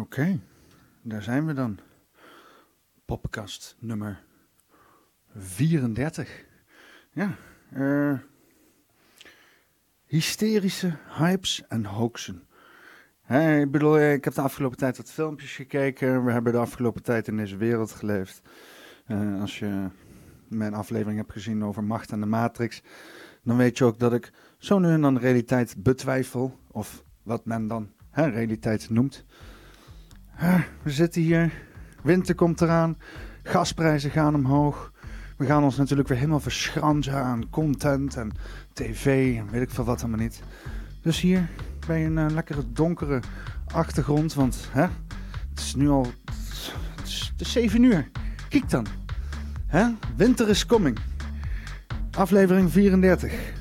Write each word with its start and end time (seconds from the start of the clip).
Oké, 0.00 0.40
daar 1.02 1.22
zijn 1.22 1.46
we 1.46 1.52
dan. 1.52 1.78
Poppenkast 3.04 3.76
nummer 3.78 4.22
34. 5.36 6.44
Ja, 7.12 7.36
eh, 7.72 8.18
hysterische 10.04 10.96
hypes 11.08 11.66
en 11.68 11.84
hoaxen. 11.84 12.46
Ik 13.60 13.70
bedoel, 13.70 13.98
eh, 13.98 14.12
ik 14.12 14.24
heb 14.24 14.34
de 14.34 14.40
afgelopen 14.40 14.78
tijd 14.78 14.96
wat 14.96 15.10
filmpjes 15.10 15.54
gekeken. 15.54 16.24
We 16.24 16.32
hebben 16.32 16.52
de 16.52 16.58
afgelopen 16.58 17.02
tijd 17.02 17.28
in 17.28 17.36
deze 17.36 17.56
wereld 17.56 17.90
geleefd. 17.90 18.42
Eh, 19.06 19.40
als 19.40 19.58
je 19.58 19.88
mijn 20.48 20.74
aflevering 20.74 21.18
hebt 21.18 21.32
gezien 21.32 21.64
over 21.64 21.84
macht 21.84 22.12
en 22.12 22.20
de 22.20 22.26
matrix, 22.26 22.82
dan 23.42 23.56
weet 23.56 23.78
je 23.78 23.84
ook 23.84 23.98
dat 23.98 24.12
ik 24.12 24.32
zo 24.58 24.78
nu 24.78 24.88
en 24.88 25.00
dan 25.00 25.18
realiteit 25.18 25.74
betwijfel. 25.78 26.58
Of 26.70 27.04
wat 27.22 27.44
men 27.44 27.66
dan 27.66 27.92
hè, 28.10 28.26
realiteit 28.26 28.90
noemt. 28.90 29.24
We 30.82 30.90
zitten 30.90 31.22
hier, 31.22 31.52
winter 32.02 32.34
komt 32.34 32.60
eraan, 32.60 32.96
gasprijzen 33.42 34.10
gaan 34.10 34.34
omhoog. 34.34 34.92
We 35.36 35.46
gaan 35.46 35.64
ons 35.64 35.76
natuurlijk 35.76 36.08
weer 36.08 36.18
helemaal 36.18 36.40
verschransen 36.40 37.14
aan 37.14 37.50
content 37.50 38.16
en 38.16 38.32
tv 38.72 39.36
en 39.36 39.50
weet 39.50 39.62
ik 39.62 39.70
veel 39.70 39.84
wat 39.84 40.00
allemaal 40.00 40.20
niet. 40.20 40.42
Dus 41.02 41.20
hier 41.20 41.48
bij 41.86 42.06
een 42.06 42.16
uh, 42.16 42.26
lekkere 42.30 42.72
donkere 42.72 43.20
achtergrond, 43.72 44.34
want 44.34 44.68
hè, 44.70 44.86
het 45.50 45.60
is 45.60 45.74
nu 45.74 45.88
al 45.88 46.06
het 47.04 47.40
is 47.40 47.52
7 47.52 47.82
uur. 47.82 48.10
Kijk 48.48 48.70
dan. 48.70 48.86
Hè? 49.66 49.86
Winter 50.16 50.48
is 50.48 50.66
coming. 50.66 50.98
Aflevering 52.10 52.72
34. 52.72 53.52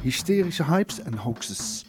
Hysterische 0.00 0.64
hypes 0.64 1.02
en 1.02 1.14
hoaxes. 1.14 1.87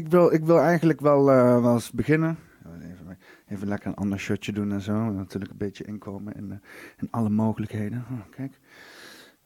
Ik, 0.00 0.08
wil, 0.08 0.32
ik 0.32 0.44
wil 0.44 0.58
eigenlijk 0.58 1.00
wel, 1.00 1.30
uh, 1.30 1.62
wel 1.62 1.72
eens 1.72 1.90
beginnen. 1.90 2.38
Even, 2.82 3.18
even 3.48 3.68
lekker 3.68 3.88
een 3.88 3.94
ander 3.94 4.18
shirtje 4.18 4.52
doen 4.52 4.72
en 4.72 4.80
zo. 4.80 5.10
Natuurlijk 5.10 5.50
een 5.50 5.56
beetje 5.56 5.84
inkomen 5.84 6.34
in, 6.34 6.44
uh, 6.44 6.56
in 6.98 7.08
alle 7.10 7.28
mogelijkheden. 7.28 8.04
Oh, 8.10 8.18
kijk. 8.30 8.60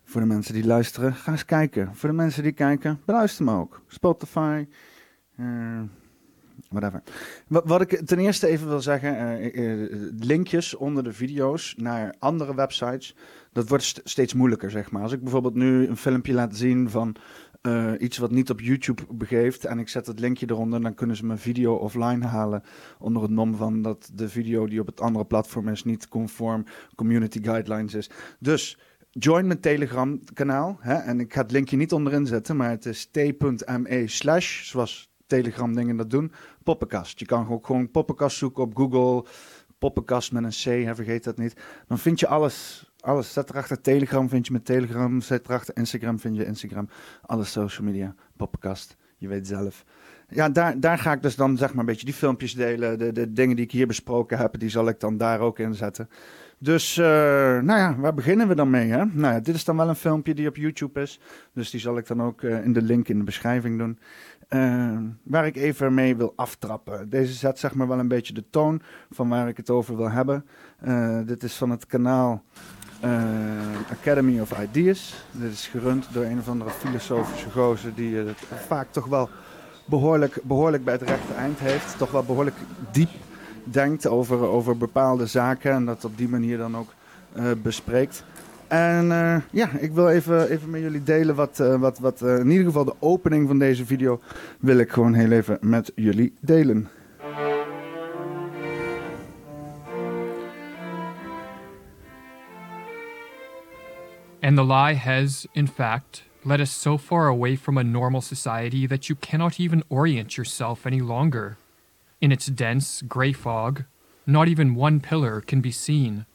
Voor 0.05 0.21
de 0.21 0.27
mensen 0.27 0.55
die 0.55 0.67
luisteren, 0.67 1.15
ga 1.15 1.33
eens 1.33 1.45
kijken. 1.45 1.95
Voor 1.95 2.09
de 2.09 2.15
mensen 2.15 2.43
die 2.43 2.53
kijken, 2.53 3.01
beluister 3.05 3.45
me 3.45 3.53
ook. 3.53 3.83
Spotify, 3.87 4.67
whatever. 6.69 7.03
Wat, 7.49 7.65
wat, 7.67 7.81
ik 7.81 8.07
ten 8.07 8.19
eerste 8.19 8.47
even 8.47 8.69
wil 8.69 8.81
zeggen, 8.81 9.39
linkjes 10.19 10.75
onder 10.75 11.05
de 11.05 11.13
video's 11.13 11.75
naar 11.77 12.15
andere 12.19 12.55
websites, 12.55 13.17
dat 13.53 13.69
wordt 13.69 13.85
st 13.85 14.01
steeds 14.05 14.35
moeilijker, 14.35 14.71
zeg 14.71 14.91
maar. 14.91 15.03
Als 15.03 15.13
ik 15.13 15.21
bijvoorbeeld 15.23 15.55
nu 15.55 15.87
een 15.87 15.97
filmpje 15.97 16.33
laat 16.33 16.57
zien 16.57 16.91
van 16.91 17.17
uh, 17.67 17.93
iets 17.99 18.19
wat 18.19 18.31
niet 18.31 18.51
op 18.51 18.61
YouTube 18.61 19.03
begeeft 19.11 19.65
en 19.65 19.79
ik 19.79 19.89
zet 19.89 20.07
het 20.07 20.21
linkje 20.21 20.47
eronder, 20.51 20.81
dan 20.81 20.95
kunnen 20.95 21.17
ze 21.17 21.27
mijn 21.27 21.39
video 21.39 21.75
offline 21.75 22.27
halen 22.27 22.63
onder 22.99 23.23
het 23.23 23.31
nom 23.31 23.55
van 23.55 23.83
dat 23.83 24.11
de 24.15 24.29
video 24.29 24.67
die 24.67 24.81
op 24.81 24.87
het 24.87 25.01
andere 25.01 25.25
platform 25.25 25.69
is 25.69 25.85
niet 25.85 26.09
conform 26.09 26.65
community 26.95 27.43
guidelines 27.43 27.95
is. 27.95 28.11
Dus 28.39 28.79
join 29.11 29.47
mijn 29.47 29.61
Telegram 29.61 30.21
kanaal 30.33 30.77
hè, 30.81 30.95
en 30.95 31.21
ik 31.21 31.33
ga 31.33 31.41
het 31.41 31.51
linkje 31.51 31.77
niet 31.77 31.93
onderin 31.93 32.27
zetten, 32.27 32.57
maar 32.57 32.71
het 32.71 32.87
is 32.87 33.05
t.me 33.05 34.03
slash, 34.07 34.65
zoals 34.65 35.13
Telegram 35.27 35.75
dingen 35.75 35.97
dat 35.97 36.11
doen, 36.11 36.33
poppenkast. 36.63 37.19
Je 37.19 37.27
kan 37.27 37.49
ook 37.49 37.67
gewoon 37.67 37.91
poppenkast 37.91 38.37
zoeken 38.37 38.63
op 38.63 38.77
Google, 38.77 39.31
poppenkast 39.79 40.33
met 40.33 40.45
een 40.45 40.51
C, 40.51 40.85
hè, 40.85 40.95
vergeet 40.95 41.25
dat 41.25 41.39
niet. 41.39 41.57
Dan 41.89 41.99
vind 41.99 42.21
je 42.21 42.27
alles 42.27 42.89
alles. 43.05 43.33
Zet 43.33 43.51
erachter 43.51 43.81
Telegram, 43.81 44.29
vind 44.29 44.47
je 44.47 44.53
met 44.53 44.65
Telegram. 44.65 45.21
Zet 45.21 45.49
erachter 45.49 45.77
Instagram, 45.77 46.19
vind 46.19 46.37
je 46.37 46.45
Instagram. 46.45 46.89
Alle 47.23 47.45
social 47.45 47.87
media, 47.87 48.15
poppenkast. 48.37 48.97
Je 49.17 49.29
weet 49.29 49.47
zelf. 49.47 49.85
Ja, 50.29 50.49
daar, 50.49 50.81
daar 50.81 50.99
ga 50.99 51.13
ik 51.13 51.23
dus 51.23 51.37
dan 51.37 51.57
zeg 51.57 51.69
maar 51.69 51.79
een 51.79 51.87
beetje 51.87 52.05
die 52.05 52.15
filmpjes 52.15 52.55
delen. 52.55 52.99
De, 52.99 53.13
de 53.13 53.33
dingen 53.33 53.57
die 53.57 53.65
ik 53.65 53.71
hier 53.71 53.87
besproken 53.87 54.39
heb, 54.39 54.59
die 54.59 54.69
zal 54.69 54.89
ik 54.89 55.01
dan 55.01 55.17
daar 55.17 55.41
ook 55.41 55.59
inzetten. 55.59 56.09
Dus, 56.59 56.97
uh, 56.97 57.05
nou 57.61 57.79
ja, 57.79 57.97
waar 57.97 58.15
beginnen 58.15 58.49
we 58.49 58.55
dan 58.55 58.71
mee? 58.71 58.91
Hè? 58.91 59.05
Nou 59.05 59.35
ja, 59.35 59.41
dit 59.41 59.55
is 59.55 59.65
dan 59.65 59.77
wel 59.77 59.89
een 59.89 59.95
filmpje 59.95 60.35
die 60.35 60.49
op 60.49 60.57
YouTube 60.57 61.01
is. 61.01 61.21
Dus 61.53 61.71
die 61.71 61.81
zal 61.81 61.99
ik 61.99 62.07
dan 62.07 62.23
ook 62.23 62.43
uh, 62.43 62.65
in 62.65 62.73
de 62.73 62.83
link 62.83 63.09
in 63.09 63.19
de 63.19 63.25
beschrijving 63.25 63.79
doen. 63.79 63.99
Uh, 64.51 64.99
waar 65.23 65.47
ik 65.47 65.57
even 65.57 65.95
mee 65.95 66.17
wil 66.17 66.33
aftrappen. 66.37 67.09
Deze 67.09 67.33
zet 67.33 67.59
zeg 67.59 67.75
maar 67.75 67.89
wel 67.89 67.99
een 67.99 68.09
beetje 68.09 68.35
de 68.35 68.45
toon 68.51 68.83
van 69.11 69.29
waar 69.29 69.49
ik 69.49 69.57
het 69.57 69.71
over 69.71 69.97
wil 69.97 70.11
hebben. 70.11 70.47
dit 71.27 71.43
is 71.43 71.55
van 71.55 71.71
het 71.71 71.87
kanaal 71.87 72.43
Academy 73.91 74.41
of 74.41 74.59
Ideas. 74.59 75.15
Dit 75.33 75.53
is 75.53 75.67
gerund 75.67 76.07
door 76.13 76.25
een 76.25 76.39
of 76.39 76.49
andere 76.49 76.71
filosofische 76.71 77.51
gozer 77.51 77.95
die 77.95 78.17
het 78.17 78.39
vaak 78.67 78.87
toch 78.91 79.07
wel 79.07 79.29
behoorlijk, 79.85 80.39
behoorlijk 80.43 80.85
bij 80.85 80.93
het 80.95 81.03
rechte 81.03 81.33
eind 81.33 81.59
heeft. 81.59 81.99
Toch 81.99 82.11
wel 82.11 82.23
behoorlijk 82.23 82.57
diep 82.93 83.11
denkt 83.65 84.07
over, 84.07 84.39
over 84.39 84.77
bepaalde 84.77 85.27
zaken 85.27 85.73
en 85.73 85.85
dat 85.85 86.05
op 86.05 86.19
die 86.19 86.29
manier 86.29 86.59
dan 86.59 86.77
ook 86.77 86.93
uh, 87.37 87.45
bespreekt. 87.63 88.25
En 88.67 89.07
uh, 89.07 89.37
ja, 89.51 89.71
ik 89.79 89.93
wil 89.93 90.09
even, 90.09 90.49
even 90.49 90.71
met 90.71 90.81
jullie 90.81 91.03
delen 91.03 91.35
wat, 91.35 91.57
wat, 91.79 91.99
wat 91.99 92.23
in 92.23 92.51
ieder 92.51 92.67
geval 92.67 92.85
de 92.85 92.95
opening 92.99 93.49
van 93.49 93.59
deze 93.59 93.87
video 93.87 94.21
wil 94.61 94.79
ik 94.79 94.91
gewoon 94.91 95.15
heel 95.15 95.31
even 95.31 95.59
met 95.61 95.93
jullie 95.95 96.33
delen. 96.41 96.89
And 104.45 104.59
the 104.59 104.63
lie 104.63 104.93
has, 104.93 105.47
in 105.55 105.67
fact, 105.67 106.25
led 106.45 106.61
us 106.61 106.71
so 106.71 106.99
far 106.99 107.29
away 107.29 107.57
from 107.57 107.79
a 107.79 107.83
normal 107.83 108.21
society 108.21 108.87
that 108.87 109.09
you 109.09 109.15
cannot 109.15 109.59
even 109.59 109.83
orient 109.89 110.37
yourself 110.37 110.87
any 110.87 111.01
longer. 111.01 111.57
In 112.21 112.31
its 112.31 112.45
dense, 112.49 113.01
gray 113.01 113.33
fog, 113.33 113.85
not 114.27 114.47
even 114.47 114.75
one 114.75 115.01
pillar 115.01 115.41
can 115.41 115.63
be 115.63 115.71
seen. 115.71 116.27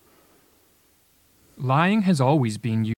Lying 1.56 2.02
has 2.02 2.20
always 2.20 2.58
been 2.58 2.84
used. 2.84 2.96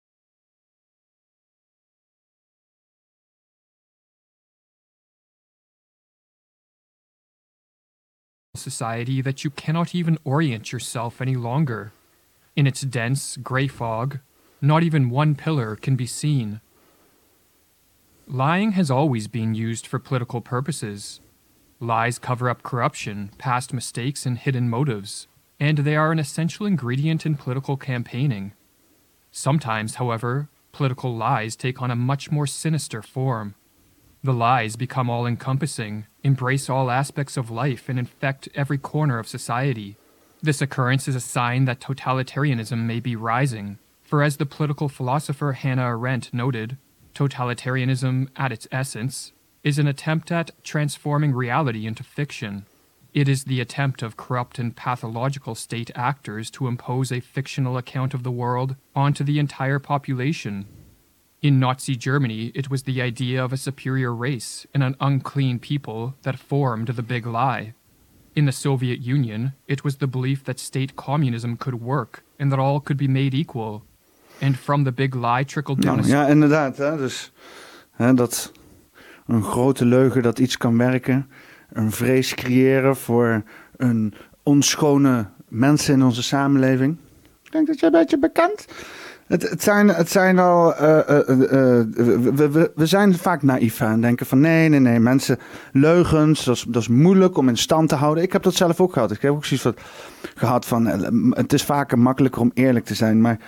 Society 8.54 9.20
that 9.20 9.42
you 9.42 9.50
cannot 9.50 9.92
even 9.92 10.18
orient 10.22 10.70
yourself 10.70 11.20
any 11.20 11.34
longer. 11.34 11.92
In 12.54 12.68
its 12.68 12.82
dense, 12.82 13.36
gray 13.38 13.66
fog, 13.66 14.20
not 14.60 14.82
even 14.82 15.10
one 15.10 15.34
pillar 15.34 15.76
can 15.76 15.96
be 15.96 16.06
seen. 16.06 16.60
Lying 18.26 18.72
has 18.72 18.90
always 18.90 19.26
been 19.26 19.54
used 19.54 19.86
for 19.86 19.98
political 19.98 20.40
purposes. 20.40 21.20
Lies 21.80 22.18
cover 22.18 22.48
up 22.48 22.62
corruption, 22.62 23.30
past 23.38 23.72
mistakes, 23.72 24.26
and 24.26 24.38
hidden 24.38 24.68
motives, 24.68 25.26
and 25.58 25.78
they 25.78 25.96
are 25.96 26.12
an 26.12 26.18
essential 26.18 26.66
ingredient 26.66 27.24
in 27.24 27.36
political 27.36 27.76
campaigning. 27.76 28.52
Sometimes, 29.32 29.96
however, 29.96 30.48
political 30.72 31.14
lies 31.16 31.56
take 31.56 31.80
on 31.80 31.90
a 31.90 31.96
much 31.96 32.30
more 32.30 32.46
sinister 32.46 33.02
form. 33.02 33.54
The 34.22 34.34
lies 34.34 34.76
become 34.76 35.08
all 35.08 35.26
encompassing, 35.26 36.06
embrace 36.22 36.68
all 36.68 36.90
aspects 36.90 37.36
of 37.36 37.50
life, 37.50 37.88
and 37.88 37.98
infect 37.98 38.48
every 38.54 38.76
corner 38.76 39.18
of 39.18 39.26
society. 39.26 39.96
This 40.42 40.60
occurrence 40.60 41.08
is 41.08 41.14
a 41.14 41.20
sign 41.20 41.64
that 41.64 41.80
totalitarianism 41.80 42.78
may 42.84 43.00
be 43.00 43.16
rising, 43.16 43.78
for 44.10 44.24
as 44.24 44.38
the 44.38 44.44
political 44.44 44.88
philosopher 44.88 45.52
Hannah 45.52 45.86
Arendt 45.86 46.34
noted, 46.34 46.76
totalitarianism, 47.14 48.26
at 48.34 48.50
its 48.50 48.66
essence, 48.72 49.30
is 49.62 49.78
an 49.78 49.86
attempt 49.86 50.32
at 50.32 50.50
transforming 50.64 51.32
reality 51.32 51.86
into 51.86 52.02
fiction. 52.02 52.66
It 53.14 53.28
is 53.28 53.44
the 53.44 53.60
attempt 53.60 54.02
of 54.02 54.16
corrupt 54.16 54.58
and 54.58 54.74
pathological 54.74 55.54
state 55.54 55.92
actors 55.94 56.50
to 56.52 56.66
impose 56.66 57.12
a 57.12 57.20
fictional 57.20 57.76
account 57.76 58.12
of 58.12 58.24
the 58.24 58.32
world 58.32 58.74
onto 58.96 59.22
the 59.22 59.38
entire 59.38 59.78
population. 59.78 60.66
In 61.40 61.60
Nazi 61.60 61.94
Germany, 61.94 62.50
it 62.52 62.68
was 62.68 62.82
the 62.82 63.00
idea 63.00 63.44
of 63.44 63.52
a 63.52 63.56
superior 63.56 64.12
race 64.12 64.66
and 64.74 64.82
an 64.82 64.96
unclean 65.00 65.60
people 65.60 66.16
that 66.22 66.36
formed 66.36 66.88
the 66.88 67.02
big 67.04 67.28
lie. 67.28 67.74
In 68.34 68.46
the 68.46 68.52
Soviet 68.52 68.98
Union, 68.98 69.52
it 69.68 69.84
was 69.84 69.98
the 69.98 70.08
belief 70.08 70.42
that 70.46 70.58
state 70.58 70.96
communism 70.96 71.56
could 71.56 71.80
work 71.80 72.24
and 72.40 72.50
that 72.50 72.58
all 72.58 72.80
could 72.80 72.96
be 72.96 73.06
made 73.06 73.34
equal, 73.34 73.84
And 74.40 74.56
from 74.56 74.84
the 74.84 74.92
big 74.92 75.14
lie 75.14 75.44
trickled 75.44 75.82
down. 75.82 75.96
Nou, 75.96 76.08
ja, 76.08 76.26
inderdaad. 76.26 76.76
Hè, 76.76 76.96
dus 76.96 77.32
hè, 77.90 78.14
dat 78.14 78.52
een 79.26 79.42
grote 79.42 79.84
leugen 79.84 80.22
dat 80.22 80.38
iets 80.38 80.56
kan 80.56 80.78
werken. 80.78 81.30
Een 81.72 81.92
vrees 81.92 82.34
creëren 82.34 82.96
voor 82.96 83.42
een 83.76 84.14
onschone 84.42 85.26
mensen 85.48 85.94
in 85.94 86.02
onze 86.02 86.22
samenleving. 86.22 86.96
Ik 87.42 87.52
denk 87.52 87.66
dat 87.66 87.80
je 87.80 87.86
een 87.86 87.92
beetje 87.92 88.18
bekend. 88.18 88.66
Het, 89.30 89.50
het, 89.50 89.62
zijn, 89.62 89.88
het 89.88 90.10
zijn 90.10 90.38
al. 90.38 90.74
Uh, 90.74 90.80
uh, 90.80 91.04
we, 91.26 92.48
we, 92.52 92.72
we, 92.74 92.86
zijn 92.86 93.14
vaak 93.14 93.42
naïef 93.42 93.80
en 93.80 94.00
denken 94.00 94.26
van 94.26 94.40
nee, 94.40 94.68
nee, 94.68 94.80
nee. 94.80 95.00
Mensen, 95.00 95.38
leugens, 95.72 96.44
dat 96.44 96.56
is, 96.56 96.64
dat 96.68 96.82
is 96.82 96.88
moeilijk 96.88 97.36
om 97.36 97.48
in 97.48 97.56
stand 97.56 97.88
te 97.88 97.94
houden. 97.94 98.24
Ik 98.24 98.32
heb 98.32 98.42
dat 98.42 98.54
zelf 98.54 98.80
ook 98.80 98.92
gehad. 98.92 99.10
Ik 99.10 99.22
heb 99.22 99.32
ook 99.32 99.44
zoiets 99.44 99.62
van, 99.62 99.74
gehad 100.34 100.66
van. 100.66 100.86
Het 101.34 101.52
is 101.52 101.62
vaker 101.62 101.98
makkelijker 101.98 102.40
om 102.40 102.50
eerlijk 102.54 102.84
te 102.84 102.94
zijn. 102.94 103.20
Maar 103.20 103.38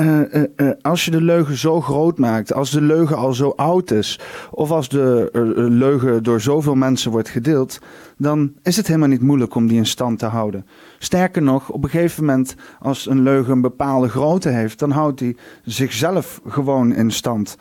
uh, 0.00 0.20
uh, 0.32 0.42
uh, 0.56 0.70
als 0.80 1.04
je 1.04 1.10
de 1.10 1.20
leugen 1.20 1.56
zo 1.56 1.80
groot 1.80 2.18
maakt, 2.18 2.52
als 2.52 2.70
de 2.70 2.80
leugen 2.80 3.16
al 3.16 3.32
zo 3.34 3.52
oud 3.56 3.90
is, 3.90 4.20
of 4.50 4.70
als 4.70 4.88
de 4.88 5.28
leugen 5.70 6.22
door 6.22 6.40
zoveel 6.40 6.74
mensen 6.74 7.10
wordt 7.10 7.28
gedeeld, 7.28 7.78
dan 8.16 8.52
is 8.62 8.76
het 8.76 8.86
helemaal 8.86 9.08
niet 9.08 9.22
moeilijk 9.22 9.54
om 9.54 9.66
die 9.66 9.76
in 9.76 9.86
stand 9.86 10.18
te 10.18 10.26
houden. 10.26 10.66
Sterker 10.98 11.42
nog, 11.42 11.70
op 11.70 11.84
een 11.84 11.90
gegeven 11.90 12.24
moment, 12.24 12.54
als 12.80 13.06
een 13.06 13.22
leugen 13.22 13.52
een 13.52 13.60
bepaalde 13.60 14.08
grootte 14.08 14.48
heeft, 14.48 14.78
dan 14.78 14.90
houdt 14.90 15.18
die 15.18 15.36
zichzelf 15.62 16.40
gewoon 16.46 16.94
in 16.94 17.10
stand. 17.10 17.56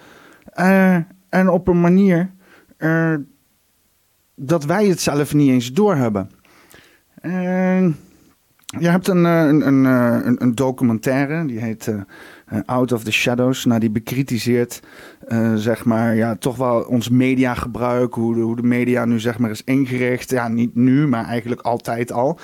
en 1.29 1.49
op 1.49 1.67
een 1.67 1.81
manier 1.81 2.31
dat 4.35 4.65
wij 4.65 4.87
het 4.87 5.01
zelf 5.01 5.33
niet 5.33 5.49
eens 5.49 5.73
doorhebben. 5.73 6.29
Je 8.79 8.89
hebt 8.89 9.07
een, 9.07 9.23
een, 9.23 9.67
een, 9.67 9.85
een, 9.85 10.43
een 10.43 10.55
documentaire, 10.55 11.45
die 11.45 11.59
heet 11.59 11.93
Out 12.65 12.91
of 12.91 13.03
the 13.03 13.11
Shadows. 13.11 13.65
Nou, 13.65 13.79
die 13.79 13.89
bekritiseert, 13.89 14.81
zeg 15.55 15.85
maar, 15.85 16.15
ja, 16.15 16.35
toch 16.35 16.55
wel 16.55 16.81
ons 16.81 17.09
mediagebruik. 17.09 18.13
Hoe 18.13 18.35
de, 18.35 18.41
hoe 18.41 18.55
de 18.55 18.63
media 18.63 19.05
nu, 19.05 19.19
zeg 19.19 19.37
maar, 19.37 19.49
is 19.49 19.63
ingericht. 19.63 20.29
Ja, 20.29 20.47
niet 20.47 20.75
nu, 20.75 21.07
maar 21.07 21.25
eigenlijk 21.25 21.61
altijd 21.61 22.11
al. 22.11 22.39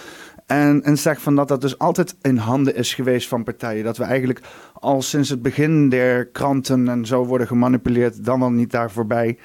En, 0.46 0.84
en 0.84 0.98
zegt 0.98 1.22
van 1.22 1.36
dat 1.36 1.48
dat 1.48 1.62
dus 1.62 1.78
altijd 1.78 2.16
in 2.22 2.38
handen 2.38 2.76
is 2.76 2.94
geweest 2.94 3.28
van 3.28 3.44
partijen. 3.44 3.84
Dat 3.84 3.98
we 3.98 4.04
eigenlijk 4.04 4.42
al 4.74 5.02
sinds 5.02 5.30
het 5.30 5.42
begin 5.42 5.90
der 5.90 6.26
kranten 6.26 6.90
en 6.90 7.06
zo 7.06 7.26
worden 7.26 7.48
gemanipuleerd, 7.48 8.26
dan 8.26 8.40
wel 8.40 8.52
niet 8.52 8.72
daar 8.72 8.92
voorbij. 8.92 9.38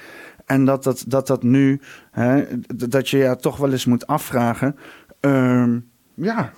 En 0.46 0.64
dat 0.64 0.85
dat, 0.85 1.05
dat, 1.06 1.26
dat 1.26 1.43
nu, 1.43 1.81
hè, 2.11 2.44
dat 2.88 3.08
je 3.08 3.19
ja 3.19 3.35
toch 3.35 3.56
wel 3.56 3.70
eens 3.73 3.85
moet 3.85 4.06
afvragen. 4.06 4.76
Uh, 5.20 5.67
ja, 6.14 6.52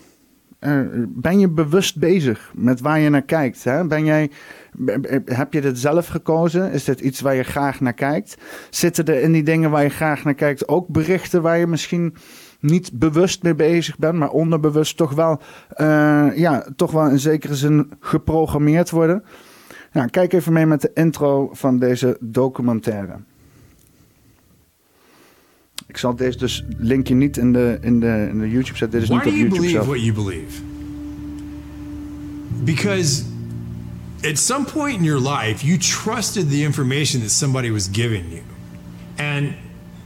ben 1.08 1.38
je 1.38 1.48
bewust 1.48 1.98
bezig 1.98 2.52
met 2.54 2.80
waar 2.80 2.98
je 2.98 3.10
naar 3.10 3.22
kijkt? 3.22 3.64
Hè? 3.64 3.86
Ben 3.86 4.04
jij, 4.04 4.30
heb 5.24 5.52
je 5.52 5.60
dit 5.60 5.78
zelf 5.78 6.06
gekozen? 6.06 6.72
Is 6.72 6.84
dit 6.84 7.00
iets 7.00 7.20
waar 7.20 7.34
je 7.34 7.42
graag 7.42 7.80
naar 7.80 7.92
kijkt? 7.92 8.36
Zitten 8.70 9.04
er 9.04 9.20
in 9.20 9.32
die 9.32 9.42
dingen 9.42 9.70
waar 9.70 9.82
je 9.82 9.88
graag 9.88 10.24
naar 10.24 10.34
kijkt 10.34 10.68
ook 10.68 10.88
berichten 10.88 11.42
waar 11.42 11.58
je 11.58 11.66
misschien 11.66 12.14
niet 12.60 12.90
bewust 12.92 13.42
mee 13.42 13.54
bezig 13.54 13.98
bent, 13.98 14.18
maar 14.18 14.30
onderbewust 14.30 14.96
toch 14.96 15.12
wel, 15.12 15.40
uh, 15.80 16.36
ja, 16.36 16.66
toch 16.76 16.90
wel 16.90 17.08
in 17.08 17.18
zekere 17.18 17.54
zin 17.54 17.92
geprogrammeerd 18.00 18.90
worden? 18.90 19.24
Nou, 19.92 20.08
kijk 20.08 20.32
even 20.32 20.52
mee 20.52 20.66
met 20.66 20.80
de 20.80 20.90
intro 20.94 21.48
van 21.52 21.78
deze 21.78 22.16
documentaire. 22.20 23.16
Ik 25.90 25.96
zal 25.96 26.16
deze 26.16 26.38
dus 26.38 26.64
linkje 26.78 27.14
niet 27.14 27.36
in 27.36 27.52
de, 27.52 27.78
in 27.80 28.00
de, 28.00 28.26
in 28.30 28.38
de 28.38 28.50
YouTube 28.50 28.78
zetten. 28.78 29.00
Dit 29.00 29.02
is 29.02 29.08
Why 29.08 29.16
niet 29.16 29.26
op 29.26 29.30
do 29.32 29.36
you 29.36 29.48
YouTube 29.48 29.60
believe 29.60 29.86
what 29.86 30.00
you 30.00 30.12
believe? 30.12 30.62
Because 32.64 33.24
at 34.30 34.38
some 34.38 34.64
point 34.64 34.98
in 34.98 35.04
your 35.04 35.20
life, 35.20 35.66
you 35.66 35.78
trusted 35.78 36.50
the 36.50 36.62
information 36.62 37.20
that 37.20 37.30
somebody 37.30 37.70
was 37.70 37.88
giving 37.92 38.24
you. 38.30 38.42
And 39.16 39.54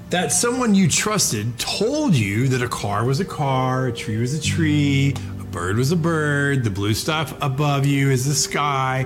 that 0.09 0.33
someone 0.33 0.75
you 0.75 0.89
trusted 0.89 1.47
told 1.59 2.15
you 2.15 2.49
that 2.49 2.63
a 2.63 2.69
car 2.69 3.05
was 3.05 3.21
a 3.21 3.25
car, 3.25 3.87
a 3.87 3.93
tree 3.93 4.21
was 4.21 4.33
a 4.33 4.41
tree, 4.41 5.15
a 5.39 5.45
bird 5.45 5.77
was 5.77 5.93
a 5.93 5.97
bird, 5.97 6.65
the 6.65 6.71
blue 6.71 6.95
stuff 6.95 7.35
above 7.41 7.85
you 7.85 8.11
is 8.11 8.25
the 8.25 8.35
sky. 8.35 9.05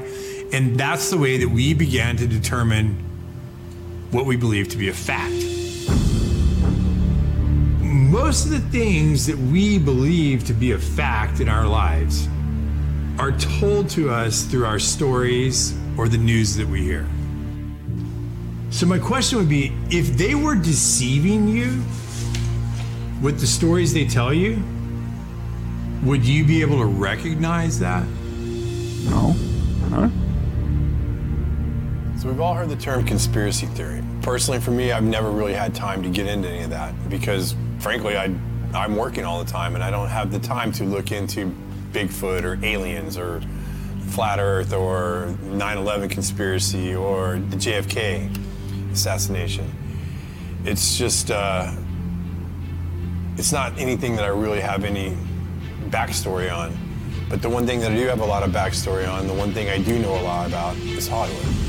And 0.53 0.79
that's 0.79 1.11
the 1.11 1.19
way 1.19 1.39
that 1.39 1.49
we 1.49 1.75
began 1.75 2.17
to 2.17 2.27
determine 2.27 2.95
what 4.13 4.27
we 4.27 4.37
believe 4.37 4.69
to 4.69 4.77
be 4.77 4.89
a 4.89 4.95
fact. 4.95 5.58
Most 8.19 8.47
of 8.47 8.51
the 8.51 8.61
things 8.77 9.27
that 9.27 9.39
we 9.39 9.79
believe 9.79 10.45
to 10.47 10.53
be 10.53 10.73
a 10.73 10.79
fact 10.79 11.39
in 11.39 11.49
our 11.49 11.65
lives 11.65 12.29
are 13.17 13.31
told 13.31 13.89
to 13.91 14.11
us 14.11 14.43
through 14.43 14.67
our 14.67 14.81
stories 14.81 15.79
or 15.97 16.09
the 16.09 16.19
news 16.19 16.57
that 16.57 16.67
we 16.67 16.83
hear. 16.83 17.07
So, 18.71 18.87
my 18.87 18.99
question 18.99 19.39
would 19.39 19.49
be 19.49 19.73
if 19.89 20.09
they 20.19 20.35
were 20.35 20.57
deceiving 20.57 21.47
you 21.47 21.81
with 23.23 23.39
the 23.39 23.47
stories 23.47 23.95
they 23.95 24.05
tell 24.05 24.35
you, 24.35 24.63
would 26.03 26.25
you 26.25 26.45
be 26.45 26.61
able 26.61 26.81
to 26.81 26.87
recognize 26.87 27.79
that? 27.79 28.05
No. 29.05 29.37
Huh? 29.91 30.11
So 32.19 32.29
we've 32.29 32.41
all 32.41 32.55
heard 32.55 32.69
the 32.69 32.77
term 32.77 33.05
conspiracy 33.05 33.67
theory. 33.67 34.03
Personally, 34.23 34.59
for 34.59 34.73
me, 34.73 34.91
I've 34.91 35.05
never 35.05 35.31
really 35.31 35.55
had 35.55 35.73
time 35.73 36.03
to 36.03 36.09
get 36.09 36.27
into 36.27 36.49
any 36.49 36.65
of 36.65 36.71
that 36.71 36.93
because, 37.09 37.55
frankly, 37.81 38.17
I, 38.17 38.35
I'm 38.75 38.97
working 38.97 39.25
all 39.25 39.43
the 39.43 39.51
time 39.51 39.75
and 39.75 39.83
I 39.83 39.91
don't 39.91 40.09
have 40.09 40.31
the 40.31 40.39
time 40.39 40.73
to 40.73 40.85
look 40.85 41.13
into 41.13 41.55
Bigfoot 41.93 42.45
or 42.45 42.65
aliens 42.65 43.17
or 43.17 43.41
flat 44.09 44.39
Earth 44.39 44.73
or 44.73 45.35
9/11 45.43 46.11
conspiracy 46.11 46.95
or 46.95 47.39
the 47.51 47.57
JFK 47.57 48.31
assassination. 48.93 49.71
It's 50.65 50.99
just, 50.99 51.31
uh, 51.31 51.73
it's 53.37 53.53
not 53.53 53.79
anything 53.79 54.17
that 54.17 54.25
I 54.25 54.29
really 54.29 54.61
have 54.61 54.85
any 54.85 55.17
backstory 55.89 56.55
on. 56.55 56.77
But 57.29 57.43
the 57.43 57.49
one 57.49 57.67
thing 57.67 57.81
that 57.81 57.93
I 57.93 57.95
do 57.95 58.07
have 58.07 58.21
a 58.21 58.25
lot 58.25 58.43
of 58.43 58.51
backstory 58.51 59.09
on, 59.11 59.27
the 59.27 59.35
one 59.35 59.53
thing 59.53 59.69
I 59.69 59.79
do 59.79 59.99
know 59.99 60.19
a 60.19 60.23
lot 60.23 60.47
about 60.47 60.77
is 60.79 61.07
Hollywood. 61.07 61.68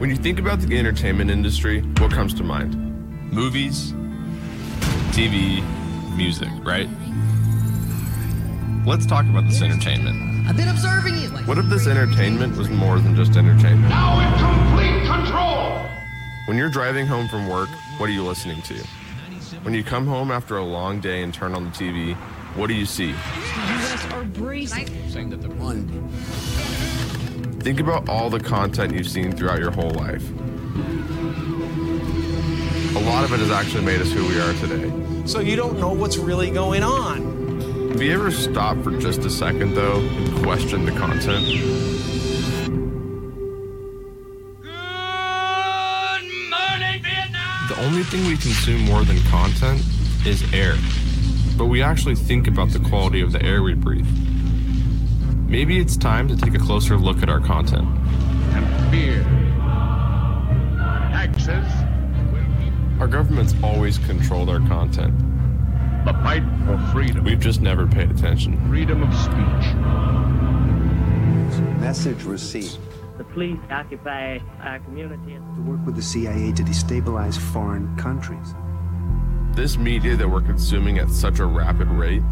When 0.00 0.08
you 0.08 0.16
think 0.16 0.38
about 0.38 0.60
the 0.60 0.78
entertainment 0.78 1.30
industry, 1.30 1.82
what 1.98 2.10
comes 2.10 2.32
to 2.32 2.42
mind? 2.42 2.74
Movies, 3.30 3.92
TV, 5.12 5.62
music, 6.16 6.48
right? 6.62 6.88
Let's 8.86 9.04
talk 9.04 9.26
about 9.26 9.44
this 9.46 9.60
entertainment. 9.60 10.48
I've 10.48 10.56
been 10.56 10.68
observing 10.68 11.18
you. 11.18 11.28
What 11.44 11.58
if 11.58 11.66
this 11.66 11.86
entertainment 11.86 12.56
was 12.56 12.70
more 12.70 12.98
than 12.98 13.14
just 13.14 13.36
entertainment? 13.36 13.90
Now 13.90 14.20
in 14.20 14.32
complete 14.38 15.06
control! 15.06 15.86
When 16.46 16.56
you're 16.56 16.70
driving 16.70 17.06
home 17.06 17.28
from 17.28 17.46
work, 17.46 17.68
what 17.98 18.08
are 18.08 18.12
you 18.14 18.24
listening 18.24 18.62
to? 18.62 18.76
When 19.64 19.74
you 19.74 19.84
come 19.84 20.06
home 20.06 20.30
after 20.30 20.56
a 20.56 20.64
long 20.64 21.00
day 21.00 21.22
and 21.22 21.34
turn 21.34 21.54
on 21.54 21.64
the 21.64 21.70
TV, 21.72 22.16
what 22.56 22.68
do 22.68 22.74
you 22.74 22.86
see? 22.86 23.08
The 23.08 23.18
U.S. 23.18 24.06
are 24.12 24.24
bracing. 24.24 25.10
saying 25.10 25.28
that 25.28 25.42
the 25.42 25.50
one 25.50 25.86
Think 27.60 27.78
about 27.78 28.08
all 28.08 28.30
the 28.30 28.40
content 28.40 28.94
you've 28.94 29.06
seen 29.06 29.32
throughout 29.32 29.58
your 29.58 29.70
whole 29.70 29.90
life. 29.90 30.26
A 32.96 33.00
lot 33.00 33.22
of 33.22 33.34
it 33.34 33.40
has 33.40 33.50
actually 33.50 33.84
made 33.84 34.00
us 34.00 34.10
who 34.10 34.26
we 34.26 34.40
are 34.40 34.54
today. 34.54 34.90
So 35.26 35.40
you 35.40 35.56
don't 35.56 35.78
know 35.78 35.92
what's 35.92 36.16
really 36.16 36.50
going 36.50 36.82
on. 36.82 37.90
Have 37.90 38.00
you 38.00 38.14
ever 38.14 38.30
stopped 38.30 38.82
for 38.82 38.98
just 38.98 39.26
a 39.26 39.30
second, 39.30 39.74
though, 39.74 40.00
and 40.00 40.42
questioned 40.42 40.88
the 40.88 40.92
content? 40.92 41.46
Good 44.62 44.72
morning, 46.48 47.02
Vietnam! 47.02 47.68
The 47.68 47.76
only 47.84 48.04
thing 48.04 48.26
we 48.26 48.38
consume 48.38 48.86
more 48.86 49.04
than 49.04 49.20
content 49.24 49.82
is 50.24 50.50
air. 50.54 50.76
But 51.58 51.66
we 51.66 51.82
actually 51.82 52.14
think 52.14 52.48
about 52.48 52.70
the 52.70 52.78
quality 52.78 53.20
of 53.20 53.32
the 53.32 53.42
air 53.44 53.62
we 53.62 53.74
breathe. 53.74 54.08
Maybe 55.50 55.80
it's 55.80 55.96
time 55.96 56.28
to 56.28 56.36
take 56.36 56.54
a 56.54 56.60
closer 56.60 56.96
look 56.96 57.24
at 57.24 57.28
our 57.28 57.40
content. 57.40 57.88
And 58.54 58.90
fear. 58.92 59.24
Taxes 61.10 61.66
Our 63.00 63.08
government's 63.08 63.56
always 63.60 63.98
controlled 63.98 64.48
our 64.48 64.60
content. 64.60 65.12
the 66.04 66.12
fight 66.22 66.44
for 66.66 66.78
freedom. 66.92 67.24
We've 67.24 67.40
just 67.40 67.60
never 67.60 67.84
paid 67.84 68.12
attention. 68.12 68.64
freedom 68.68 69.02
of 69.02 69.12
speech. 69.12 69.74
Message 71.80 72.22
received. 72.22 72.78
The 73.18 73.24
police 73.24 73.58
occupy 73.72 74.38
our 74.60 74.78
community. 74.78 75.34
To 75.34 75.62
work 75.62 75.84
with 75.84 75.96
the 75.96 76.02
CIA 76.02 76.52
to 76.52 76.62
destabilize 76.62 77.36
foreign 77.36 77.96
countries. 77.96 78.54
This 79.56 79.76
media 79.76 80.14
that 80.14 80.28
we're 80.28 80.42
consuming 80.42 80.98
at 80.98 81.10
such 81.10 81.40
a 81.40 81.44
rapid 81.44 81.88
rate, 81.88 82.22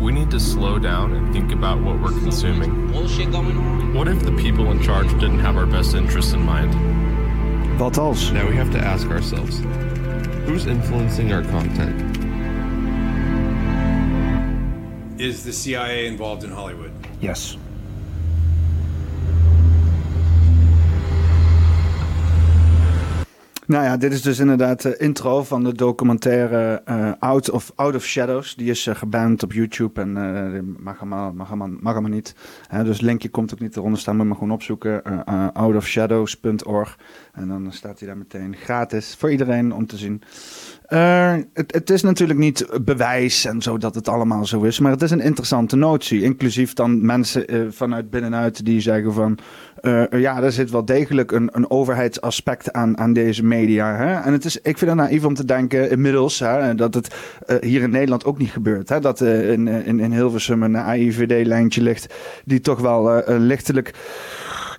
we 0.00 0.12
need 0.12 0.30
to 0.30 0.38
slow 0.38 0.78
down 0.78 1.12
and 1.12 1.32
think 1.32 1.52
about 1.52 1.80
what 1.80 2.00
we're 2.00 2.18
consuming. 2.20 2.90
bullshit 2.92 3.32
going 3.32 3.56
on. 3.56 3.94
What 3.94 4.08
if 4.08 4.22
the 4.22 4.32
people 4.32 4.70
in 4.70 4.82
charge 4.82 5.10
didn't 5.14 5.40
have 5.40 5.56
our 5.56 5.66
best 5.66 5.94
interests 5.94 6.32
in 6.32 6.42
mind? 6.42 6.72
Wat 7.78 7.98
als? 7.98 8.30
Now 8.30 8.48
we 8.48 8.56
have 8.56 8.70
to 8.72 8.78
ask 8.78 9.08
ourselves 9.08 9.58
who's 10.46 10.66
influencing 10.66 11.32
our 11.32 11.42
content? 11.42 12.16
Is 15.20 15.44
the 15.44 15.52
CIA 15.52 16.06
involved 16.06 16.44
in 16.44 16.50
Hollywood? 16.50 16.92
Yes. 17.20 17.56
Nou 23.68 23.84
ja, 23.84 23.96
dit 23.96 24.12
is 24.12 24.22
dus 24.22 24.38
inderdaad 24.38 24.82
de 24.82 24.96
intro 24.96 25.44
van 25.44 25.64
de 25.64 25.72
documentaire 25.72 26.82
uh, 26.88 27.12
Out, 27.18 27.50
of, 27.50 27.72
Out 27.74 27.94
of 27.94 28.04
Shadows. 28.04 28.54
Die 28.54 28.70
is 28.70 28.86
uh, 28.86 28.94
geband 28.94 29.42
op 29.42 29.52
YouTube 29.52 30.00
en 30.00 30.12
mag, 30.80 31.00
allemaal, 31.00 31.32
mag, 31.32 31.48
allemaal, 31.48 31.68
mag 31.80 31.92
allemaal 31.92 32.10
niet. 32.10 32.34
dus 32.84 33.00
linkje 33.00 33.28
komt 33.28 33.52
ook 33.52 33.60
niet 33.60 33.76
eronder 33.76 34.00
staan, 34.00 34.16
maar 34.16 34.34
gewoon 34.34 34.50
opzoeken. 34.50 35.24
outofshadows.org 35.52 36.98
En 37.32 37.48
dan 37.48 37.72
staat 37.72 37.98
hij 37.98 38.08
daar 38.08 38.18
meteen 38.18 38.56
gratis 38.56 39.14
voor 39.18 39.30
iedereen 39.30 39.72
om 39.72 39.86
te 39.86 39.96
zien. 39.96 40.22
Uh, 40.88 41.34
het, 41.52 41.90
is 41.90 42.02
natuurlijk 42.02 42.38
niet 42.38 42.66
bewijs 42.84 43.44
en 43.44 43.62
zo 43.62 43.78
dat 43.78 43.94
het 43.94 44.08
allemaal 44.08 44.46
zo 44.46 44.62
is, 44.62 44.78
maar 44.78 44.92
het 44.92 45.02
is 45.02 45.10
een 45.10 45.20
interessante 45.20 45.76
notie. 45.76 46.22
Inclusief 46.22 46.72
dan 46.72 47.06
mensen 47.06 47.54
uh, 47.54 47.66
vanuit 47.70 48.10
binnenuit 48.10 48.64
die 48.64 48.80
zeggen 48.80 49.12
van 49.12 49.38
uh, 49.82 50.04
ja, 50.10 50.42
er 50.42 50.52
zit 50.52 50.70
wel 50.70 50.84
degelijk 50.84 51.32
een, 51.32 51.48
een 51.52 51.70
overheidsaspect 51.70 52.72
aan, 52.72 52.98
aan 52.98 53.12
deze 53.12 53.44
media. 53.44 53.96
Hè? 53.96 54.14
En 54.14 54.32
het 54.32 54.44
is, 54.44 54.56
ik 54.56 54.78
vind 54.78 54.90
het 54.90 55.00
naïef 55.00 55.24
om 55.24 55.34
te 55.34 55.44
denken 55.44 55.90
inmiddels 55.90 56.38
hè, 56.38 56.74
dat 56.74 56.94
het 56.94 57.14
hier 57.60 57.82
in 57.82 57.90
Nederland 57.90 58.24
ook 58.24 58.38
niet 58.38 58.50
gebeurt. 58.50 58.88
Hè? 58.88 59.00
Dat 59.00 59.20
in, 59.20 59.68
in, 59.68 60.00
in 60.00 60.12
Hilversum 60.12 60.62
een 60.62 60.76
AIVD-lijntje 60.76 61.82
ligt 61.82 62.14
die 62.44 62.60
toch 62.60 62.80
wel 62.80 63.22
lichtelijk 63.26 63.94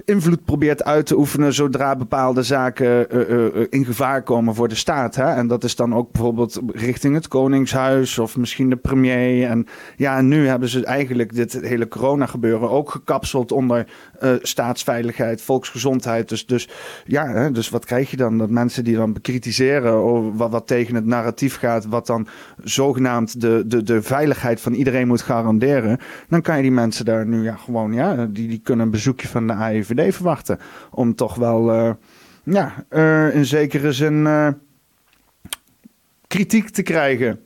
invloed 0.09 0.45
probeert 0.45 0.83
uit 0.83 1.05
te 1.05 1.17
oefenen 1.17 1.53
zodra 1.53 1.95
bepaalde 1.95 2.43
zaken 2.43 3.15
uh, 3.15 3.29
uh, 3.29 3.65
in 3.69 3.85
gevaar 3.85 4.23
komen 4.23 4.55
voor 4.55 4.67
de 4.67 4.75
staat. 4.75 5.15
Hè? 5.15 5.33
En 5.33 5.47
dat 5.47 5.63
is 5.63 5.75
dan 5.75 5.95
ook 5.95 6.11
bijvoorbeeld 6.11 6.59
richting 6.67 7.15
het 7.15 7.27
Koningshuis 7.27 8.19
of 8.19 8.37
misschien 8.37 8.69
de 8.69 8.75
premier. 8.75 9.49
En 9.49 9.65
ja, 9.95 10.21
nu 10.21 10.47
hebben 10.47 10.69
ze 10.69 10.85
eigenlijk 10.85 11.35
dit 11.35 11.53
hele 11.53 11.87
corona 11.87 12.25
gebeuren 12.25 12.69
ook 12.69 12.91
gekapseld 12.91 13.51
onder 13.51 13.87
uh, 14.23 14.33
staatsveiligheid, 14.41 15.41
volksgezondheid. 15.41 16.29
Dus, 16.29 16.45
dus 16.45 16.69
ja, 17.05 17.27
hè? 17.27 17.51
dus 17.51 17.69
wat 17.69 17.85
krijg 17.85 18.11
je 18.11 18.17
dan? 18.17 18.37
Dat 18.37 18.49
mensen 18.49 18.83
die 18.83 18.95
dan 18.95 19.13
bekritiseren 19.13 20.37
wat, 20.37 20.67
tegen 20.67 20.95
het 20.95 21.05
narratief 21.05 21.57
gaat, 21.57 21.85
wat 21.85 22.07
dan 22.07 22.27
zogenaamd 22.63 23.41
de, 23.41 23.63
de, 23.65 23.83
de 23.83 24.01
veiligheid 24.01 24.61
van 24.61 24.73
iedereen 24.73 25.07
moet 25.07 25.21
garanderen. 25.21 25.99
Dan 26.29 26.41
kan 26.41 26.55
je 26.55 26.61
die 26.61 26.71
mensen 26.71 27.05
daar 27.05 27.25
nu 27.25 27.43
ja, 27.43 27.55
gewoon, 27.55 27.93
ja, 27.93 28.25
die, 28.25 28.47
die 28.47 28.61
kunnen 28.63 28.85
een 28.85 28.91
bezoekje 28.91 29.27
van 29.27 29.47
de 29.47 29.53
AIVD 29.53 30.15
verwachten. 30.15 30.59
Om 30.91 31.15
toch 31.15 31.35
wel, 31.35 31.73
uh, 31.73 31.91
ja, 32.43 32.85
uh, 32.89 33.35
in 33.35 33.45
zekere 33.45 33.91
zin 33.91 34.27
kritiek 36.27 36.69
te 36.69 36.81
krijgen. 36.81 37.39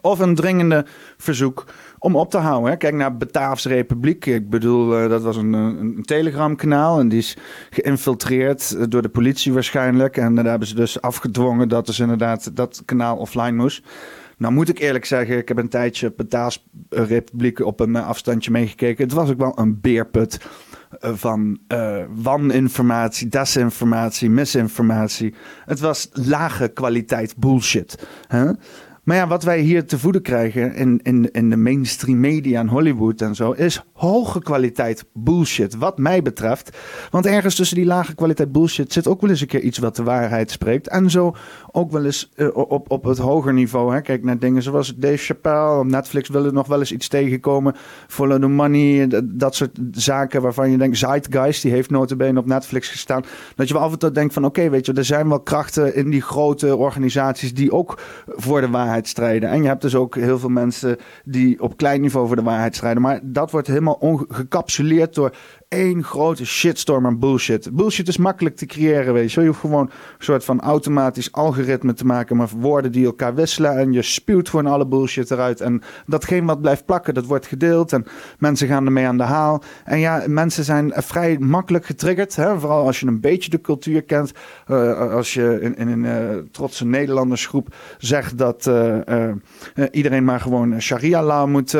Of 0.00 0.18
een 0.18 0.34
dringende 0.34 0.86
verzoek 1.16 1.64
om 2.02 2.16
op 2.16 2.30
te 2.30 2.38
houden. 2.38 2.78
Kijk 2.78 2.94
naar 2.94 3.16
Bataafse 3.16 3.68
Republiek. 3.68 4.26
Ik 4.26 4.50
bedoel, 4.50 5.08
dat 5.08 5.22
was 5.22 5.36
een, 5.36 5.52
een 5.52 6.02
telegramkanaal 6.02 6.98
en 7.00 7.08
die 7.08 7.18
is 7.18 7.36
geïnfiltreerd 7.70 8.90
door 8.90 9.02
de 9.02 9.08
politie 9.08 9.52
waarschijnlijk. 9.52 10.16
En 10.16 10.34
daar 10.34 10.44
hebben 10.44 10.68
ze 10.68 10.74
dus 10.74 11.00
afgedwongen 11.00 11.68
dat 11.68 11.86
dus 11.86 11.98
inderdaad 11.98 12.56
dat 12.56 12.82
kanaal 12.84 13.16
offline 13.16 13.52
moest. 13.52 13.86
Nou 14.36 14.54
moet 14.54 14.68
ik 14.68 14.78
eerlijk 14.78 15.04
zeggen, 15.04 15.36
ik 15.36 15.48
heb 15.48 15.58
een 15.58 15.68
tijdje 15.68 16.12
Bataafse 16.16 16.60
Republiek 16.88 17.60
op 17.60 17.80
een 17.80 17.96
afstandje 17.96 18.50
meegekeken. 18.50 19.04
Het 19.04 19.12
was 19.12 19.30
ook 19.30 19.38
wel 19.38 19.58
een 19.58 19.80
beerput 19.80 20.40
van 21.00 21.58
waninformatie, 22.14 23.28
desinformatie, 23.28 24.30
misinformatie. 24.30 25.34
Het 25.64 25.80
was 25.80 26.08
lage 26.12 26.68
kwaliteit 26.68 27.36
bullshit. 27.36 28.06
Hè? 28.26 28.50
Maar 29.02 29.16
ja, 29.16 29.26
wat 29.26 29.42
wij 29.42 29.60
hier 29.60 29.86
te 29.86 29.98
voeden 29.98 30.22
krijgen 30.22 30.74
in, 30.74 31.00
in, 31.02 31.30
in 31.30 31.50
de 31.50 31.56
mainstream 31.56 32.20
media 32.20 32.60
en 32.60 32.68
Hollywood 32.68 33.20
en 33.20 33.34
zo, 33.34 33.50
is 33.50 33.84
hoge 33.92 34.42
kwaliteit 34.42 35.04
bullshit, 35.12 35.76
wat 35.76 35.98
mij 35.98 36.22
betreft. 36.22 36.76
Want 37.10 37.26
ergens 37.26 37.54
tussen 37.54 37.76
die 37.76 37.86
lage 37.86 38.14
kwaliteit 38.14 38.52
bullshit 38.52 38.92
zit 38.92 39.08
ook 39.08 39.20
wel 39.20 39.30
eens 39.30 39.40
een 39.40 39.46
keer 39.46 39.60
iets 39.60 39.78
wat 39.78 39.96
de 39.96 40.02
waarheid 40.02 40.50
spreekt. 40.50 40.88
En 40.88 41.10
zo 41.10 41.34
ook 41.72 41.90
wel 41.90 42.04
eens 42.04 42.30
uh, 42.36 42.48
op, 42.52 42.90
op 42.90 43.04
het 43.04 43.18
hoger 43.18 43.52
niveau. 43.52 43.94
Hè. 43.94 44.00
Kijk 44.00 44.24
naar 44.24 44.38
dingen 44.38 44.62
zoals 44.62 44.94
Dave 44.96 45.16
Chappelle, 45.16 45.84
Netflix 45.84 46.28
willen 46.28 46.54
nog 46.54 46.66
wel 46.66 46.78
eens 46.78 46.92
iets 46.92 47.08
tegenkomen. 47.08 47.74
Follow 48.06 48.40
the 48.40 48.48
money, 48.48 49.08
dat 49.24 49.54
soort 49.54 49.78
zaken 49.90 50.42
waarvan 50.42 50.70
je 50.70 50.78
denkt, 50.78 50.98
Zeitgeist, 50.98 51.62
die 51.62 51.72
heeft 51.72 51.90
notabene 51.90 52.38
op 52.38 52.46
Netflix 52.46 52.88
gestaan. 52.88 53.24
Dat 53.54 53.68
je 53.68 53.74
wel 53.74 53.82
af 53.82 53.92
en 53.92 53.98
toe 53.98 54.10
denkt 54.10 54.34
van, 54.34 54.44
oké, 54.44 54.70
weet 54.70 54.86
je, 54.86 54.92
er 54.92 55.04
zijn 55.04 55.28
wel 55.28 55.40
krachten 55.40 55.94
in 55.94 56.10
die 56.10 56.22
grote 56.22 56.76
organisaties 56.76 57.54
die 57.54 57.72
ook 57.72 58.00
voor 58.26 58.60
de 58.60 58.68
waarheid 58.68 58.90
strijden. 59.00 59.48
En 59.48 59.62
je 59.62 59.68
hebt 59.68 59.82
dus 59.82 59.94
ook 59.94 60.14
heel 60.14 60.38
veel 60.38 60.48
mensen 60.48 60.96
die 61.24 61.62
op 61.62 61.76
klein 61.76 62.00
niveau 62.00 62.26
voor 62.26 62.36
de 62.36 62.42
waarheid 62.42 62.76
strijden. 62.76 63.02
Maar 63.02 63.20
dat 63.22 63.50
wordt 63.50 63.66
helemaal 63.66 64.24
gecapsuleerd 64.28 65.14
door 65.14 65.34
één 65.72 66.04
grote 66.04 66.46
shitstorm 66.46 67.06
aan 67.06 67.18
bullshit. 67.18 67.70
Bullshit 67.72 68.08
is 68.08 68.16
makkelijk 68.16 68.56
te 68.56 68.66
creëren, 68.66 69.12
weet 69.12 69.32
je. 69.32 69.40
Je 69.40 69.46
hoeft 69.46 69.60
gewoon 69.60 69.86
een 69.86 70.24
soort 70.24 70.44
van 70.44 70.60
automatisch 70.60 71.32
algoritme 71.32 71.92
te 71.92 72.06
maken 72.06 72.36
met 72.36 72.50
woorden 72.50 72.92
die 72.92 73.04
elkaar 73.04 73.34
wisselen. 73.34 73.78
En 73.78 73.92
je 73.92 74.02
spuwt 74.02 74.48
gewoon 74.48 74.66
alle 74.66 74.86
bullshit 74.86 75.30
eruit. 75.30 75.60
En 75.60 75.82
datgene 76.06 76.46
wat 76.46 76.60
blijft 76.60 76.84
plakken, 76.84 77.14
dat 77.14 77.26
wordt 77.26 77.46
gedeeld. 77.46 77.92
En 77.92 78.04
mensen 78.38 78.68
gaan 78.68 78.86
ermee 78.86 79.06
aan 79.06 79.16
de 79.16 79.22
haal. 79.22 79.62
En 79.84 79.98
ja, 79.98 80.22
mensen 80.26 80.64
zijn 80.64 80.92
vrij 80.94 81.38
makkelijk 81.38 81.86
getriggerd. 81.86 82.36
Hè? 82.36 82.58
Vooral 82.58 82.86
als 82.86 83.00
je 83.00 83.06
een 83.06 83.20
beetje 83.20 83.50
de 83.50 83.60
cultuur 83.60 84.02
kent. 84.02 84.32
Uh, 84.68 85.12
als 85.12 85.34
je 85.34 85.72
in, 85.76 85.88
een 85.88 86.04
uh, 86.04 86.38
trotse 86.50 86.86
Nederlandersgroep 86.86 87.74
zegt 87.98 88.38
dat 88.38 88.70
iedereen 89.90 90.24
maar 90.24 90.40
gewoon 90.40 90.80
sharia-law 90.80 91.48
moet 91.48 91.74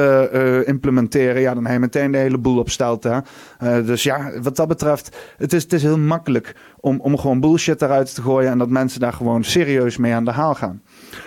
implementeren. 0.67 1.41
Ja, 1.41 1.55
dan 1.55 1.65
heb 1.65 1.73
je 1.73 1.81
meteen 1.81 2.13
de 2.13 2.19
hele 2.19 2.39
boel 2.39 2.59
op 2.59 2.71
stelt. 2.71 3.05
Hè? 3.05 3.19
Dus 3.85 4.03
ja, 4.03 4.31
wat 4.41 4.57
dat 4.57 4.69
betreft, 4.69 5.17
het 5.37 5.53
is, 5.53 5.63
het 5.63 5.73
is 5.73 5.83
heel 5.83 5.99
makkelijk 5.99 6.55
om, 6.81 7.01
om 7.01 7.19
gewoon 7.19 7.41
bullshit 7.41 7.83
eruit 7.83 8.15
te 8.15 8.23
gooien 8.23 8.51
en 8.51 8.59
dat 8.59 8.69
mensen 8.69 9.01
daar 9.01 9.13
gewoon 9.13 9.45
serieus 9.45 9.97
mee 9.97 10.15
aan 10.15 10.25
de 10.25 10.31
haal 10.31 10.55
gaan. 10.55 10.83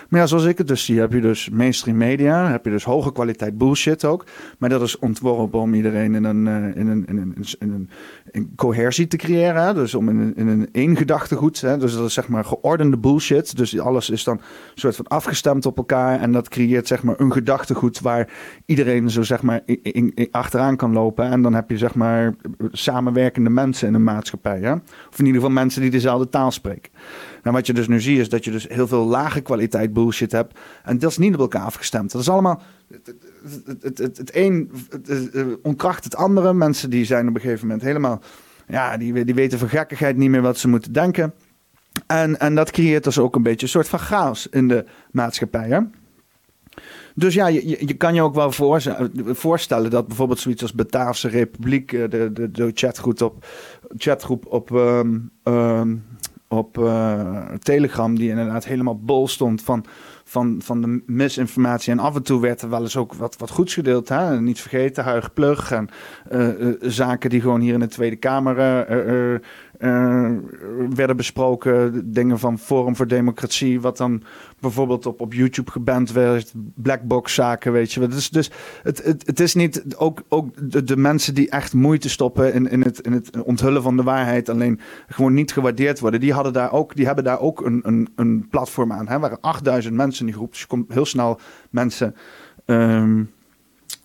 Maar 0.10 0.20
ja, 0.20 0.26
zoals 0.26 0.46
ik 0.46 0.58
het 0.58 0.68
dus 0.68 0.86
zie, 0.86 1.00
heb 1.00 1.14
je 1.14 1.22
dus 1.22 1.50
mainstream 1.50 1.98
media, 1.98 2.52
heb 2.52 2.66
je 2.66 2.72
dus 2.72 2.84
hoge 2.84 3.12
kwaliteit 3.12 3.58
bullshit 3.58 4.06
ook. 4.06 4.26
Maar 4.58 4.70
dat 4.70 4.82
is 4.82 5.00
ontworpen 5.00 5.60
om 5.60 5.74
iedereen 5.74 6.16
in 6.16 6.24
een, 6.24 6.46
uh, 6.46 6.76
in 6.76 6.88
een, 6.88 7.06
in 7.06 7.18
een, 7.18 7.36
in 7.60 7.90
een, 8.32 9.08
te 9.08 9.18
creëren. 9.18 9.64
Hè? 9.64 9.74
Dus 9.74 9.96
om 9.96 10.10
in 10.10 10.18
een, 10.18 10.36
in 10.36 10.48
een 10.48 10.70
één 10.72 10.98
gedachtegoed. 10.98 11.62
Hè? 11.62 11.78
Dus 11.78 11.94
dat 11.94 12.06
is 12.06 12.14
zeg 12.14 12.28
maar 12.28 12.46
geordende 12.46 12.98
bullshit. 12.98 13.58
Dus 13.58 13.80
alles 13.80 14.10
is 14.10 14.24
dan 14.24 14.38
een 14.38 14.42
soort 14.74 14.96
van 14.96 15.08
afgestemd 15.08 15.66
op 15.66 15.78
elkaar. 15.78 16.20
En 16.20 16.32
dat 16.32 16.50
creëert 16.50 16.88
zeg 16.88 17.04
maar 17.04 17.20
een 17.20 17.32
gedachtegoed 17.32 18.00
waar 18.00 18.30
iedereen 18.66 19.10
zo 19.10 19.24
zeg 19.24 19.42
maar 19.42 19.62
achteraan 20.32 20.76
kan 20.76 20.94
lopen. 20.94 21.26
En 21.26 21.42
dan 21.42 21.54
heb 21.54 21.70
je 21.70 21.78
zeg 21.78 21.96
maar 21.96 22.36
samenwerkende 22.72 23.50
mensen 23.50 23.88
in 23.88 23.94
een 23.94 24.04
maatschappij. 24.04 24.60
Hè? 24.60 24.72
Of 25.10 25.20
in 25.20 25.26
ieder 25.26 25.42
geval 25.42 25.56
mensen 25.56 25.82
die 25.82 25.92
dezelfde 25.92 26.30
taal 26.30 26.52
spreken. 26.52 26.92
Nou, 27.44 27.58
wat 27.58 27.68
je 27.68 27.74
dus 27.74 27.88
nu 27.88 28.02
ziet 28.02 28.20
is 28.20 28.30
dat 28.30 28.46
je 28.46 28.52
dus 28.52 28.68
heel 28.68 28.88
veel 28.88 29.06
lage 29.06 29.42
kwaliteit 29.42 29.94
bullshit 29.96 30.32
hebt. 30.32 30.60
En 30.84 31.00
dat 31.00 31.12
is 31.12 31.18
niet 31.18 31.34
op 31.34 31.40
elkaar 31.40 31.66
afgestemd. 31.66 32.12
Dat 32.12 32.22
is 32.22 32.30
allemaal... 32.30 32.62
Het, 32.92 33.16
het, 33.82 33.98
het, 33.98 34.18
het, 34.18 34.36
een 34.36 34.72
ontkracht 35.62 36.04
het 36.04 36.16
andere. 36.16 36.54
Mensen 36.54 36.90
die 36.90 37.06
zijn 37.06 37.28
op 37.28 37.36
een 37.36 37.42
gegeven 37.42 37.68
moment 37.68 37.84
helemaal... 37.84 38.22
Ja, 38.68 38.98
die, 38.98 39.26
die 39.26 39.36
weten 39.36 39.60
van 39.60 39.70
gekkigheid 39.70 40.18
niet 40.18 40.30
meer 40.30 40.42
wat 40.42 40.58
ze 40.58 40.68
moeten 40.68 40.94
denken. 40.94 41.34
En, 42.08 42.40
en 42.40 42.56
dat 42.56 42.72
creëert 42.72 43.04
dus 43.04 43.20
ook 43.20 43.36
een 43.36 43.44
beetje 43.44 43.66
een 43.66 43.72
soort 43.72 43.88
van 43.88 44.00
chaos 44.00 44.48
in 44.48 44.68
de 44.68 44.86
maatschappij. 45.12 45.68
Hè? 45.68 45.80
Dus 47.16 47.34
ja, 47.34 47.48
je, 47.48 47.88
je 47.88 47.94
kan 47.94 48.14
je 48.14 48.22
ook 48.22 48.36
wel 48.36 48.52
voorstellen 49.34 49.90
dat 49.90 50.08
bijvoorbeeld 50.08 50.40
zoiets 50.40 50.62
als 50.62 50.74
Bataafse 50.74 51.28
Republiek, 51.28 51.92
de, 51.92 52.30
de, 52.34 52.52
de 52.52 52.72
chatgroep 52.74 53.22
op, 53.22 53.46
chatgroep 53.98 54.46
op 54.46 54.70
um, 54.70 55.32
um, 55.44 56.04
op 56.56 56.78
uh, 56.78 57.46
Telegram, 57.60 58.16
die 58.16 58.30
inderdaad 58.30 58.66
helemaal 58.66 59.00
bol 59.00 59.28
stond 59.28 59.62
van, 59.62 59.86
van, 60.36 60.60
van 60.64 60.82
de 60.82 61.02
misinformatie. 61.06 61.92
En 61.92 62.00
af 62.00 62.16
en 62.16 62.24
toe 62.24 62.42
werd 62.42 62.62
er 62.62 62.70
wel 62.70 62.82
eens 62.82 62.98
ook 62.98 63.14
wat, 63.14 63.38
wat 63.38 63.50
goeds 63.50 63.74
gedeeld. 63.74 64.10
Hè? 64.10 64.42
Niet 64.42 64.60
vergeten, 64.60 65.04
Huig 65.04 65.34
Plug 65.34 65.72
en 65.72 65.90
uh, 66.32 66.60
uh, 66.60 66.76
zaken 66.82 67.30
die 67.30 67.42
gewoon 67.42 67.62
hier 67.62 67.74
in 67.74 67.80
de 67.80 67.88
Tweede 67.88 68.16
Kamer 68.16 68.56
uh, 69.80 70.36
werden 70.96 71.18
besproken. 71.18 72.02
Dingen 72.14 72.40
van 72.40 72.60
Forum 72.60 72.96
voor 72.96 73.08
Democratie, 73.08 73.82
wat 73.82 73.98
dan 73.98 74.24
bijvoorbeeld 74.60 75.06
op, 75.06 75.22
op 75.22 75.34
YouTube 75.34 75.72
geband 75.72 76.12
werd. 76.12 76.54
Blackbox 76.76 77.34
zaken, 77.34 77.72
weet 77.72 77.94
je. 77.94 78.08
Dus, 78.08 78.30
dus 78.30 78.52
het, 78.84 79.04
het, 79.04 79.28
het 79.28 79.40
is 79.40 79.54
niet 79.54 79.84
ook, 79.98 80.22
ook 80.30 80.72
de, 80.72 80.84
de, 80.84 80.98
mensen 80.98 81.36
die 81.36 81.50
echt 81.50 81.74
moeite 81.74 82.10
stoppen 82.10 82.54
in, 82.54 82.70
in, 82.70 82.82
het, 82.82 83.00
in 83.00 83.12
het 83.12 83.44
onthullen 83.44 83.82
van 83.82 83.98
de 83.98 84.04
waarheid, 84.04 84.50
alleen 84.50 84.80
gewoon 85.08 85.34
niet 85.34 85.54
gewaardeerd 85.54 86.00
worden. 86.00 86.20
Die, 86.20 86.34
hadden 86.34 86.54
daar 86.54 86.72
ook, 86.72 86.96
die 86.96 87.06
hebben 87.06 87.24
daar 87.24 87.40
ook 87.40 87.66
een, 87.66 87.80
een, 87.84 88.08
een 88.16 88.48
platform 88.50 88.92
aan. 88.92 89.08
Er 89.08 89.20
waren 89.20 89.42
8000 89.42 89.96
mensen 89.96 90.25
in 90.26 90.32
die 90.32 90.36
groep, 90.36 90.52
dus 90.52 90.62
je 90.62 90.68
komt 90.68 90.94
heel 90.94 91.06
snel 91.06 91.40
mensen. 91.70 92.16
Um, 92.66 93.34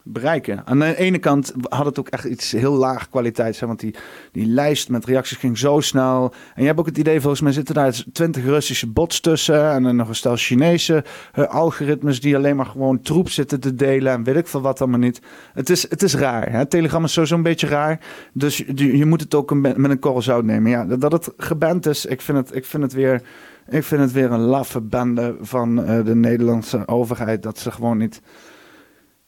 bereiken. 0.05 0.67
Aan 0.67 0.79
de 0.79 0.97
ene 0.97 1.19
kant 1.19 1.53
had 1.69 1.87
het 1.87 1.99
ook 1.99 2.09
echt 2.09 2.25
iets 2.25 2.53
heel 2.53 2.73
laag 2.73 3.09
kwaliteit, 3.09 3.57
zijn, 3.57 3.69
want 3.69 3.81
die, 3.81 3.95
die 4.33 4.47
lijst 4.47 4.89
met 4.89 5.05
reacties 5.05 5.37
ging 5.37 5.59
zo 5.59 5.81
snel. 5.81 6.33
En 6.55 6.61
je 6.61 6.67
hebt 6.67 6.79
ook 6.79 6.87
het 6.87 6.99
idee, 6.99 7.21
volgens 7.21 7.41
mij 7.41 7.53
zitten 7.53 7.75
daar 7.75 8.05
twintig 8.12 8.45
Russische 8.45 8.87
bots 8.87 9.21
tussen 9.21 9.71
en 9.71 9.83
dan 9.83 9.97
nog 9.97 10.09
een 10.09 10.15
stel 10.15 10.37
Chinese 10.37 11.05
uh, 11.35 11.47
algoritmes 11.47 12.21
die 12.21 12.37
alleen 12.37 12.57
maar 12.57 12.67
gewoon 12.67 13.00
troep 13.00 13.29
zitten 13.31 13.61
te 13.61 13.75
delen 13.75 14.12
en 14.12 14.25
weet 14.25 14.37
ik 14.37 14.47
veel 14.47 14.61
wat 14.61 14.81
allemaal 14.81 14.99
niet. 14.99 15.21
Het 15.53 15.71
is, 15.71 15.91
het 15.91 16.03
is 16.03 16.15
raar. 16.15 16.53
Hè? 16.53 16.67
Telegram 16.67 17.05
is 17.05 17.12
sowieso 17.12 17.35
een 17.35 17.43
beetje 17.43 17.67
raar, 17.67 18.00
dus 18.33 18.57
je, 18.57 18.97
je 18.97 19.07
moet 19.07 19.21
het 19.21 19.35
ook 19.35 19.50
een, 19.50 19.61
met 19.61 19.91
een 19.91 19.99
korrel 19.99 20.23
zout 20.23 20.45
nemen. 20.45 20.71
Ja, 20.71 20.85
dat 20.85 21.12
het 21.12 21.33
geband 21.37 21.87
is, 21.87 22.07
ik 22.07 22.21
vind 22.21 22.39
het, 22.39 22.57
ik 22.57 22.65
vind 22.65 22.83
het 22.83 22.93
weer 22.93 23.23
Ik 23.71 23.85
vind 23.85 24.00
het 24.00 24.12
weer 24.12 24.33
een 24.33 24.41
laffe 24.41 24.81
bende 24.81 25.37
van 25.41 25.85
eh, 25.85 26.05
de 26.05 26.15
Nederlandse 26.15 26.89
overheid. 26.89 27.43
Dat 27.43 27.59
ze 27.59 27.71
gewoon 27.71 27.99
niet. 27.99 28.21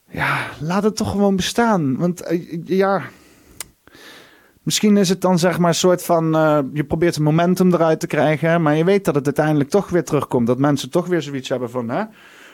Ja, 0.09 0.37
laat 0.59 0.83
het 0.83 0.95
toch 0.95 1.11
gewoon 1.11 1.35
bestaan. 1.35 1.97
Want 1.97 2.21
eh, 2.21 2.59
ja. 2.65 3.01
Misschien 4.63 4.97
is 4.97 5.09
het 5.09 5.21
dan 5.21 5.39
zeg 5.39 5.59
maar 5.59 5.69
een 5.69 5.75
soort 5.75 6.03
van. 6.03 6.35
eh, 6.35 6.59
je 6.73 6.83
probeert 6.83 7.15
een 7.15 7.23
momentum 7.23 7.73
eruit 7.73 7.99
te 7.99 8.07
krijgen. 8.07 8.61
Maar 8.61 8.75
je 8.75 8.83
weet 8.83 9.05
dat 9.05 9.15
het 9.15 9.25
uiteindelijk 9.25 9.69
toch 9.69 9.89
weer 9.89 10.03
terugkomt. 10.03 10.47
Dat 10.47 10.57
mensen 10.57 10.89
toch 10.89 11.07
weer 11.07 11.21
zoiets 11.21 11.49
hebben 11.49 11.69
van. 11.69 11.89
Hè? 11.89 12.03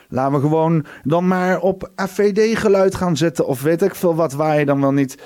Laten 0.08 0.34
we 0.34 0.40
gewoon 0.40 0.84
dan 1.02 1.28
maar 1.28 1.60
op 1.60 1.90
FVD-geluid 1.96 2.94
gaan 2.94 3.16
zitten. 3.16 3.46
Of 3.46 3.62
weet 3.62 3.82
ik 3.82 3.94
veel 3.94 4.14
wat, 4.14 4.32
waar 4.32 4.58
je 4.58 4.64
dan 4.64 4.80
wel 4.80 4.92
niet 4.92 5.22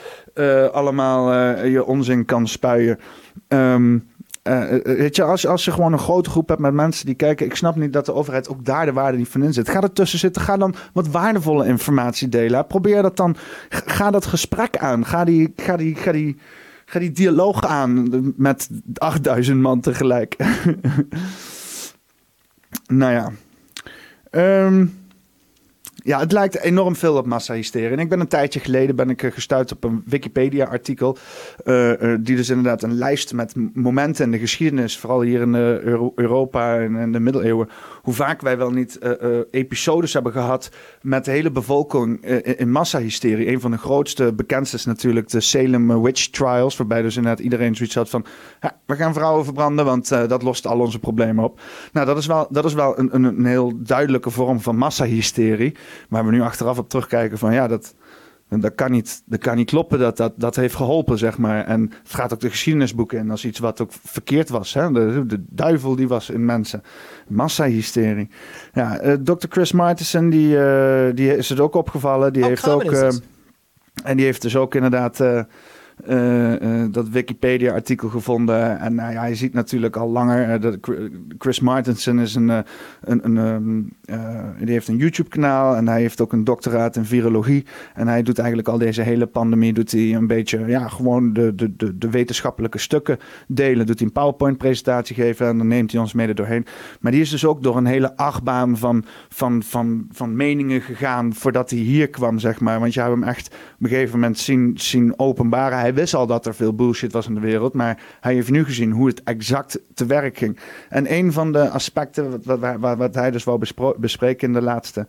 allemaal 0.72 1.34
je 1.66 1.84
onzin 1.84 2.24
kan 2.24 2.48
spuien. 2.48 2.98
Ehm, 3.48 3.98
eh, 4.44 4.74
eh, 4.74 4.98
weet 4.98 5.16
je, 5.16 5.22
als, 5.22 5.46
als 5.46 5.64
je 5.64 5.72
gewoon 5.72 5.92
een 5.92 5.98
grote 5.98 6.30
groep 6.30 6.48
hebt 6.48 6.60
met 6.60 6.72
mensen 6.72 7.06
die 7.06 7.14
kijken. 7.14 7.46
Ik 7.46 7.54
snap 7.54 7.76
niet 7.76 7.92
dat 7.92 8.06
de 8.06 8.14
overheid 8.14 8.48
ook 8.48 8.64
daar 8.64 8.86
de 8.86 8.92
waarde 8.92 9.18
niet 9.18 9.28
van 9.28 9.42
in 9.42 9.52
zit. 9.52 9.68
Ga 9.68 9.80
er 9.80 9.92
tussen 9.92 10.18
zitten. 10.18 10.42
Ga 10.42 10.56
dan 10.56 10.74
wat 10.92 11.08
waardevolle 11.08 11.66
informatie 11.66 12.28
delen. 12.28 12.66
Probeer 12.66 13.02
dat 13.02 13.16
dan. 13.16 13.36
Ga 13.68 14.10
dat 14.10 14.26
gesprek 14.26 14.76
aan. 14.78 15.06
Ga 15.06 15.24
die. 15.24 15.52
Ga 15.56 15.76
die, 15.76 15.94
ga 15.94 16.12
die 16.12 16.38
Ga 16.86 16.98
die 16.98 17.12
dialoog 17.12 17.66
aan 17.66 18.08
met 18.36 18.70
8000 18.94 19.60
man 19.60 19.80
tegelijk. 19.80 20.36
nou 22.86 23.12
ja. 23.12 23.32
Ehm, 24.30 24.86
ja, 26.04 26.18
het 26.18 26.32
lijkt 26.32 26.60
enorm 26.60 26.96
veel 26.96 27.16
op 27.16 27.26
massahysterie. 27.26 27.88
En 27.90 27.98
ik 27.98 28.08
ben 28.08 28.20
een 28.20 28.28
tijdje 28.28 28.60
geleden 28.60 28.96
ben 28.96 29.10
ik 29.10 29.22
eh, 29.22 29.32
gestuurd 29.32 29.72
op 29.72 29.84
een 29.84 30.02
Wikipedia-artikel. 30.06 31.16
eh, 31.64 32.12
eh, 32.12 32.18
die 32.20 32.36
dus 32.36 32.48
inderdaad 32.48 32.82
een 32.82 32.94
lijst 32.94 33.32
met 33.32 33.54
momenten 33.74 34.24
in 34.24 34.30
de 34.30 34.38
geschiedenis, 34.38 34.98
vooral 34.98 35.20
hier 35.20 35.40
in 35.40 35.54
Euro- 35.54 36.12
Europa 36.14 36.78
en 36.78 36.96
in 36.96 37.12
de 37.12 37.20
middeleeuwen, 37.20 37.68
hoe 38.02 38.14
vaak 38.14 38.40
wij 38.40 38.56
wel 38.58 38.70
niet 38.70 38.98
episodes 39.50 40.12
hebben 40.12 40.32
gehad 40.32 40.70
met 41.02 41.24
de 41.24 41.30
hele 41.30 41.50
bevolking 41.50 42.24
in- 42.24 42.58
in 42.58 42.70
massahysterie. 42.70 43.48
Een 43.48 43.60
van 43.60 43.70
de 43.70 43.78
grootste, 43.78 44.32
bekendste 44.32 44.76
is 44.76 44.84
natuurlijk 44.84 45.28
de 45.28 45.40
Salem 45.40 46.02
Witch 46.02 46.26
Trials, 46.26 46.76
waarbij 46.76 47.02
dus 47.02 47.16
inderdaad 47.16 47.40
iedereen 47.44 47.74
zoiets 47.76 47.94
had 47.94 48.10
van, 48.10 48.24
we 48.86 48.96
gaan 48.96 49.14
vrouwen 49.14 49.44
verbranden, 49.44 49.84
want 49.84 50.08
dat 50.08 50.42
lost 50.42 50.66
al 50.66 50.80
onze 50.80 50.98
problemen 50.98 51.44
op. 51.44 51.60
Nou, 51.92 52.06
dat 52.06 52.16
is 52.18 52.26
wel, 52.26 52.46
dat 52.50 52.64
is 52.64 52.74
wel 52.74 52.98
een, 52.98 53.14
een, 53.14 53.24
een 53.24 53.44
heel 53.46 53.72
duidelijke 53.76 54.30
vorm 54.30 54.60
van 54.60 54.76
massahysterie. 54.76 55.74
Waar 56.08 56.24
we 56.24 56.30
nu 56.30 56.40
achteraf 56.40 56.78
op 56.78 56.88
terugkijken 56.88 57.38
van 57.38 57.52
ja, 57.52 57.68
dat, 57.68 57.94
dat, 58.48 58.74
kan, 58.74 58.90
niet, 58.90 59.22
dat 59.26 59.40
kan 59.40 59.56
niet 59.56 59.68
kloppen. 59.70 59.98
Dat, 59.98 60.16
dat, 60.16 60.32
dat 60.36 60.56
heeft 60.56 60.74
geholpen, 60.74 61.18
zeg 61.18 61.38
maar. 61.38 61.64
En 61.64 61.80
het 62.02 62.14
gaat 62.14 62.32
ook 62.32 62.40
de 62.40 62.50
geschiedenisboeken 62.50 63.18
in 63.18 63.30
als 63.30 63.44
iets 63.44 63.58
wat 63.58 63.80
ook 63.80 63.90
verkeerd 64.04 64.48
was. 64.48 64.74
Hè? 64.74 64.92
De, 64.92 65.26
de 65.26 65.44
duivel 65.48 65.96
die 65.96 66.08
was 66.08 66.30
in 66.30 66.44
mensen. 66.44 66.82
Massahysterie. 67.28 68.28
Ja, 68.72 68.98
eh, 68.98 69.12
Dr. 69.12 69.46
Chris 69.48 69.72
Martensen, 69.72 70.30
die, 70.30 70.58
eh, 70.58 71.14
die 71.14 71.36
is 71.36 71.48
het 71.48 71.60
ook 71.60 71.74
opgevallen. 71.74 72.32
Die 72.32 72.44
heeft 72.44 72.68
ook... 72.68 72.92
eh, 72.92 73.08
en 74.04 74.16
die 74.16 74.26
heeft 74.26 74.42
dus 74.42 74.56
ook 74.56 74.74
inderdaad 74.74 75.20
dat 76.90 77.08
Wikipedia-artikel 77.08 78.08
gevonden. 78.08 78.78
En 78.78 78.94
nou 78.94 79.12
ja, 79.12 79.24
je 79.24 79.34
ziet 79.34 79.52
natuurlijk 79.52 79.96
al 79.96 80.10
langer 80.10 80.50
eh, 80.50 80.60
dat 80.60 80.76
Chris 81.38 81.60
Martensen 81.60 82.18
is 82.18 82.34
een, 82.34 82.50
eh, 82.50 82.58
een, 83.00 83.24
een 83.24 83.38
ehm, 83.38 84.18
eh, 84.18 84.40
die 84.58 84.72
heeft 84.72 84.88
een 84.88 84.96
YouTube-kanaal 84.96 85.76
en 85.76 85.88
hij 85.88 86.00
heeft 86.00 86.20
ook 86.20 86.32
een 86.32 86.44
doctoraat 86.44 86.96
in 86.96 87.04
virologie. 87.04 87.66
En 87.94 88.08
hij 88.08 88.22
doet 88.22 88.38
eigenlijk 88.38 88.68
al 88.68 88.78
deze 88.78 89.02
hele 89.02 89.26
pandemie 89.26 89.72
doet 89.72 89.92
hij 89.92 90.14
een 90.14 90.26
beetje, 90.26 90.66
ja, 90.66 90.88
gewoon 90.88 91.32
de, 91.32 91.54
de, 91.54 91.76
de, 91.76 91.98
de 91.98 92.10
wetenschappelijke 92.10 92.78
stukken 92.78 93.18
delen. 93.46 93.86
Doet 93.86 93.98
hij 93.98 94.06
een 94.06 94.12
PowerPoint-presentatie 94.12 95.14
geven 95.14 95.46
en 95.46 95.58
dan 95.58 95.66
neemt 95.66 95.92
hij 95.92 96.00
ons 96.00 96.12
mede 96.12 96.34
doorheen. 96.34 96.66
Maar 97.00 97.12
die 97.12 97.20
is 97.20 97.30
dus 97.30 97.44
ook 97.44 97.62
door 97.62 97.76
een 97.76 97.86
hele 97.86 98.16
achtbaan 98.16 98.78
van, 98.78 99.04
van, 99.28 99.62
van, 99.62 100.06
van 100.10 100.36
meningen 100.36 100.80
gegaan 100.80 101.34
voordat 101.34 101.70
hij 101.70 101.78
hier 101.78 102.08
kwam, 102.08 102.38
zeg 102.38 102.60
maar. 102.60 102.80
Want 102.80 102.94
je 102.94 103.00
hebt 103.00 103.12
hem 103.12 103.22
echt 103.22 103.46
op 103.46 103.82
een 103.82 103.88
gegeven 103.88 104.18
moment 104.18 104.38
zien, 104.38 104.72
zien. 104.74 105.18
Hij 105.84 105.94
wist 105.94 106.14
al 106.14 106.26
dat 106.26 106.46
er 106.46 106.54
veel 106.54 106.74
bullshit 106.74 107.12
was 107.12 107.26
in 107.26 107.34
de 107.34 107.40
wereld, 107.40 107.72
maar 107.72 108.02
hij 108.20 108.34
heeft 108.34 108.50
nu 108.50 108.64
gezien 108.64 108.90
hoe 108.90 109.06
het 109.06 109.22
exact 109.22 109.78
te 109.94 110.06
werk 110.06 110.38
ging. 110.38 110.58
En 110.88 111.12
een 111.12 111.32
van 111.32 111.52
de 111.52 111.68
aspecten 111.68 112.42
wat, 112.44 112.78
wat, 112.78 112.96
wat, 112.96 113.14
hij 113.14 113.30
dus 113.30 113.44
wou 113.44 113.60
bespreken 113.96 114.48
in 114.48 114.54
de 114.54 114.62
laatste 114.62 115.06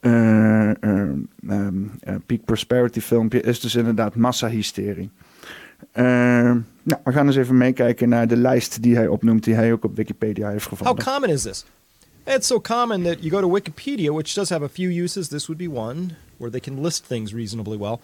eh, 0.00 0.82
ehm, 0.82 1.18
eh, 1.40 2.14
Peak 2.26 2.44
Prosperity 2.44 3.00
filmpje 3.00 3.40
is 3.40 3.60
dus 3.60 3.74
inderdaad 3.74 4.14
massahysterie. 4.14 5.10
Eh, 5.92 6.04
nou, 6.82 7.00
we 7.04 7.12
gaan 7.12 7.26
eens 7.26 7.36
even 7.36 7.56
meekijken 7.56 8.08
naar 8.08 8.28
de 8.28 8.36
lijst 8.36 8.82
die 8.82 8.96
hij 8.96 9.08
opnoemt, 9.08 9.44
die 9.44 9.54
hij 9.54 9.72
ook 9.72 9.84
op 9.84 9.96
Wikipedia 9.96 10.50
heeft 10.50 10.66
How 10.66 10.78
gevonden. 10.78 11.04
common 11.04 11.30
is 11.30 11.42
this? 11.42 11.64
It's 12.24 12.46
so 12.46 12.60
common 12.60 13.02
that 13.02 13.16
you 13.20 13.30
go 13.30 13.40
to 13.40 13.54
Wikipedia, 13.54 14.12
which 14.12 14.34
does 14.34 14.48
have 14.48 14.64
a 14.64 14.68
few 14.68 15.02
uses. 15.02 15.28
This 15.28 15.46
would 15.46 15.70
be 15.70 15.80
one 15.80 16.10
where 16.36 16.50
they 16.50 16.60
can 16.60 16.82
list 16.82 17.06
things 17.06 17.32
reasonably 17.32 17.78
well. 17.78 18.00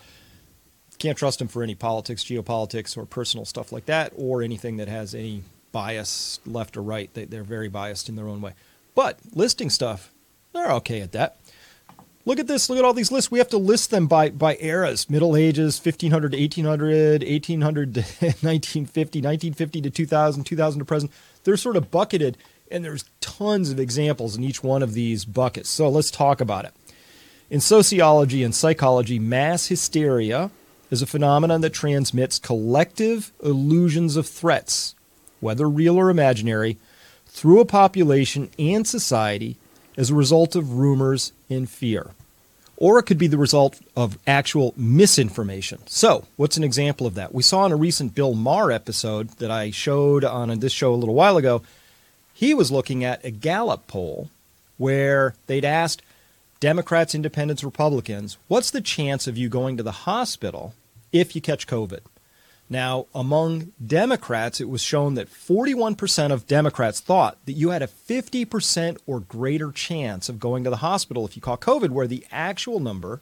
Can't 1.02 1.18
trust 1.18 1.40
them 1.40 1.48
for 1.48 1.64
any 1.64 1.74
politics, 1.74 2.22
geopolitics, 2.22 2.96
or 2.96 3.04
personal 3.04 3.44
stuff 3.44 3.72
like 3.72 3.86
that, 3.86 4.12
or 4.16 4.40
anything 4.40 4.76
that 4.76 4.86
has 4.86 5.16
any 5.16 5.42
bias 5.72 6.38
left 6.46 6.76
or 6.76 6.82
right. 6.82 7.12
They, 7.12 7.24
they're 7.24 7.42
very 7.42 7.68
biased 7.68 8.08
in 8.08 8.14
their 8.14 8.28
own 8.28 8.40
way. 8.40 8.52
But 8.94 9.18
listing 9.34 9.68
stuff, 9.68 10.12
they're 10.52 10.70
okay 10.74 11.00
at 11.00 11.10
that. 11.10 11.38
Look 12.24 12.38
at 12.38 12.46
this. 12.46 12.70
Look 12.70 12.78
at 12.78 12.84
all 12.84 12.94
these 12.94 13.10
lists. 13.10 13.32
We 13.32 13.40
have 13.40 13.48
to 13.48 13.58
list 13.58 13.90
them 13.90 14.06
by, 14.06 14.30
by 14.30 14.56
eras 14.60 15.10
Middle 15.10 15.34
Ages, 15.34 15.84
1500 15.84 16.30
to 16.34 16.38
1800, 16.38 17.24
1800 17.24 17.94
to 17.94 18.00
1950, 18.00 19.18
1950 19.18 19.80
to 19.80 19.90
2000, 19.90 20.44
2000 20.44 20.78
to 20.78 20.84
present. 20.84 21.10
They're 21.42 21.56
sort 21.56 21.74
of 21.74 21.90
bucketed, 21.90 22.38
and 22.70 22.84
there's 22.84 23.06
tons 23.20 23.72
of 23.72 23.80
examples 23.80 24.36
in 24.36 24.44
each 24.44 24.62
one 24.62 24.84
of 24.84 24.94
these 24.94 25.24
buckets. 25.24 25.68
So 25.68 25.88
let's 25.88 26.12
talk 26.12 26.40
about 26.40 26.64
it. 26.64 26.72
In 27.50 27.58
sociology 27.58 28.44
and 28.44 28.54
psychology, 28.54 29.18
mass 29.18 29.66
hysteria 29.66 30.52
is 30.92 31.00
a 31.00 31.07
phenomenon 31.07 31.62
that 31.62 31.72
transmits 31.72 32.38
collective 32.38 33.33
illusions 33.42 34.14
of 34.14 34.26
threats, 34.26 34.94
whether 35.40 35.66
real 35.66 35.96
or 35.96 36.11
imaginary, 36.11 36.76
through 37.26 37.61
a 37.61 37.64
population 37.64 38.50
and 38.59 38.87
society 38.87 39.57
as 39.96 40.11
a 40.11 40.14
result 40.14 40.55
of 40.55 40.74
rumors 40.74 41.33
and 41.48 41.70
fear. 41.70 42.11
Or 42.76 42.98
it 42.98 43.05
could 43.05 43.16
be 43.16 43.26
the 43.26 43.38
result 43.38 43.81
of 43.96 44.18
actual 44.26 44.74
misinformation. 44.76 45.78
So, 45.87 46.26
what's 46.37 46.59
an 46.59 46.64
example 46.64 47.07
of 47.07 47.14
that? 47.14 47.35
We 47.35 47.42
saw 47.42 47.64
in 47.64 47.72
a 47.72 47.76
recent 47.76 48.14
Bill 48.14 48.35
Maher 48.35 48.70
episode 48.70 49.31
that 49.38 49.50
I 49.50 49.70
showed 49.70 50.24
on 50.24 50.59
this 50.59 50.72
show 50.72 50.92
a 50.92 50.96
little 50.96 51.14
while 51.14 51.38
ago, 51.38 51.62
he 52.35 52.52
was 52.52 52.70
looking 52.70 53.02
at 53.02 53.24
a 53.24 53.31
Gallup 53.31 53.87
poll 53.87 54.28
where 54.76 55.35
they'd 55.46 55.64
asked 55.64 56.02
Democrats, 56.61 57.14
Independents, 57.14 57.64
Republicans, 57.64 58.37
what's 58.48 58.70
the 58.70 58.83
chance 58.83 59.26
of 59.26 59.38
you 59.38 59.48
going 59.48 59.78
to 59.78 59.83
the 59.83 59.92
hospital 59.92 60.74
if 61.12 61.35
you 61.35 61.40
catch 61.40 61.66
COVID? 61.66 62.01
Now, 62.68 63.07
among 63.14 63.72
Democrats, 63.85 64.61
it 64.61 64.68
was 64.68 64.81
shown 64.81 65.14
that 65.14 65.31
41% 65.31 66.33
of 66.33 66.46
Democrats 66.46 67.01
thought 67.01 67.37
that 67.44 67.53
you 67.53 67.70
had 67.70 67.83
a 67.83 67.87
50% 67.87 68.98
or 69.07 69.20
greater 69.20 69.70
chance 69.70 70.31
of 70.31 70.40
going 70.40 70.64
to 70.64 70.70
the 70.70 70.77
hospital 70.77 71.27
if 71.27 71.37
you 71.37 71.42
caught 71.42 71.61
COVID, 71.61 71.90
where 71.90 72.07
the 72.07 72.25
actual 72.33 72.81
number 72.81 73.20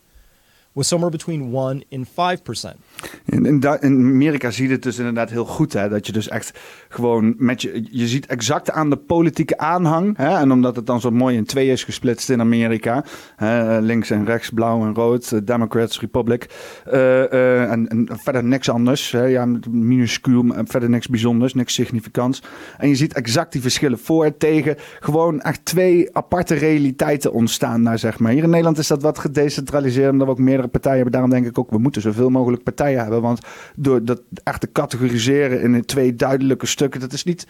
was 0.72 0.88
somewhere 0.88 1.16
between 1.16 1.52
1 1.52 1.84
and 1.90 2.08
5%. 2.08 2.76
In, 3.24 3.46
in, 3.46 3.60
in 3.80 3.92
Amerika 3.92 4.50
zie 4.50 4.66
je 4.66 4.72
het 4.72 4.82
dus 4.82 4.98
inderdaad 4.98 5.30
heel 5.30 5.44
goed. 5.44 5.72
Hè? 5.72 5.88
Dat 5.88 6.06
je 6.06 6.12
dus 6.12 6.28
echt 6.28 6.58
gewoon 6.88 7.34
met 7.38 7.62
je. 7.62 7.86
Je 7.90 8.08
ziet 8.08 8.26
exact 8.26 8.70
aan 8.70 8.90
de 8.90 8.96
politieke 8.96 9.58
aanhang. 9.58 10.16
Hè? 10.16 10.36
En 10.38 10.52
omdat 10.52 10.76
het 10.76 10.86
dan 10.86 11.00
zo 11.00 11.10
mooi 11.10 11.36
in 11.36 11.44
twee 11.44 11.68
is 11.70 11.84
gesplitst 11.84 12.30
in 12.30 12.40
Amerika. 12.40 13.04
Hè? 13.36 13.80
Links 13.80 14.10
en 14.10 14.24
rechts, 14.24 14.50
blauw 14.50 14.82
en 14.86 14.94
rood. 14.94 15.32
eh, 15.32 15.38
Democrats, 15.44 16.00
Republic. 16.00 16.46
eh, 16.84 17.32
eh, 17.32 17.70
en, 17.70 17.88
en 17.88 18.08
verder 18.22 18.44
niks 18.44 18.68
anders. 18.70 19.10
Hè? 19.10 19.24
Ja, 19.24 19.46
minuscuul, 19.70 20.44
verder 20.64 20.90
niks 20.90 21.08
bijzonders. 21.08 21.54
Niks 21.54 21.74
significants. 21.74 22.42
En 22.78 22.88
je 22.88 22.94
ziet 22.94 23.14
exact 23.14 23.52
die 23.52 23.62
verschillen 23.62 23.98
voor, 23.98 24.36
tegen. 24.36 24.76
Gewoon 25.00 25.40
echt 25.40 25.64
twee 25.64 26.16
aparte 26.16 26.54
realiteiten 26.54 27.32
ontstaan 27.32 27.84
daar, 27.84 27.98
zeg 27.98 28.18
maar. 28.18 28.32
Hier 28.32 28.42
in 28.42 28.50
Nederland 28.50 28.78
is 28.78 28.86
dat 28.86 29.02
wat 29.02 29.18
gedecentraliseerd. 29.18 30.10
Omdat 30.12 30.26
we 30.26 30.32
ook 30.32 30.38
meerdere 30.38 30.68
partijen 30.70 30.96
hebben. 30.96 31.12
Daarom 31.12 31.30
denk 31.30 31.46
ik 31.46 31.58
ook, 31.58 31.70
we 31.70 31.78
moeten 31.78 32.02
zoveel 32.02 32.30
mogelijk 32.30 32.62
partijen 32.62 33.02
hebben. 33.02 33.22
Want 33.22 33.40
door 33.76 34.04
dat 34.04 34.20
echt 34.44 34.60
te 34.60 34.72
categoriseren 34.72 35.60
in 35.60 35.84
twee 35.84 36.16
duidelijke 36.16 36.66
stukken, 36.66 37.00
dat 37.00 37.12
is 37.12 37.24
niet. 37.24 37.46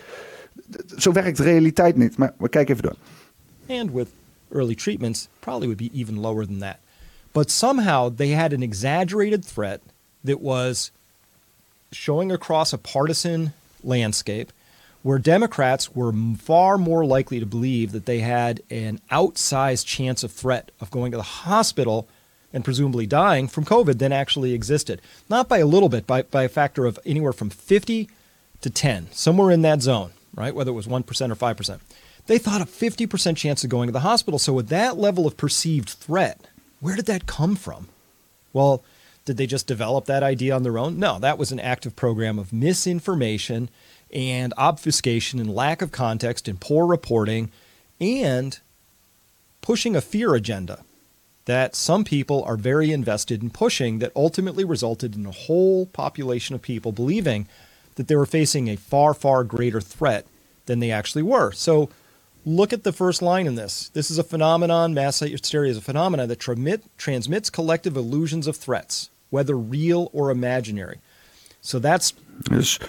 Zo 0.97 1.13
werkt 1.13 1.39
realiteit 1.39 1.97
niet. 1.97 2.17
Maar 2.17 2.33
we 2.39 2.49
kijken 2.49 2.77
even 2.77 2.89
door. 2.89 2.97
And 3.79 3.93
with 3.93 4.09
early 4.53 4.75
treatments, 4.75 5.29
probably 5.39 5.67
would 5.67 5.79
be 5.79 5.99
even 5.99 6.19
lower 6.19 6.47
than 6.47 6.59
that. 6.59 6.77
But 7.33 7.51
somehow 7.51 8.17
they 8.17 8.31
had 8.31 8.53
an 8.53 8.63
exaggerated 8.63 9.45
threat 9.45 9.81
that 10.25 10.41
was 10.41 10.91
showing 11.93 12.33
across 12.33 12.73
a 12.73 12.79
partisan 12.79 13.53
landscape 13.83 14.53
where 15.03 15.19
Democrats 15.19 15.95
were 15.95 16.13
far 16.37 16.77
more 16.77 17.05
likely 17.05 17.41
to 17.41 17.47
believe 17.47 17.93
that 17.93 18.07
they 18.07 18.21
had 18.21 18.61
an 18.71 19.01
outsized 19.11 19.87
chance 19.87 20.23
of 20.23 20.33
threat 20.33 20.71
of 20.81 20.91
going 20.91 21.11
to 21.13 21.17
the 21.17 21.23
hospital 21.23 22.07
and 22.53 22.65
presumably 22.65 23.07
dying 23.07 23.49
from 23.49 23.65
COVID 23.65 23.99
than 23.99 24.13
actually 24.13 24.53
existed. 24.53 25.01
Not 25.29 25.49
by 25.49 25.59
a 25.59 25.67
little 25.67 25.89
bit, 25.89 26.07
by, 26.07 26.23
by 26.23 26.45
a 26.45 26.49
factor 26.49 26.87
of 26.87 26.99
anywhere 27.05 27.33
from 27.33 27.51
50 27.51 28.09
to 28.61 28.71
10, 28.71 29.09
somewhere 29.13 29.51
in 29.51 29.63
that 29.63 29.83
zone, 29.83 30.13
right? 30.35 30.55
Whether 30.55 30.71
it 30.71 30.75
was 30.75 30.87
1% 30.87 31.01
or 31.01 31.35
5%. 31.35 31.81
they 32.27 32.39
thought 32.39 32.61
a 32.61 32.67
50% 32.67 33.37
chance 33.37 33.65
of 33.65 33.71
going 33.71 33.87
to 33.87 33.93
the 33.93 34.01
hospital. 34.01 34.39
So, 34.39 34.53
with 34.53 34.69
that 34.69 34.99
level 34.99 35.27
of 35.27 35.37
perceived 35.37 35.89
threat, 35.89 36.49
where 36.81 36.97
did 36.97 37.07
that 37.07 37.27
come 37.27 37.57
from? 37.57 37.89
Well, 38.53 38.83
did 39.25 39.37
they 39.37 39.47
just 39.47 39.67
develop 39.67 40.07
that 40.07 40.23
idea 40.23 40.55
on 40.55 40.63
their 40.63 40.79
own? 40.79 40.99
No, 40.99 41.19
that 41.19 41.39
was 41.39 41.53
an 41.53 41.61
active 41.61 41.95
program 41.95 42.39
of 42.39 42.53
misinformation 42.53 43.69
and 44.13 44.53
obfuscation 44.57 45.39
and 45.39 45.55
lack 45.55 45.83
of 45.83 45.93
context 45.93 46.49
and 46.49 46.61
poor 46.61 46.87
reporting 46.87 47.51
and 48.01 48.59
pushing 49.61 49.95
a 49.95 50.01
fear 50.01 50.35
agenda 50.35 50.83
that 51.45 51.75
some 51.75 52.05
people 52.05 52.43
are 52.45 52.57
very 52.57 52.93
invested 52.93 53.43
in 53.43 53.51
pushing 53.51 53.99
that 53.99 54.13
ultimately 54.15 54.65
resulted 54.65 55.15
in 55.17 55.27
a 55.27 55.31
whole 55.31 55.87
population 55.87 56.55
of 56.55 56.63
people 56.63 56.93
believing 56.93 57.49
that 57.97 58.09
they 58.09 58.17
were 58.17 58.27
facing 58.27 58.69
a 58.69 58.77
far, 58.77 59.15
far 59.15 59.45
greater 59.45 59.81
threat 59.81 60.27
than 60.67 60.79
they 60.79 60.91
actually 60.91 61.23
were. 61.23 61.53
So 61.53 61.91
look 62.45 62.73
at 62.73 62.85
the 62.85 62.93
first 62.93 63.23
line 63.23 63.47
in 63.47 63.55
this. 63.55 63.91
This 63.93 64.11
is 64.11 64.19
a 64.19 64.25
phenomenon, 64.25 64.95
mass 64.95 65.21
hysteria 65.21 65.71
is 65.71 65.77
a 65.77 65.83
phenomenon 65.83 66.29
that 66.29 66.39
transmit, 66.39 66.83
transmits 66.97 67.51
collective 67.51 67.97
illusions 67.97 68.47
of 68.47 68.57
threats, 68.57 69.11
whether 69.31 69.57
real 69.57 70.11
or 70.13 70.31
imaginary. 70.31 70.99
So 71.61 71.79
that's. 71.79 72.15
Dus 72.43 72.81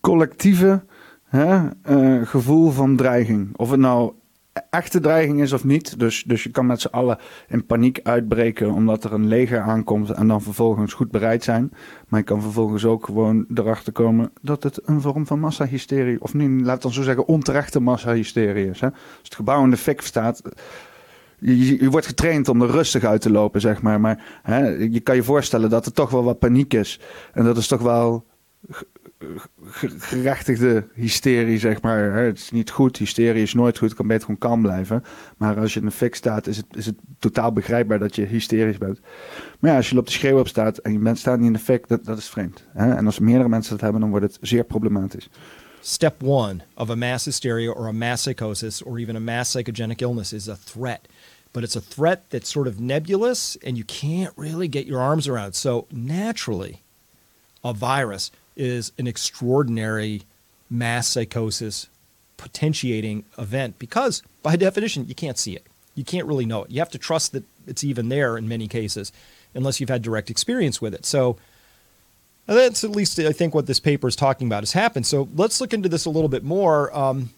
collectieve 0.00 0.82
hè, 1.24 1.68
uh, 1.88 2.26
gevoel 2.26 2.70
van 2.70 2.96
dreiging. 2.96 3.56
Of 3.56 3.70
het 3.70 3.80
nou 3.80 4.12
echte 4.70 5.00
dreiging 5.00 5.40
is 5.40 5.52
of 5.52 5.64
niet. 5.64 5.98
Dus, 5.98 6.24
dus 6.26 6.42
je 6.42 6.50
kan 6.50 6.66
met 6.66 6.80
z'n 6.80 6.88
allen 6.88 7.18
in 7.48 7.66
paniek 7.66 8.00
uitbreken 8.02 8.72
omdat 8.72 9.04
er 9.04 9.12
een 9.12 9.28
leger 9.28 9.60
aankomt 9.60 10.10
en 10.10 10.28
dan 10.28 10.42
vervolgens 10.42 10.92
goed 10.92 11.10
bereid 11.10 11.44
zijn. 11.44 11.72
Maar 12.08 12.20
je 12.20 12.26
kan 12.26 12.42
vervolgens 12.42 12.84
ook 12.84 13.04
gewoon 13.04 13.46
erachter 13.54 13.92
komen 13.92 14.32
dat 14.42 14.62
het 14.62 14.80
een 14.84 15.00
vorm 15.00 15.26
van 15.26 15.40
massahysterie, 15.40 16.22
of 16.22 16.34
niet, 16.34 16.60
laat 16.60 16.82
dan 16.82 16.92
zo 16.92 17.02
zeggen, 17.02 17.28
onterechte 17.28 17.80
massahysterie 17.80 18.70
is. 18.70 18.80
Hè? 18.80 18.86
Als 18.90 19.22
het 19.22 19.34
gebouw 19.34 19.64
in 19.64 19.70
de 19.70 19.76
fik 19.76 20.00
staat. 20.00 20.42
Je, 21.38 21.82
je, 21.82 21.90
wordt 21.90 22.06
getraind 22.06 22.48
om 22.48 22.62
er 22.62 22.70
rustig 22.70 23.04
uit 23.04 23.20
te 23.20 23.30
lopen, 23.30 23.60
zeg 23.60 23.82
maar. 23.82 24.00
Maar 24.00 24.40
hè, 24.42 24.68
je 24.68 25.00
kan 25.00 25.14
je 25.14 25.22
voorstellen 25.22 25.70
dat 25.70 25.86
er 25.86 25.92
toch 25.92 26.10
wel 26.10 26.24
wat 26.24 26.38
paniek 26.38 26.74
is. 26.74 27.00
En 27.32 27.44
dat 27.44 27.56
is 27.56 27.66
toch 27.66 27.82
wel 27.82 28.24
gerechtigde 29.98 30.88
hysterie, 30.94 31.58
zeg 31.58 31.82
maar. 31.82 32.12
Het 32.12 32.38
is 32.38 32.50
niet 32.50 32.70
goed, 32.70 32.96
hysterie 32.96 33.42
is 33.42 33.54
nooit 33.54 33.78
goed, 33.78 33.94
kan 33.94 34.06
beter 34.06 34.22
gewoon 34.24 34.38
kalm 34.38 34.62
blijven. 34.62 35.04
Maar 35.36 35.58
als 35.60 35.74
je 35.74 35.80
in 35.80 35.86
een 35.86 35.92
fik 35.92 36.14
staat, 36.14 36.46
is 36.46 36.56
het, 36.56 36.66
is 36.70 36.86
het 36.86 36.96
totaal 37.18 37.52
begrijpbaar 37.52 37.98
dat 37.98 38.16
je 38.16 38.24
hysterisch 38.24 38.78
bent. 38.78 39.00
Maar 39.60 39.70
ja, 39.70 39.76
als 39.76 39.90
je 39.90 39.98
op 39.98 40.06
de 40.06 40.12
schreeuw 40.12 40.38
op 40.38 40.48
staat 40.48 40.78
en 40.78 40.92
je 40.92 40.98
bent 40.98 41.18
staat 41.18 41.38
niet 41.38 41.46
in 41.46 41.52
de 41.52 41.58
fik, 41.58 41.88
dat, 41.88 42.04
dat 42.04 42.18
is 42.18 42.28
vreemd. 42.28 42.64
En 42.74 43.06
als 43.06 43.18
meerdere 43.18 43.48
mensen 43.48 43.72
dat 43.72 43.80
hebben, 43.80 44.00
dan 44.00 44.10
wordt 44.10 44.26
het 44.26 44.38
zeer 44.40 44.64
problematisch. 44.64 45.28
Step 45.80 46.22
one 46.22 46.62
of 46.74 46.90
a 46.90 46.94
mass 46.94 47.24
hysteria 47.24 47.70
or 47.70 47.88
a 47.88 47.92
mass 47.92 48.22
psychosis 48.22 48.82
or 48.82 48.98
even 48.98 49.16
a 49.16 49.20
mass 49.20 49.50
psychogenic 49.50 50.00
illness 50.00 50.32
is 50.32 50.48
a 50.48 50.56
threat. 50.64 51.00
But 51.50 51.62
it's 51.62 51.76
a 51.76 51.80
threat 51.80 52.20
that's 52.28 52.50
sort 52.50 52.66
of 52.66 52.80
nebulous 52.80 53.58
and 53.66 53.76
you 53.76 53.84
can't 53.84 54.32
really 54.36 54.68
get 54.68 54.86
your 54.86 55.00
arms 55.00 55.28
around. 55.28 55.54
So 55.54 55.86
naturally, 55.90 56.82
a 57.62 57.72
virus 57.72 58.30
is 58.56 58.92
an 58.98 59.06
extraordinary 59.06 60.22
mass 60.70 61.08
psychosis 61.08 61.88
potentiating 62.36 63.24
event 63.38 63.78
because, 63.78 64.22
by 64.42 64.56
definition, 64.56 65.06
you 65.06 65.14
can't 65.14 65.38
see 65.38 65.54
it. 65.54 65.66
You 65.94 66.04
can't 66.04 66.26
really 66.26 66.46
know 66.46 66.64
it. 66.64 66.70
You 66.70 66.80
have 66.80 66.90
to 66.90 66.98
trust 66.98 67.32
that 67.32 67.44
it's 67.66 67.84
even 67.84 68.08
there 68.08 68.36
in 68.36 68.48
many 68.48 68.68
cases, 68.68 69.12
unless 69.54 69.80
you've 69.80 69.88
had 69.88 70.02
direct 70.02 70.30
experience 70.30 70.80
with 70.80 70.94
it. 70.94 71.06
So, 71.06 71.36
that's 72.46 72.84
at 72.84 72.90
least, 72.90 73.18
I 73.18 73.32
think, 73.32 73.54
what 73.54 73.66
this 73.66 73.80
paper 73.80 74.06
is 74.06 74.16
talking 74.16 74.46
about 74.46 74.62
has 74.62 74.72
happened. 74.72 75.06
So, 75.06 75.28
let's 75.34 75.60
look 75.60 75.72
into 75.72 75.88
this 75.88 76.04
a 76.04 76.10
little 76.10 76.28
bit 76.28 76.44
more. 76.44 76.94
Um, 76.96 77.30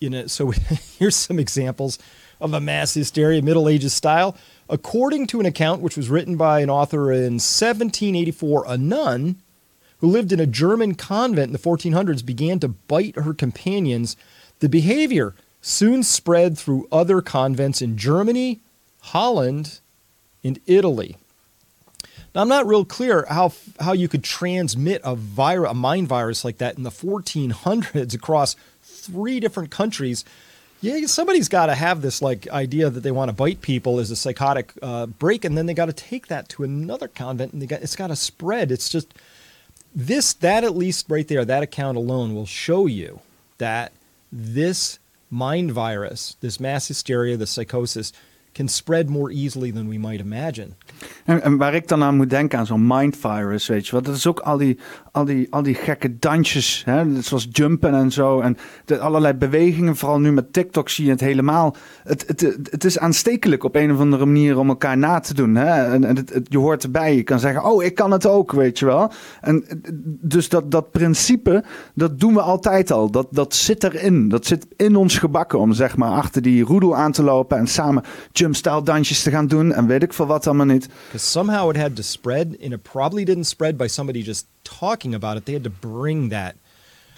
you 0.00 0.10
know, 0.10 0.26
so, 0.26 0.50
here's 0.98 1.16
some 1.16 1.38
examples 1.38 1.98
of 2.40 2.54
a 2.54 2.60
mass 2.60 2.94
hysteria, 2.94 3.42
Middle 3.42 3.68
Ages 3.68 3.92
style. 3.92 4.36
According 4.68 5.26
to 5.28 5.40
an 5.40 5.46
account 5.46 5.82
which 5.82 5.96
was 5.96 6.08
written 6.08 6.36
by 6.36 6.60
an 6.60 6.70
author 6.70 7.12
in 7.12 7.34
1784, 7.34 8.64
a 8.66 8.78
nun 8.78 9.36
who 10.00 10.08
lived 10.08 10.32
in 10.32 10.40
a 10.40 10.46
German 10.46 10.94
convent 10.94 11.48
in 11.48 11.52
the 11.52 11.58
1400s, 11.58 12.24
began 12.24 12.58
to 12.60 12.68
bite 12.68 13.16
her 13.16 13.34
companions. 13.34 14.16
The 14.60 14.68
behavior 14.68 15.34
soon 15.60 16.02
spread 16.02 16.58
through 16.58 16.88
other 16.90 17.20
convents 17.20 17.82
in 17.82 17.96
Germany, 17.96 18.60
Holland, 19.00 19.80
and 20.42 20.58
Italy. 20.66 21.16
Now, 22.34 22.42
I'm 22.42 22.48
not 22.48 22.66
real 22.66 22.84
clear 22.84 23.26
how, 23.28 23.52
how 23.80 23.92
you 23.92 24.08
could 24.08 24.22
transmit 24.22 25.00
a, 25.04 25.14
virus, 25.14 25.70
a 25.70 25.74
mind 25.74 26.08
virus 26.08 26.44
like 26.44 26.58
that 26.58 26.76
in 26.76 26.84
the 26.84 26.90
1400s 26.90 28.14
across 28.14 28.56
three 28.82 29.40
different 29.40 29.70
countries. 29.70 30.24
Yeah, 30.80 31.04
somebody's 31.06 31.48
got 31.48 31.66
to 31.66 31.74
have 31.74 32.00
this 32.00 32.22
like 32.22 32.48
idea 32.48 32.88
that 32.88 33.00
they 33.00 33.10
want 33.10 33.28
to 33.28 33.34
bite 33.34 33.60
people 33.60 33.98
as 33.98 34.10
a 34.10 34.16
psychotic 34.16 34.72
uh, 34.80 35.06
break, 35.06 35.44
and 35.44 35.58
then 35.58 35.66
they 35.66 35.74
got 35.74 35.86
to 35.86 35.92
take 35.92 36.28
that 36.28 36.48
to 36.50 36.62
another 36.62 37.08
convent, 37.08 37.52
and 37.52 37.60
they 37.60 37.66
got, 37.66 37.82
it's 37.82 37.96
got 37.96 38.06
to 38.06 38.16
spread. 38.16 38.70
It's 38.70 38.88
just 38.88 39.12
this 39.94 40.32
that 40.34 40.64
at 40.64 40.76
least 40.76 41.06
right 41.08 41.26
there 41.28 41.44
that 41.44 41.62
account 41.62 41.96
alone 41.96 42.34
will 42.34 42.46
show 42.46 42.86
you 42.86 43.20
that 43.58 43.92
this 44.32 44.98
mind 45.30 45.72
virus 45.72 46.36
this 46.40 46.60
mass 46.60 46.88
hysteria 46.88 47.36
the 47.36 47.46
psychosis 47.46 48.12
can 48.52 48.68
spread 48.68 49.08
more 49.08 49.32
easily 49.32 49.72
than 49.72 49.88
we 49.88 49.98
might 49.98 50.20
imagine 50.20 50.68
En, 51.24 51.42
en, 51.42 51.56
waar 51.56 51.74
ik 51.74 51.88
dan 51.88 52.02
aan 52.02 52.16
moet 52.16 52.30
denken, 52.30 52.58
aan 52.58 52.66
zo'n 52.66 52.86
mindvirus, 52.86 53.66
weet 53.66 53.86
je 53.86 53.92
wat? 53.92 54.04
Dat 54.04 54.14
is 54.14 54.26
ook 54.26 54.40
al 54.40 54.56
die, 54.56 54.78
al 55.12 55.24
die, 55.24 55.46
al 55.50 55.62
die 55.62 55.74
gekke 55.74 56.18
dansjes, 56.18 56.82
hè? 56.84 57.22
zoals 57.22 57.48
jumpen 57.52 57.94
en 57.94 58.12
zo. 58.12 58.40
En 58.40 58.56
de, 58.84 58.98
allerlei 58.98 59.34
bewegingen, 59.34 59.96
vooral 59.96 60.20
nu 60.20 60.32
met 60.32 60.52
TikTok 60.52 60.88
zie 60.88 61.04
je 61.04 61.10
het 61.10 61.20
helemaal. 61.20 61.76
Het, 62.04 62.24
het, 62.26 62.58
het 62.70 62.84
is 62.84 62.98
aanstekelijk 62.98 63.64
op 63.64 63.74
een 63.74 63.92
of 63.92 63.98
andere 63.98 64.26
manier 64.26 64.58
om 64.58 64.68
elkaar 64.68 64.98
na 64.98 65.20
te 65.20 65.34
doen. 65.34 65.54
Hè? 65.54 65.92
En, 65.92 66.04
en 66.04 66.16
het, 66.16 66.46
je 66.48 66.58
hoort 66.58 66.82
erbij, 66.82 67.16
je 67.16 67.22
kan 67.22 67.40
zeggen, 67.40 67.64
oh, 67.64 67.82
ik 67.82 67.94
kan 67.94 68.10
het 68.10 68.26
ook, 68.26 68.52
weet 68.52 68.78
je 68.78 68.84
wel. 68.84 69.10
En 69.40 69.64
dus 70.20 70.48
dat, 70.48 70.70
dat 70.70 70.90
principe, 70.90 71.64
dat 71.94 72.20
doen 72.20 72.34
we 72.34 72.40
altijd 72.40 72.90
al. 72.90 73.10
Dat, 73.10 73.26
dat 73.30 73.54
zit 73.54 73.84
erin, 73.84 74.28
dat 74.28 74.46
zit 74.46 74.66
in 74.76 74.96
ons 74.96 75.18
gebakken 75.18 75.58
om 75.58 75.72
zeg 75.72 75.96
maar 75.96 76.10
achter 76.10 76.42
die 76.42 76.64
roedel 76.64 76.96
aan 76.96 77.12
te 77.12 77.22
lopen 77.22 77.58
en 77.58 77.66
samen 77.66 78.02
jumpstyle 78.40 78.82
dansjes 78.82 79.22
te 79.22 79.30
gaan 79.30 79.46
doen 79.46 79.72
en 79.72 79.86
weet 79.86 80.02
ik 80.02 80.12
veel 80.12 80.26
wat 80.26 80.46
allemaal 80.46 80.66
niet. 80.66 80.88
Because 81.06 81.26
somehow 81.26 81.70
it 81.70 81.76
had 81.76 81.96
to 81.96 82.02
spread, 82.02 82.46
and 82.62 82.72
it 82.72 82.82
probably 82.82 83.24
didn't 83.24 83.46
spread 83.46 83.76
by 83.76 83.86
somebody 83.86 84.22
just 84.22 84.46
talking 84.62 85.14
about 85.14 85.36
it. 85.36 85.44
They 85.44 85.54
had 85.54 85.64
to 85.64 85.88
bring 85.88 86.30
that. 86.30 86.52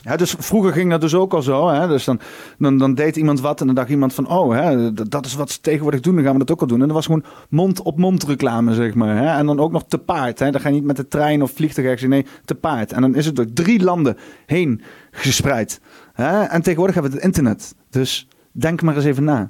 Ja, 0.03 0.17
dus 0.17 0.35
vroeger 0.39 0.73
ging 0.73 0.91
dat 0.91 1.01
dus 1.01 1.15
ook 1.15 1.35
al 1.35 1.43
zo. 1.43 1.69
Hè? 1.69 1.89
Dus 1.89 2.05
dan, 2.05 2.21
dan, 2.59 2.79
dan 2.79 2.95
deed 2.95 3.17
iemand 3.17 3.41
wat 3.41 3.61
en 3.61 3.67
dan 3.67 3.75
dacht 3.75 3.89
iemand 3.89 4.15
van... 4.15 4.29
oh, 4.29 4.53
hè, 4.53 4.93
dat 4.93 5.27
is 5.27 5.35
wat 5.35 5.51
ze 5.51 5.61
tegenwoordig 5.61 6.01
doen, 6.01 6.15
dan 6.15 6.25
gaan 6.25 6.33
we 6.33 6.39
dat 6.39 6.51
ook 6.51 6.61
al 6.61 6.67
doen. 6.67 6.81
En 6.81 6.87
dat 6.87 6.97
was 6.97 7.07
gewoon 7.07 7.25
mond-op-mond 7.49 8.23
reclame, 8.23 8.75
zeg 8.75 8.95
maar. 8.95 9.17
Hè? 9.17 9.39
En 9.39 9.47
dan 9.47 9.61
ook 9.61 9.73
nog 9.73 9.85
te 9.89 9.99
paard. 9.99 10.39
Hè? 10.39 10.51
Dan 10.51 10.61
ga 10.61 10.69
je 10.69 10.75
niet 10.75 10.85
met 10.85 10.97
de 10.97 11.09
trein 11.09 11.43
of 11.43 11.51
vliegtuig 11.51 11.87
ergens 11.87 12.11
nee, 12.11 12.27
te 12.45 12.55
paard. 12.55 12.93
En 12.93 13.01
dan 13.01 13.15
is 13.15 13.27
het 13.27 13.37
door 13.37 13.53
drie 13.53 13.83
landen 13.83 14.17
heen 14.47 14.83
gespreid. 15.11 15.81
Hè? 16.13 16.43
En 16.43 16.63
tegenwoordig 16.63 16.95
hebben 16.95 17.13
we 17.13 17.19
het 17.19 17.27
internet. 17.27 17.75
Dus 17.91 18.29
denk 18.53 18.83
maar 18.83 18.97
eens 18.97 19.05
even 19.05 19.25
na. 19.25 19.49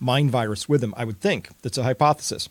Mind 0.00 0.30
virus 0.30 0.68
with 0.68 0.80
them, 0.80 0.94
I 0.96 1.04
would 1.04 1.20
think. 1.20 1.48
That's 1.62 1.78
a 1.78 1.82
hypothesis. 1.82 2.48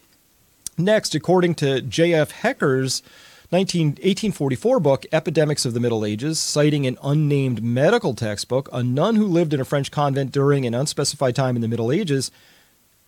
Next, 0.77 1.13
according 1.13 1.55
to 1.55 1.81
J.F. 1.81 2.31
Hecker's 2.31 3.03
19, 3.51 3.87
1844 3.89 4.79
book, 4.79 5.05
Epidemics 5.11 5.63
of 5.63 5.75
the 5.75 5.79
Middle 5.79 6.03
Ages, 6.03 6.39
citing 6.39 6.87
an 6.87 6.97
unnamed 7.03 7.61
medical 7.61 8.15
textbook, 8.15 8.67
a 8.73 8.81
nun 8.81 9.15
who 9.15 9.27
lived 9.27 9.53
in 9.53 9.61
a 9.61 9.65
French 9.65 9.91
convent 9.91 10.31
during 10.31 10.65
an 10.65 10.73
unspecified 10.73 11.35
time 11.35 11.55
in 11.55 11.61
the 11.61 11.67
Middle 11.67 11.91
Ages 11.91 12.31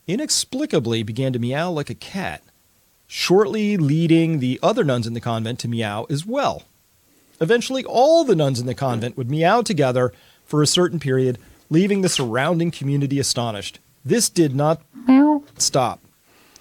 inexplicably 0.05 1.01
began 1.01 1.33
to 1.33 1.39
meow 1.39 1.71
like 1.71 1.89
a 1.89 1.95
cat, 1.95 2.43
shortly 3.07 3.75
leading 3.75 4.37
the 4.37 4.59
other 4.61 4.83
nuns 4.83 5.07
in 5.07 5.15
the 5.15 5.19
convent 5.19 5.57
to 5.59 5.67
meow 5.67 6.05
as 6.11 6.27
well. 6.27 6.63
Eventually, 7.41 7.83
all 7.83 8.23
the 8.23 8.35
nuns 8.35 8.59
in 8.59 8.67
the 8.67 8.75
convent 8.75 9.17
would 9.17 9.31
meow 9.31 9.63
together 9.63 10.13
for 10.45 10.61
a 10.61 10.67
certain 10.67 10.99
period, 10.99 11.39
leaving 11.71 12.01
the 12.01 12.09
surrounding 12.09 12.69
community 12.69 13.19
astonished. 13.19 13.79
This 14.05 14.29
did 14.29 14.55
not 14.55 14.81
stop 15.57 15.99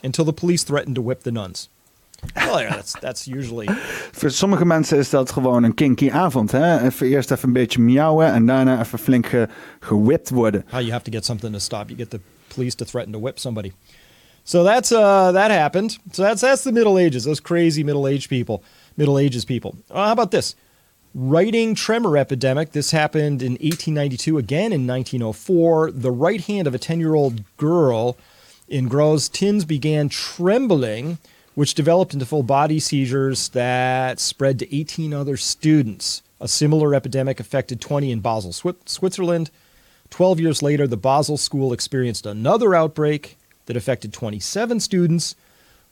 until 0.03 0.25
the 0.25 0.33
police 0.33 0.65
threatened 0.65 0.95
to 0.95 1.03
whip 1.03 1.23
the 1.23 1.31
nuns. 1.31 1.69
Well, 2.37 2.63
yeah, 2.63 2.75
that's, 2.75 2.93
that's 3.01 3.27
usually... 3.27 3.67
Voor 4.13 4.31
sommige 4.31 4.65
mensen 4.65 4.99
is 4.99 5.11
dat 5.11 5.33
gewoon 5.33 5.63
een 5.63 5.75
kinky 5.75 6.11
avond. 6.11 6.53
Hè? 6.53 6.81
Even 6.87 7.07
eerst 7.07 7.31
even 7.31 7.49
een 7.49 7.53
beetje 7.53 7.81
miauwen 7.81 8.33
en 8.33 8.47
daarna 8.47 8.81
even 8.81 8.99
flink 8.99 9.27
ge, 9.27 9.49
gewipt 9.81 10.31
worden. 10.31 10.65
How 10.69 10.81
you 10.81 10.93
have 10.93 11.05
to 11.05 11.13
get 11.13 11.25
something 11.25 11.53
to 11.53 11.59
stop. 11.59 11.89
You 11.89 11.99
get 11.99 12.11
the 12.11 12.21
police 12.55 12.77
to 12.77 12.85
threaten 12.85 13.13
to 13.13 13.21
whip 13.21 13.39
somebody. 13.39 13.73
So 14.43 14.63
that's 14.63 14.93
uh, 14.93 15.33
that 15.33 15.51
happened. 15.51 15.99
So 16.13 16.23
that's 16.23 16.41
that's 16.41 16.63
the 16.63 16.73
Middle 16.73 16.99
Ages. 16.99 17.25
Those 17.25 17.41
crazy 17.43 17.83
Middle 17.83 18.07
Age 18.07 18.29
people, 18.29 18.63
Middle 18.95 19.19
Ages 19.19 19.45
people. 19.45 19.71
Uh, 19.91 20.05
how 20.05 20.13
about 20.13 20.31
this? 20.31 20.55
Writing 21.17 21.77
tremor 21.77 22.17
epidemic. 22.17 22.73
This 22.73 22.91
happened 22.91 23.41
in 23.41 23.53
1892, 23.53 24.37
again 24.37 24.73
in 24.73 24.85
1904. 24.85 25.93
The 25.93 26.11
right 26.11 26.41
hand 26.41 26.67
of 26.67 26.75
a 26.75 26.79
10 26.79 26.99
year 26.99 27.15
old 27.15 27.45
girl 27.57 28.17
in 28.67 28.89
Gros 28.89 29.29
Tins 29.29 29.65
began 29.65 30.09
trembling, 30.09 31.19
which 31.55 31.75
developed 31.75 32.15
into 32.15 32.27
full 32.27 32.43
body 32.43 32.81
seizures 32.81 33.51
that 33.51 34.19
spread 34.19 34.59
to 34.59 34.77
18 34.77 35.15
other 35.15 35.37
students. 35.37 36.21
A 36.41 36.49
similar 36.49 36.97
epidemic 36.97 37.39
affected 37.39 37.81
20 37.81 38.11
in 38.11 38.19
Basel, 38.19 38.53
Switzerland. 38.53 39.53
Twelve 40.11 40.41
years 40.41 40.63
later, 40.63 40.89
the 40.89 40.97
Basel 40.97 41.37
school 41.37 41.73
experienced 41.73 42.27
another 42.27 42.75
outbreak 42.75 43.39
that 43.67 43.77
affected 43.77 44.13
27 44.13 44.81
students. 44.81 45.37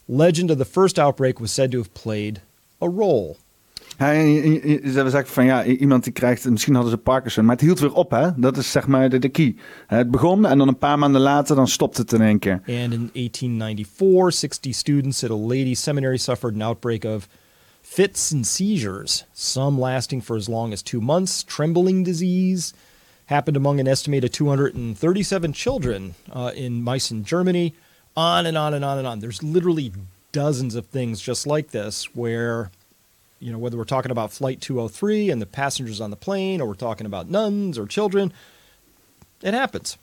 Legend 0.09 0.51
of 0.51 0.59
the 0.59 0.65
first 0.65 0.99
outbreak 0.99 1.39
was 1.39 1.53
said 1.53 1.71
to 1.71 1.79
have 1.79 1.95
played 1.95 2.43
a 2.81 2.89
role. 2.89 3.39
Van 5.29 5.45
ja, 5.45 5.65
iemand 5.65 6.05
die 6.05 6.13
krijgt, 6.13 6.51
misschien 6.51 6.75
hadden 6.75 6.93
ze 6.93 6.99
Parkinson, 6.99 7.45
maar 7.45 7.55
het 7.55 7.65
hield 7.65 7.79
weer 7.79 7.93
op, 7.93 8.11
hè? 8.11 8.29
Dat 8.37 8.57
is 8.57 8.71
zeg 8.71 8.87
maar 8.87 9.09
de, 9.09 9.19
de 9.19 9.29
key. 9.29 9.57
Het 9.87 10.11
begon 10.11 10.47
en 10.47 10.59
dan 10.59 10.69
een 10.69 10.79
paar 10.79 10.99
maanden 10.99 11.21
later, 11.21 11.57
dan 11.57 11.69
stopt 11.69 11.97
het 11.97 12.13
in 12.13 12.21
één 12.21 12.39
keer. 12.39 12.53
And 12.53 12.93
in 12.93 13.11
1894, 13.13 14.33
60 14.33 14.75
students 14.75 15.25
at 15.25 15.31
a 15.31 15.37
ladies' 15.37 15.83
seminary 15.83 16.17
suffered 16.17 16.55
an 16.55 16.63
outbreak 16.63 17.05
of 17.05 17.29
fits 17.83 18.33
and 18.33 18.47
seizures, 18.47 19.27
some 19.33 19.81
lasting 19.81 20.25
for 20.25 20.37
as 20.37 20.49
long 20.49 20.73
as 20.73 20.83
two 20.83 21.01
months. 21.01 21.45
Trembling 21.45 22.05
disease 22.05 22.73
happened 23.25 23.57
among 23.57 23.81
an 23.81 23.87
estimated 23.87 24.33
237 24.33 25.53
children 25.53 26.15
uh, 26.33 26.51
in 26.55 26.83
Meissen, 26.83 27.25
Germany. 27.25 27.73
On 28.15 28.47
and 28.47 28.57
on 28.57 28.75
and 28.75 28.85
on 28.85 28.99
and 28.99 29.07
on. 29.07 29.21
There's 29.21 29.43
literally 29.43 29.93
dozens 30.33 30.75
of 30.75 30.87
things 30.87 31.21
just 31.21 31.47
like 31.47 31.71
this 31.71 32.15
where 32.15 32.71
you 33.43 33.51
know, 33.51 33.59
whether 33.59 33.77
we're 33.77 33.85
talking 33.85 34.13
about 34.13 34.33
Flight 34.33 34.61
203 34.61 35.29
and 35.29 35.43
the 35.43 35.47
passengers 35.47 36.01
on 36.01 36.11
the 36.11 36.17
plane, 36.17 36.61
or 36.61 36.69
we're 36.69 36.75
talking 36.75 37.07
about 37.07 37.29
nuns 37.29 37.77
or 37.77 37.87
children, 37.87 38.33
it 39.43 39.53
happens. 39.53 39.99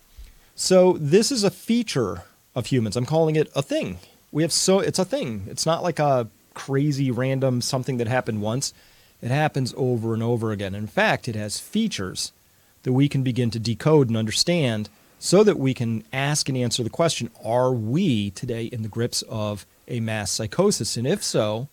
So 0.56 0.97
this 0.99 1.32
is 1.32 1.45
a 1.45 1.49
feature 1.49 2.23
of 2.54 2.65
humans. 2.65 2.97
I'm 2.97 3.06
calling 3.06 3.38
it 3.38 3.49
a 3.56 3.62
thing. 3.62 3.99
We 4.34 4.41
have 4.43 4.52
so 4.52 4.80
it's 4.80 4.99
a 4.99 5.06
thing. 5.06 5.45
It's 5.47 5.65
not 5.65 5.84
like 5.84 5.99
a 5.99 6.28
crazy 6.54 7.12
random 7.12 7.62
something 7.62 7.95
that 7.97 8.08
happened 8.08 8.41
once. 8.41 8.73
It 9.21 9.32
happens 9.32 9.73
over 9.78 10.13
and 10.13 10.21
over 10.21 10.52
again. 10.52 10.75
In 10.75 10.88
fact, 10.88 11.30
it 11.30 11.36
has 11.36 11.62
features 11.62 12.34
that 12.84 12.91
we 12.91 13.08
can 13.08 13.23
begin 13.23 13.52
to 13.52 13.60
decode 13.60 14.10
and 14.10 14.17
understand 14.17 14.89
so 15.17 15.45
that 15.45 15.58
we 15.58 15.73
can 15.73 16.04
ask 16.12 16.49
and 16.49 16.58
answer 16.58 16.84
the 16.84 16.89
question, 16.89 17.30
are 17.43 17.71
we 17.71 18.32
today 18.32 18.65
in 18.65 18.82
the 18.82 18.89
grips 18.89 19.21
of 19.23 19.65
a 19.88 20.02
mass 20.02 20.30
psychosis? 20.30 20.97
And 20.97 21.08
if 21.08 21.23
so, 21.23 21.69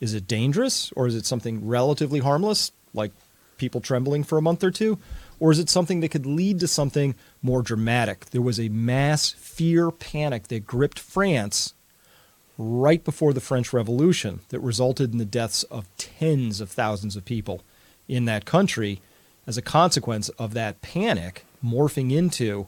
is 0.00 0.14
it 0.14 0.26
dangerous 0.26 0.92
or 0.96 1.06
is 1.06 1.14
it 1.14 1.26
something 1.26 1.66
relatively 1.66 2.20
harmless, 2.20 2.72
like 2.94 3.12
people 3.58 3.80
trembling 3.80 4.24
for 4.24 4.38
a 4.38 4.42
month 4.42 4.64
or 4.64 4.70
two? 4.70 4.98
Or 5.38 5.52
is 5.52 5.58
it 5.58 5.68
something 5.70 6.00
that 6.00 6.10
could 6.10 6.26
lead 6.26 6.60
to 6.60 6.68
something 6.68 7.14
more 7.42 7.62
dramatic? 7.62 8.26
There 8.26 8.42
was 8.42 8.58
a 8.58 8.68
mass 8.70 9.30
fear 9.30 9.90
panic 9.90 10.48
that 10.48 10.66
gripped 10.66 10.98
France 10.98 11.74
right 12.58 13.02
before 13.04 13.32
the 13.32 13.40
French 13.40 13.72
Revolution 13.72 14.40
that 14.48 14.60
resulted 14.60 15.12
in 15.12 15.18
the 15.18 15.24
deaths 15.24 15.62
of 15.64 15.86
tens 15.96 16.60
of 16.60 16.70
thousands 16.70 17.16
of 17.16 17.24
people 17.24 17.62
in 18.08 18.24
that 18.24 18.44
country 18.44 19.00
as 19.46 19.56
a 19.56 19.62
consequence 19.62 20.28
of 20.30 20.52
that 20.54 20.82
panic 20.82 21.44
morphing 21.64 22.12
into 22.12 22.66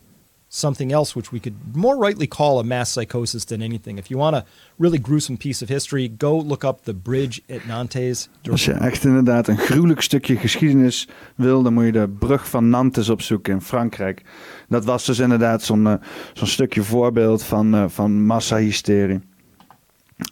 something 0.54 0.92
else 0.92 1.14
which 1.16 1.32
we 1.32 1.40
could 1.40 1.54
more 1.74 1.96
rightly 1.96 2.26
call 2.26 2.58
a 2.58 2.62
mass 2.62 2.90
psychosis 2.90 3.44
than 3.44 3.62
anything. 3.62 3.98
If 3.98 4.10
you 4.10 4.18
want 4.18 4.36
a 4.36 4.44
really 4.78 4.98
gruesome 4.98 5.38
piece 5.38 5.62
of 5.62 5.68
history, 5.68 6.08
go 6.18 6.36
look 6.36 6.62
up 6.62 6.82
the 6.82 6.94
bridge 6.94 7.42
at 7.48 7.66
Nantes. 7.66 8.28
Als 8.50 8.64
je 8.64 8.72
echt 8.72 9.04
inderdaad 9.04 9.48
een 9.48 9.56
gruwelijk 9.56 10.00
stukje 10.00 10.36
geschiedenis 10.36 11.08
wil, 11.34 11.62
dan 11.62 11.72
moet 11.72 11.84
je 11.84 11.92
de 11.92 12.08
brug 12.18 12.48
van 12.48 12.68
Nantes 12.68 13.08
opzoeken 13.08 13.52
in 13.52 13.60
Frankrijk. 13.60 14.22
Dat 14.68 14.84
was 14.84 15.04
dus 15.04 15.18
inderdaad 15.18 15.62
zo'n 15.62 15.84
uh, 15.84 15.94
zo'n 16.32 16.46
stukje 16.46 16.82
voorbeeld 16.82 17.42
van, 17.42 17.74
uh, 17.74 17.84
van 17.88 18.24
massahysterie. 18.24 19.20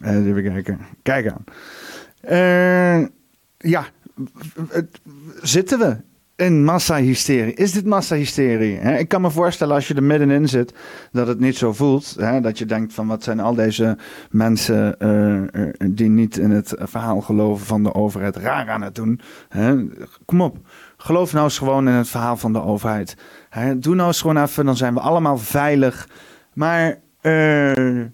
Uh, 0.03 0.25
even 0.25 0.43
kijken. 0.43 0.79
Kijk 1.01 1.27
aan. 1.27 1.43
ja, 3.57 3.85
zitten 5.41 5.79
we 5.79 5.97
in 6.41 6.63
massahysterie. 6.63 7.53
Is 7.53 7.71
dit 7.71 7.85
massahysterie? 7.85 8.79
Ik 8.79 9.07
kan 9.07 9.21
me 9.21 9.31
voorstellen 9.31 9.75
als 9.75 9.87
je 9.87 9.93
er 9.93 10.03
middenin 10.03 10.47
zit 10.47 10.73
dat 11.11 11.27
het 11.27 11.39
niet 11.39 11.57
zo 11.57 11.73
voelt. 11.73 12.15
Dat 12.41 12.57
je 12.57 12.65
denkt 12.65 12.93
van 12.93 13.07
wat 13.07 13.23
zijn 13.23 13.39
al 13.39 13.55
deze 13.55 13.97
mensen 14.29 14.95
uh, 14.99 15.69
die 15.91 16.09
niet 16.09 16.37
in 16.37 16.51
het 16.51 16.75
verhaal 16.77 17.21
geloven 17.21 17.65
van 17.65 17.83
de 17.83 17.93
overheid 17.93 18.35
raar 18.35 18.69
aan 18.69 18.81
het 18.81 18.95
doen. 18.95 19.19
Kom 20.25 20.41
op, 20.41 20.57
geloof 20.97 21.33
nou 21.33 21.43
eens 21.43 21.57
gewoon 21.57 21.87
in 21.87 21.93
het 21.93 22.09
verhaal 22.09 22.37
van 22.37 22.53
de 22.53 22.61
overheid. 22.61 23.15
Doe 23.77 23.95
nou 23.95 24.07
eens 24.07 24.21
gewoon 24.21 24.43
even, 24.43 24.65
dan 24.65 24.77
zijn 24.77 24.93
we 24.93 24.99
allemaal 24.99 25.37
veilig. 25.37 26.07
Maar... 26.53 26.99
Uh, 27.21 28.05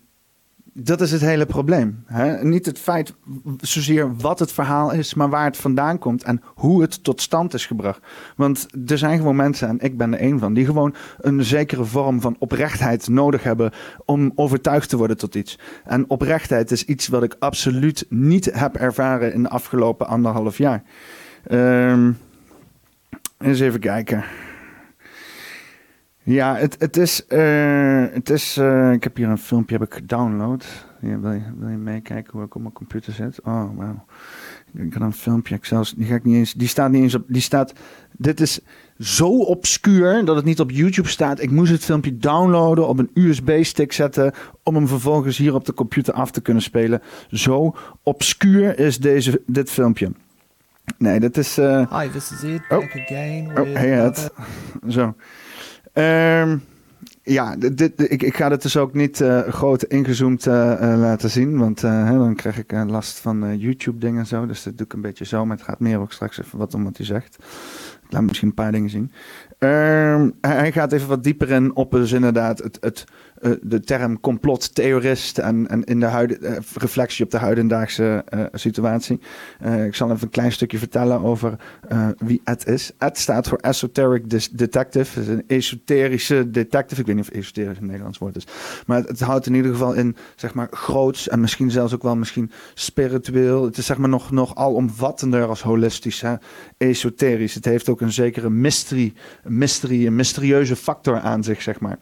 dat 0.80 1.02
is 1.02 1.12
het 1.12 1.22
hele 1.22 1.46
probleem. 1.46 2.04
Hè? 2.06 2.44
Niet 2.44 2.66
het 2.66 2.80
feit 2.80 3.14
zozeer 3.58 4.16
wat 4.16 4.40
het 4.40 4.52
verhaal 4.52 4.92
is, 4.92 5.14
maar 5.14 5.30
waar 5.30 5.46
het 5.46 5.58
vandaan 5.58 6.00
komt 6.00 6.24
en 6.24 6.42
hoe 6.46 6.82
het 6.82 7.04
tot 7.04 7.22
stand 7.22 7.54
is 7.54 7.66
gebracht. 7.66 8.02
Want 8.36 8.68
er 8.88 8.98
zijn 8.98 9.18
gewoon 9.18 9.36
mensen, 9.36 9.68
en 9.68 9.80
ik 9.80 9.98
ben 9.98 10.14
er 10.14 10.22
een 10.22 10.40
van, 10.40 10.54
die 10.54 10.66
gewoon 10.66 10.96
een 11.18 11.44
zekere 11.44 11.86
vorm 11.86 12.22
van 12.22 12.36
oprechtheid 12.40 13.08
nodig 13.08 13.44
hebben 13.44 13.72
om 14.06 14.32
overtuigd 14.36 14.90
te 14.90 14.98
worden 14.98 15.18
tot 15.18 15.36
iets. 15.36 15.60
En 15.86 16.10
oprechtheid 16.10 16.72
is 16.72 16.86
iets 16.86 17.08
wat 17.08 17.24
ik 17.24 17.36
absoluut 17.40 18.06
niet 18.10 18.50
heb 18.54 18.76
ervaren 18.76 19.34
in 19.34 19.44
de 19.44 19.50
afgelopen 19.50 20.08
anderhalf 20.08 20.58
jaar. 20.58 20.84
Um, 21.52 22.18
eens 23.38 23.60
even 23.60 23.80
kijken. 23.80 24.24
Ja, 26.28 26.56
het, 26.56 26.76
het 26.80 26.98
is. 26.98 27.26
Uh, 27.30 28.06
het 28.12 28.30
is 28.30 28.58
uh, 28.58 28.92
ik 28.92 29.04
heb 29.04 29.16
hier 29.16 29.28
een 29.28 29.38
filmpje 29.38 29.78
heb 29.78 29.88
ik 29.88 29.94
gedownload. 29.94 30.66
Wil, 31.00 31.32
je, 31.32 31.42
wil 31.58 31.70
je 31.70 31.78
meekijken 31.78 32.32
hoe 32.34 32.44
ik 32.44 32.56
op 32.56 32.62
mijn 32.62 32.74
computer 32.74 33.14
zit? 33.14 33.42
Oh, 33.42 33.78
wauw. 33.78 34.06
Ik 34.74 34.94
had 34.94 35.02
een 35.02 35.14
filmpje. 35.14 35.56
Ik 35.56 35.66
zelfs, 35.66 35.94
die 35.94 36.06
ga 36.06 36.16
ik 36.16 36.24
niet 36.24 36.36
eens. 36.36 36.54
Die 36.54 36.68
staat 36.68 36.92
niet 36.92 37.02
eens 37.02 37.16
op. 37.16 37.24
Die 37.28 37.42
staat. 37.42 37.74
Dit 38.12 38.40
is 38.40 38.60
zo 39.00 39.40
obscuur 39.40 40.26
dat 40.26 40.36
het 40.36 40.46
niet 40.46 40.60
op 40.60 40.72
YouTube 40.72 41.08
staat. 41.08 41.42
Ik 41.42 41.52
moest 41.52 41.72
het 41.72 41.84
filmpje 41.84 42.18
downloaden, 42.18 42.88
op 42.88 43.00
een 43.00 43.12
USB-stick 43.14 43.92
zetten. 43.92 44.34
om 44.64 44.76
hem 44.76 44.88
vervolgens 44.88 45.38
hier 45.38 45.54
op 45.54 45.66
de 45.66 45.74
computer 45.74 46.14
af 46.14 46.32
te 46.32 46.42
kunnen 46.42 46.64
spelen. 46.64 47.02
Zo 47.32 47.76
obscuur 48.04 48.80
is 48.80 49.00
deze, 49.00 49.42
dit 49.46 49.70
filmpje. 49.70 50.12
Nee, 50.98 51.20
dit 51.20 51.38
is. 51.38 51.58
Uh... 51.58 52.02
Hi, 52.02 52.10
this 52.10 52.32
is 52.32 52.44
it. 52.44 52.62
Back 52.70 52.82
oh. 52.82 53.02
again. 53.02 53.60
Oh, 53.60 53.74
hey. 53.74 54.14
Zo. 54.88 55.16
Um, 55.98 56.64
ja, 57.24 57.56
dit, 57.56 58.12
ik, 58.12 58.24
ik 58.24 58.36
ga 58.36 58.50
het 58.50 58.62
dus 58.62 58.78
ook 58.78 58.94
niet 58.94 59.20
uh, 59.20 59.40
groot 59.40 59.84
ingezoomd 59.84 60.46
uh, 60.46 60.54
uh, 60.54 61.00
laten 61.00 61.30
zien. 61.30 61.58
Want 61.58 61.82
dan 61.82 62.36
krijg 62.36 62.58
ik 62.58 62.72
last 62.72 63.20
van 63.20 63.58
YouTube 63.58 63.98
dingen 63.98 64.20
en 64.20 64.26
zo. 64.26 64.46
Dus 64.46 64.64
dat 64.64 64.78
doe 64.78 64.86
ik 64.86 64.94
een 64.94 65.02
beetje 65.02 65.26
zo. 65.26 65.46
Maar 65.46 65.58
het 65.58 65.66
gaat 65.66 65.80
meer 65.80 66.00
ook 66.00 66.12
straks 66.12 66.40
even 66.40 66.58
wat 66.58 66.74
om 66.74 66.84
wat 66.84 67.00
u 67.00 67.04
zegt. 67.04 67.38
Ik 68.04 68.14
laat 68.14 68.22
misschien 68.22 68.48
een 68.48 68.54
paar 68.54 68.72
dingen 68.72 68.90
zien. 68.90 69.12
Um, 69.60 70.34
hij 70.42 70.72
gaat 70.72 70.92
even 70.92 71.08
wat 71.08 71.24
dieper 71.24 71.52
in 71.52 71.76
op 71.76 71.92
dus 71.92 72.12
inderdaad 72.12 72.58
het, 72.58 72.78
het, 72.82 73.06
uh, 73.42 73.52
de 73.62 73.80
term 73.80 74.20
complottheorist 74.20 75.38
en, 75.38 75.68
en 75.68 75.84
in 75.84 76.00
de 76.00 76.06
huid, 76.06 76.44
uh, 76.44 76.58
reflectie 76.74 77.26
op 77.26 77.32
de 77.32 77.38
huidendaagse 77.38 78.24
uh, 78.34 78.46
situatie. 78.54 79.20
ik 79.86 79.96
zal 79.96 80.12
even 80.12 80.24
een 80.24 80.30
klein 80.30 80.52
stukje 80.52 80.78
vertellen 80.78 81.24
over 81.24 81.56
wie 82.18 82.42
Ed 82.44 82.68
is. 82.68 82.92
Ed 82.98 83.18
staat 83.18 83.48
voor 83.48 83.58
Esoteric 83.58 84.30
Detective. 84.58 85.20
Het 85.20 85.28
is 85.28 85.34
een 85.34 85.44
esoterische 85.48 86.52
detective. 86.52 87.02
Ik 87.02 87.08
weet 87.08 87.16
niet 87.16 87.30
of 87.30 87.34
esoterisch 87.34 87.78
een 87.78 87.86
Nederlands 87.86 88.18
woord 88.18 88.36
is. 88.36 88.48
Maar 88.86 88.98
het, 88.98 89.08
het, 89.08 89.20
houdt 89.20 89.46
in 89.46 89.54
ieder 89.54 89.72
geval 89.72 89.94
in, 89.94 90.16
zeg 90.36 90.54
maar, 90.54 90.68
groots 90.72 91.28
en 91.28 91.40
misschien 91.40 91.72
zelfs 91.72 91.94
ook 91.94 92.04
wel 92.04 92.16
misschien 92.16 92.52
spiritueel. 92.74 93.64
Het 93.64 93.78
is 93.78 93.86
zeg 93.86 93.98
maar 93.98 94.10
nog, 94.10 94.32
nog 94.32 94.56
alomvattender 94.56 95.48
als 95.48 95.62
holistisch, 95.62 96.22
hè? 96.22 96.36
esoterisch. 96.78 97.54
Het 97.54 97.66
heeft 97.66 97.90
ook 97.90 98.02
een 98.02 98.12
zekere 98.12 98.50
mystery 98.50 99.14
mystery, 99.44 100.06
een 100.06 100.16
mysterieuze 100.16 100.76
factor 100.76 101.20
aan 101.20 101.44
zich, 101.44 101.62
zeg 101.62 101.80
maar. 101.80 101.98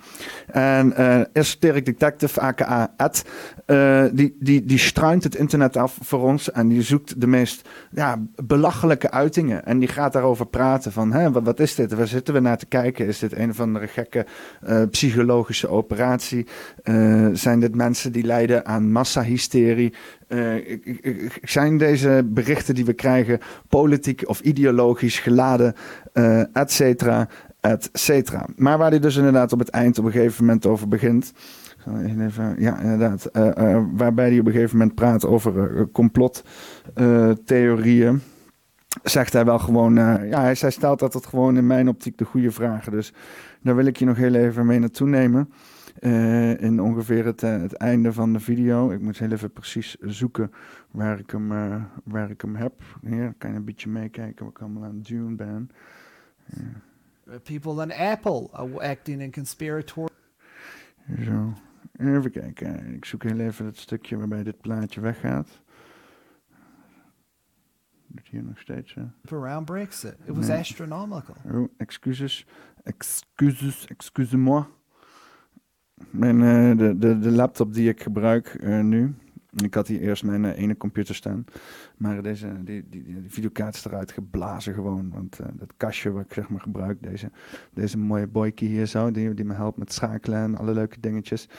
En 0.47 0.93
uh, 1.33 1.41
Esoteric 1.41 1.85
Detective, 1.85 2.39
aka 2.39 2.93
Ed, 2.97 3.25
uh, 3.67 4.03
die, 4.11 4.35
die, 4.39 4.65
die 4.65 4.77
struint 4.77 5.23
het 5.23 5.35
internet 5.35 5.77
af 5.77 5.97
voor 6.01 6.21
ons 6.21 6.51
en 6.51 6.67
die 6.67 6.81
zoekt 6.81 7.21
de 7.21 7.27
meest 7.27 7.69
ja, 7.91 8.21
belachelijke 8.43 9.11
uitingen. 9.11 9.65
En 9.65 9.79
die 9.79 9.87
gaat 9.87 10.13
daarover 10.13 10.45
praten 10.45 10.91
van, 10.91 11.11
hè, 11.11 11.31
wat, 11.31 11.43
wat 11.43 11.59
is 11.59 11.75
dit? 11.75 11.93
Waar 11.93 12.07
zitten 12.07 12.33
we 12.33 12.39
naar 12.39 12.57
te 12.57 12.65
kijken? 12.65 13.07
Is 13.07 13.19
dit 13.19 13.37
een 13.37 13.49
of 13.49 13.59
andere 13.59 13.87
gekke 13.87 14.25
uh, 14.67 14.81
psychologische 14.89 15.67
operatie? 15.67 16.45
zijn 17.33 17.59
dit 17.59 17.75
mensen 17.75 18.11
die 18.11 18.23
lijden 18.23 18.65
aan 18.65 18.91
massahysterie? 18.91 19.93
Uh, 20.27 20.79
zijn 21.43 21.77
deze 21.77 22.21
berichten 22.25 22.75
die 22.75 22.85
we 22.85 22.93
krijgen 22.93 23.39
politiek 23.69 24.27
of 24.27 24.39
ideologisch 24.39 25.19
geladen, 25.19 25.73
uh, 26.13 26.39
et 26.39 26.71
cetera, 26.71 27.27
et 27.65 27.89
cetera. 27.93 28.45
Maar 28.55 28.77
waar 28.77 28.89
hij 28.89 28.99
dus 28.99 29.15
inderdaad 29.15 29.53
op 29.53 29.59
het 29.59 29.69
eind 29.69 29.99
op 29.99 30.05
een 30.05 30.11
gegeven 30.11 30.45
moment 30.45 30.65
over 30.65 30.87
begint. 30.87 31.33
Even, 32.17 32.55
ja, 32.59 32.79
inderdaad. 32.79 33.29
Uh, 33.33 33.83
waarbij 33.93 34.29
hij 34.29 34.39
op 34.39 34.45
een 34.45 34.51
gegeven 34.51 34.77
moment 34.77 34.95
praat 34.95 35.25
over 35.25 35.87
complottheorieën. 35.91 38.21
zegt 39.03 39.33
hij 39.33 39.45
wel 39.45 39.59
gewoon, 39.59 39.95
ja, 39.95 40.41
hij, 40.41 40.55
hij 40.59 40.71
stelt 40.71 40.99
dat 40.99 41.13
het 41.13 41.25
gewoon 41.25 41.57
in 41.57 41.67
mijn 41.67 41.87
optiek 41.87 42.17
de 42.17 42.25
goede 42.25 42.51
vragen. 42.51 42.91
Dus 42.91 43.13
daar 43.61 43.75
wil 43.75 43.85
ik 43.85 43.97
je 43.97 44.05
nog 44.05 44.17
heel 44.17 44.33
even 44.33 44.65
mee 44.65 44.79
naartoe 44.79 45.07
nemen. 45.07 45.49
In 46.59 46.81
ongeveer 46.81 47.25
het, 47.25 47.41
het, 47.41 47.73
einde 47.73 48.13
van 48.13 48.33
de 48.33 48.39
video. 48.39 48.91
Ik 48.91 49.01
moet 49.01 49.19
heel 49.19 49.31
even 49.31 49.51
precies 49.51 49.95
zoeken 49.99 50.51
waar 50.91 51.19
ik 51.19 51.29
hem, 51.29 51.47
waar 52.03 52.29
ik 52.29 52.41
hem 52.41 52.55
heb. 52.55 52.73
Hier 53.01 53.33
kan 53.37 53.49
je 53.49 53.55
een 53.55 53.65
beetje 53.65 53.89
meekijken 53.89 54.45
wat 54.45 54.53
ik 54.53 54.61
allemaal 54.61 54.83
aan 54.83 54.95
het 54.95 55.07
doen 55.07 55.35
ben. 55.35 55.69
Uh, 56.57 56.65
People 57.43 57.81
in 57.81 57.91
Apple 57.91 58.49
acting 58.81 59.21
in 59.21 59.31
conspiratorial 59.31 60.09
Zo, 61.23 61.53
even 61.97 62.31
kijken. 62.31 62.93
Ik 62.93 63.05
zoek 63.05 63.23
heel 63.23 63.39
even 63.39 63.65
het 63.65 63.77
stukje 63.77 64.17
waarbij 64.17 64.43
dit 64.43 64.61
plaatje 64.61 65.01
weggaat. 65.01 65.61
Doet 68.07 68.27
hier 68.27 68.43
nog 68.43 68.59
steeds, 68.59 68.93
hè? 68.93 69.03
around 69.31 69.65
Brexit. 69.65 70.15
It 70.25 70.35
was 70.35 70.47
Nee. 70.47 70.59
astronomical. 70.59 71.35
Oh, 71.51 71.67
excuses. 71.77 72.45
Excuses, 72.83 73.87
excuse-moi. 73.87 74.63
Mijn, 76.09 76.41
eh, 76.41 76.77
de, 76.77 76.97
de, 76.97 77.19
de 77.19 77.31
laptop 77.31 77.73
die 77.73 77.89
ik 77.89 78.01
gebruik 78.01 78.47
eh, 78.47 78.79
nu. 78.79 79.15
Ik 79.63 79.73
had 79.73 79.87
hier 79.87 80.01
eerst 80.01 80.23
mijn 80.23 80.45
eh, 80.45 80.61
ene 80.61 80.77
computer 80.77 81.15
staan. 81.15 81.45
Maar 81.97 82.23
deze, 82.23 82.63
die, 82.63 82.85
die, 82.89 83.03
die 83.03 83.31
videokaart 83.31 83.75
is 83.75 83.85
eruit 83.85 84.11
geblazen 84.11 84.73
gewoon. 84.73 85.09
Want 85.09 85.39
eh, 85.39 85.47
dat 85.53 85.73
kastje 85.77 86.11
wat 86.11 86.23
ik 86.25 86.33
zeg 86.33 86.49
maar 86.49 86.61
gebruik, 86.61 87.03
deze, 87.03 87.31
deze 87.73 87.97
mooie 87.97 88.27
boykie 88.27 88.67
hier 88.67 88.85
zo, 88.85 89.11
die, 89.11 89.33
die 89.33 89.45
me 89.45 89.53
helpt 89.53 89.77
met 89.77 89.93
schakelen 89.93 90.39
en 90.39 90.57
alle 90.57 90.73
leuke 90.73 90.99
dingetjes. 90.99 91.49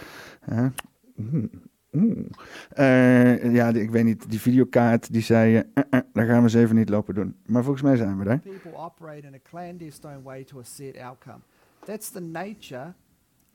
Oeh, 1.19 1.45
oeh. 1.93 2.27
Eh, 2.69 3.55
ja, 3.55 3.69
ik 3.69 3.91
weet 3.91 4.05
niet, 4.05 4.31
die 4.31 4.41
videokaart 4.41 5.13
die 5.13 5.23
zei, 5.23 5.63
daar 6.13 6.27
gaan 6.27 6.37
we 6.37 6.43
eens 6.43 6.55
even 6.55 6.77
niet 6.77 6.89
lopen 6.89 7.15
doen. 7.15 7.37
Maar 7.47 7.63
volgens 7.63 7.85
mij 7.85 7.97
zijn 7.97 8.19
we 8.19 8.25
daar. 8.25 8.39
People 8.39 8.77
operate 8.77 9.27
in 9.27 9.35
a 9.35 9.39
clandestine 9.43 10.23
way 10.23 10.45
to 10.45 10.59
a 10.59 10.63
set 10.63 10.99
outcome. 10.99 11.41
That's 11.85 12.11
the 12.11 12.21
nature 12.21 12.95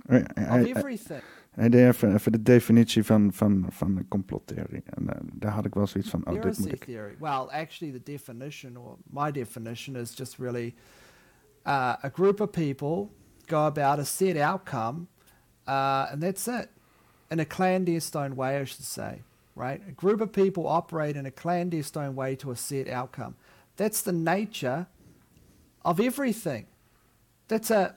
Oh 0.09 0.15
of 0.15 0.65
everything. 0.65 1.21
Hij 1.51 1.69
deed 1.69 1.87
even, 1.87 2.13
even 2.13 2.31
de 2.31 2.41
definitie 2.41 3.03
van, 3.03 3.33
van, 3.33 3.65
van 3.69 4.05
complottheorie. 4.07 4.83
En 4.85 5.09
eh, 5.09 5.21
daar 5.33 5.51
had 5.51 5.65
ik 5.65 5.73
wel 5.73 5.87
zoiets 5.87 6.09
van, 6.09 6.27
oh, 6.27 6.41
dit 6.41 6.59
moet 6.59 6.71
ik. 6.71 6.83
theory. 6.83 7.15
Well, 7.19 7.49
actually, 7.49 7.99
the 7.99 8.11
definition, 8.11 8.77
or 8.77 8.97
my 9.09 9.31
definition, 9.31 9.95
is 9.95 10.15
just 10.17 10.37
really 10.37 10.75
uh, 11.67 11.93
a 12.03 12.09
group 12.13 12.39
of 12.41 12.49
people 12.51 13.09
go 13.47 13.65
about 13.65 13.99
a 13.99 14.03
set 14.03 14.37
outcome, 14.37 15.07
uh, 15.67 16.11
and 16.11 16.21
that's 16.21 16.47
it. 16.47 16.69
In 17.29 17.39
a 17.39 17.45
clandestine 17.45 18.35
way, 18.35 18.61
I 18.61 18.65
should 18.65 18.85
say, 18.85 19.21
right? 19.55 19.81
A 19.87 19.91
group 19.91 20.21
of 20.21 20.31
people 20.31 20.63
operate 20.67 21.19
in 21.19 21.25
a 21.25 21.31
clandestine 21.31 22.15
way 22.15 22.35
to 22.35 22.51
a 22.51 22.55
set 22.55 22.87
outcome. 22.87 23.35
That's 23.75 24.01
the 24.01 24.11
nature 24.11 24.87
of 25.81 25.99
everything. 25.99 26.65
That's 27.47 27.71
a 27.71 27.95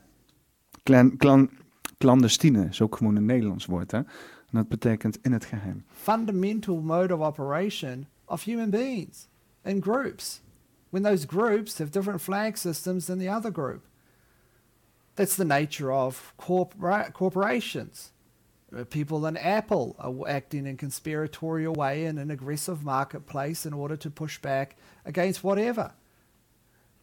Clan, 0.85 1.17
clan, 1.17 1.49
clandestine 2.05 2.67
is 2.71 2.81
ook 2.81 2.97
gewoon 2.97 3.17
een 3.17 3.25
Nederlands 3.25 3.67
woord, 3.67 3.91
hè? 3.91 3.99
En 3.99 4.61
dat 4.61 4.69
betekent 4.69 5.19
in 5.23 5.33
het 5.33 5.45
geheim. 5.45 5.85
fundamental 5.93 6.81
mode 6.81 7.15
of 7.17 7.21
operation 7.21 8.07
of 8.25 8.45
human 8.45 8.71
beings 8.71 9.29
in 9.63 9.83
groups 9.83 10.41
when 10.91 11.03
those 11.03 11.27
groups 11.27 11.79
have 11.79 11.91
different 11.91 12.21
flag 12.23 12.57
systems 12.57 13.05
than 13.05 13.19
the 13.19 13.31
other 13.37 13.53
group. 13.53 13.83
That's 15.15 15.35
the 15.35 15.45
nature 15.45 15.93
of 15.93 16.33
corpora- 16.37 17.11
corporations. 17.13 18.13
Uh, 18.73 18.81
People 18.89 19.29
in 19.29 19.37
Apple 19.37 19.95
are 19.99 20.29
acting 20.37 20.67
in 20.67 20.77
conspiratorial 20.77 21.75
way 21.75 22.05
in 22.05 22.19
an 22.19 22.31
aggressive 22.31 22.83
marketplace 22.85 23.69
in 23.69 23.75
order 23.75 23.97
to 23.97 24.11
push 24.11 24.39
back 24.41 24.77
against 25.05 25.43
whatever. 25.43 25.91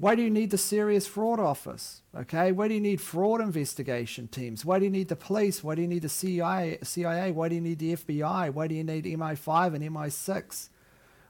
Why 0.01 0.15
do 0.15 0.23
you 0.23 0.31
need 0.31 0.49
the 0.49 0.57
serious 0.57 1.05
fraud 1.05 1.39
office? 1.39 2.01
Okay, 2.17 2.51
why 2.51 2.67
do 2.67 2.73
you 2.73 2.79
need 2.79 2.99
fraud 2.99 3.39
investigation 3.39 4.27
teams? 4.27 4.65
Why 4.65 4.79
do 4.79 4.85
you 4.85 4.89
need 4.89 5.09
the 5.09 5.15
police? 5.15 5.63
Why 5.63 5.75
do 5.75 5.83
you 5.83 5.87
need 5.87 6.01
the 6.01 6.09
CIA? 6.09 6.79
CIA? 6.81 7.31
Why 7.31 7.49
do 7.49 7.53
you 7.53 7.61
need 7.61 7.77
the 7.77 7.95
FBI? 7.95 8.51
Why 8.51 8.65
do 8.65 8.73
you 8.73 8.83
need 8.83 9.05
MI5 9.05 9.75
and 9.75 9.83
MI6? 9.83 10.69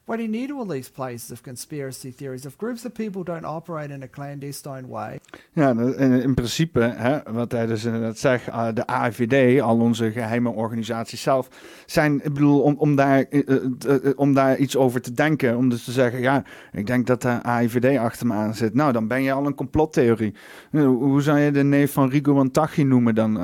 Why 0.06 0.16
do 0.16 0.24
you 0.24 0.32
need 0.32 0.52
all 0.52 0.66
these 0.66 0.92
places 0.92 1.32
of 1.32 1.42
conspiracy 1.42 2.12
theories? 2.12 2.46
If 2.46 2.58
groups 2.58 2.86
of 2.86 2.94
people 2.94 3.24
don't 3.24 3.46
operate 3.46 3.94
in 3.94 4.04
a 4.04 4.08
clandestine 4.08 4.88
way, 4.88 5.20
Ja, 5.54 5.70
in, 5.70 6.22
in 6.22 6.34
principe, 6.34 6.80
hè, 6.80 7.20
wat 7.32 7.52
hij 7.52 7.66
dus 7.66 7.88
zegt, 8.14 8.48
eh, 8.48 8.68
de 8.74 8.88
AIVD, 8.88 9.62
al 9.62 9.80
onze 9.80 10.12
geheime 10.12 10.50
organisaties 10.50 11.22
zelf, 11.22 11.50
zijn, 11.86 12.16
ik 12.16 12.34
bedoel, 12.34 12.62
om, 12.62 12.96
daar, 12.96 13.24
eh, 13.24 13.56
eh, 13.56 14.12
om 14.16 14.34
daar 14.34 14.58
iets 14.58 14.78
over 14.78 15.02
te 15.02 15.14
denken, 15.14 15.58
om 15.58 15.70
dus 15.70 15.84
te 15.84 15.92
zeggen, 15.92 16.20
ja, 16.20 16.44
ik 16.72 16.88
denk 16.88 17.08
dat 17.08 17.22
de 17.22 17.44
AIVD 17.44 17.98
achter 17.98 18.28
me 18.28 18.34
aan 18.34 18.56
zit. 18.56 18.74
Nou, 18.74 18.92
dan 18.92 19.08
ben 19.08 19.24
je 19.24 19.32
al 19.32 19.46
een 19.46 19.56
complottheorie. 19.56 20.34
Hoe 20.72 21.22
zou 21.22 21.40
je 21.40 21.52
de 21.52 21.64
neef 21.64 21.94
van 21.94 22.10
Rigo 22.10 22.34
Wantaghi 22.34 22.84
noemen 22.84 23.16
dan, 23.16 23.38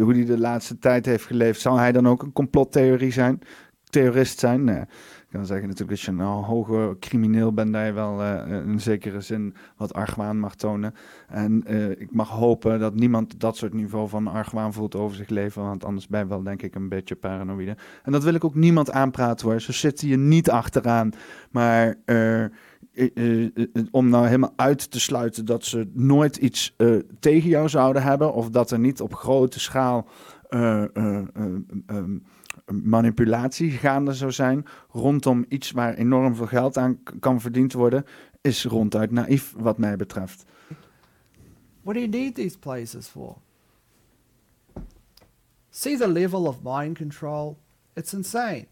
hoe 0.00 0.12
die 0.12 0.24
de 0.24 0.38
laatste 0.38 0.78
tijd 0.78 1.06
heeft 1.06 1.24
geleefd? 1.24 1.60
Zou 1.60 1.78
hij 1.78 1.92
dan 1.92 2.08
ook 2.08 2.22
een 2.22 2.32
complottheorie 2.32 3.12
zijn? 3.12 3.40
Terrorist 3.90 4.38
zijn? 4.38 4.64
Nee. 4.64 4.84
Kan 5.34 5.46
zeggen 5.46 5.68
natuurlijk, 5.68 5.90
als 5.90 6.04
je 6.04 6.10
een 6.10 6.20
hoge 6.20 6.96
crimineel 7.00 7.52
bent, 7.52 7.72
dat 7.72 7.86
je 7.86 7.92
wel 7.92 8.22
eh, 8.22 8.56
in 8.66 8.80
zekere 8.80 9.20
zin 9.20 9.54
wat 9.76 9.94
argwaan 9.94 10.38
mag 10.38 10.54
tonen. 10.54 10.94
En 11.28 11.62
eh, 11.66 11.90
ik 11.90 12.12
mag 12.12 12.28
hopen 12.28 12.80
dat 12.80 12.94
niemand 12.94 13.40
dat 13.40 13.56
soort 13.56 13.72
niveau 13.72 14.08
van 14.08 14.26
argwaan 14.26 14.72
voelt 14.72 14.94
over 14.94 15.16
zich 15.16 15.28
leven, 15.28 15.62
want 15.62 15.84
anders 15.84 16.08
ben 16.08 16.20
je 16.20 16.26
wel 16.26 16.42
denk 16.42 16.62
ik 16.62 16.74
een 16.74 16.88
beetje 16.88 17.14
paranoïde. 17.14 17.76
En 18.02 18.12
dat 18.12 18.24
wil 18.24 18.34
ik 18.34 18.44
ook 18.44 18.54
niemand 18.54 18.90
aanpraten 18.90 19.48
hoor, 19.48 19.60
zo 19.60 19.72
zit 19.72 20.00
je 20.00 20.16
niet 20.16 20.50
achteraan. 20.50 21.10
Maar 21.50 21.94
eh, 22.04 22.44
eh, 22.44 22.50
eh, 22.94 23.44
eh, 23.44 23.84
om 23.90 24.08
nou 24.08 24.26
helemaal 24.26 24.52
uit 24.56 24.90
te 24.90 25.00
sluiten 25.00 25.44
dat 25.44 25.64
ze 25.64 25.90
nooit 25.92 26.36
iets 26.36 26.74
eh, 26.76 26.96
tegen 27.20 27.48
jou 27.48 27.68
zouden 27.68 28.02
hebben, 28.02 28.34
of 28.34 28.50
dat 28.50 28.70
er 28.70 28.78
niet 28.78 29.00
op 29.00 29.14
grote 29.14 29.60
schaal 29.60 30.08
eh, 30.54 30.96
eh, 30.96 31.22
eh, 31.86 31.96
manipulatie 32.72 33.70
gaande 33.70 34.12
zou 34.12 34.32
zijn 34.32 34.64
rondom 34.88 35.44
iets 35.48 35.70
waar 35.70 35.94
enorm 35.94 36.34
veel 36.34 36.46
geld 36.46 36.76
aan 36.76 36.98
kan 37.20 37.40
verdiend 37.40 37.72
worden, 37.72 38.04
is 38.40 38.64
ronduit 38.64 39.10
naïef 39.10 39.54
wat 39.56 39.78
mij 39.78 39.96
betreft. 39.96 40.44
what 41.82 41.94
do 41.94 42.00
you 42.00 42.08
need 42.08 42.34
these 42.34 42.58
places 42.58 43.08
for? 43.08 43.36
See 45.70 45.96
the 45.96 46.08
level 46.08 46.46
of 46.46 46.62
mind 46.62 46.96
control? 46.96 47.58
It's 47.96 48.14
insane. 48.14 48.66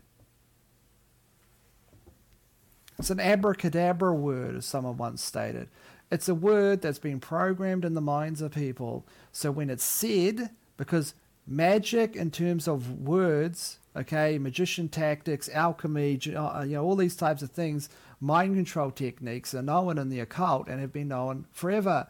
It's 2.99 3.11
an 3.11 3.21
abracadabra 3.21 4.15
word, 4.15 4.57
as 4.57 4.67
someone 4.67 4.97
once 4.97 5.23
stated. 5.23 5.69
It's 6.11 6.29
a 6.29 6.35
word 6.35 6.83
that's 6.83 6.99
been 6.99 7.21
programmed 7.21 7.85
in 7.85 7.95
the 7.95 8.01
minds 8.01 8.41
of 8.41 8.53
people. 8.53 9.05
So 9.33 9.51
when 9.51 9.71
it's 9.71 9.85
said, 9.85 10.51
because 10.77 11.15
magic 11.47 12.17
in 12.17 12.31
terms 12.31 12.69
of 12.69 13.01
words, 13.01 13.79
okay, 13.97 14.39
magician 14.39 14.89
tactics, 14.89 15.49
alchemy, 15.53 16.17
ge- 16.17 16.35
uh, 16.35 16.63
you 16.67 16.75
know, 16.75 16.85
all 16.85 16.97
these 16.97 17.17
types 17.17 17.43
of 17.43 17.51
things, 17.51 17.89
mind 18.21 18.55
control 18.55 18.91
techniques 18.91 19.55
are 19.55 19.63
known 19.63 19.99
in 19.99 20.09
the 20.09 20.21
occult 20.21 20.69
and 20.69 20.81
have 20.81 20.93
been 20.93 21.09
known 21.09 21.47
forever. 21.53 22.07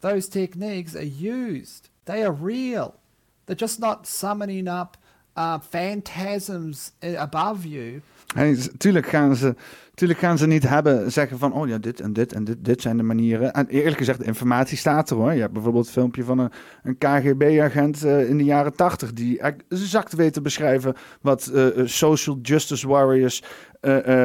Those 0.00 0.28
techniques 0.28 0.94
are 0.94 1.02
used. 1.02 1.88
They 2.04 2.22
are 2.22 2.32
real. 2.32 2.96
They're 3.46 3.56
just 3.56 3.80
not 3.80 4.06
summoning 4.06 4.68
up 4.68 4.96
uh, 5.36 5.58
phantasms 5.58 6.92
uh, 7.02 7.14
above 7.18 7.64
you. 7.64 8.02
Tuurlijk, 8.76 9.06
gaan 9.06 9.36
ze, 9.36 9.54
tuurlijk 9.94 10.20
gaan 10.20 10.38
ze 10.38 10.46
niet 10.46 10.68
hebben, 10.68 11.12
zeggen 11.12 11.38
van, 11.38 11.52
oh 11.52 11.68
ja, 11.68 11.78
dit 11.78 12.00
en 12.00 12.12
dit 12.12 12.32
en 12.32 12.44
dit, 12.44 12.64
dit 12.64 12.82
zijn 12.82 12.96
de 12.96 13.02
manieren. 13.02 13.52
En 13.52 13.66
eerlijk 13.66 13.96
gezegd, 13.96 14.22
informatie 14.22 14.76
staat 14.76 15.10
er 15.10 15.16
hoor. 15.16 15.32
Je 15.32 15.40
hebt 15.40 15.52
bijvoorbeeld 15.52 15.86
een 15.86 15.92
filmpje 15.92 16.24
van 16.24 16.38
een, 16.38 16.50
een 16.82 16.98
KGB-agent 16.98 18.04
eh, 18.04 18.28
in 18.28 18.38
de 18.38 18.44
jaren 18.44 18.76
tachtig, 18.76 19.12
die 19.12 19.40
exact 19.40 20.12
weet 20.12 20.32
te 20.32 20.40
beschrijven 20.40 20.94
wat 21.20 21.46
eh, 21.46 21.66
eh, 21.66 21.86
social 21.86 22.38
justice 22.42 22.88
warriors 22.88 23.42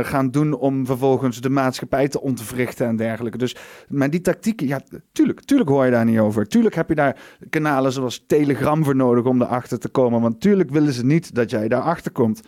gaan 0.01 0.31
doen 0.31 0.53
om 0.53 0.85
vervolgens 0.85 1.41
de 1.41 1.49
maatschappij 1.49 2.07
te 2.07 2.21
ontwrichten 2.21 2.87
en 2.87 2.95
dergelijke. 2.95 3.37
Dus, 3.37 3.55
maar 3.87 4.09
die 4.09 4.21
tactieken, 4.21 4.67
ja, 4.67 4.81
tuurlijk, 5.11 5.41
tuurlijk 5.41 5.69
hoor 5.69 5.85
je 5.85 5.91
daar 5.91 6.05
niet 6.05 6.19
over. 6.19 6.47
Tuurlijk 6.47 6.75
heb 6.75 6.89
je 6.89 6.95
daar 6.95 7.17
kanalen 7.49 7.91
zoals 7.91 8.23
Telegram 8.27 8.83
voor 8.83 8.95
nodig 8.95 9.25
om 9.25 9.41
erachter 9.41 9.79
te 9.79 9.89
komen, 9.89 10.21
want 10.21 10.41
tuurlijk 10.41 10.69
willen 10.69 10.93
ze 10.93 11.05
niet 11.05 11.35
dat 11.35 11.49
jij 11.49 11.67
daarachter 11.67 12.11
komt. 12.11 12.41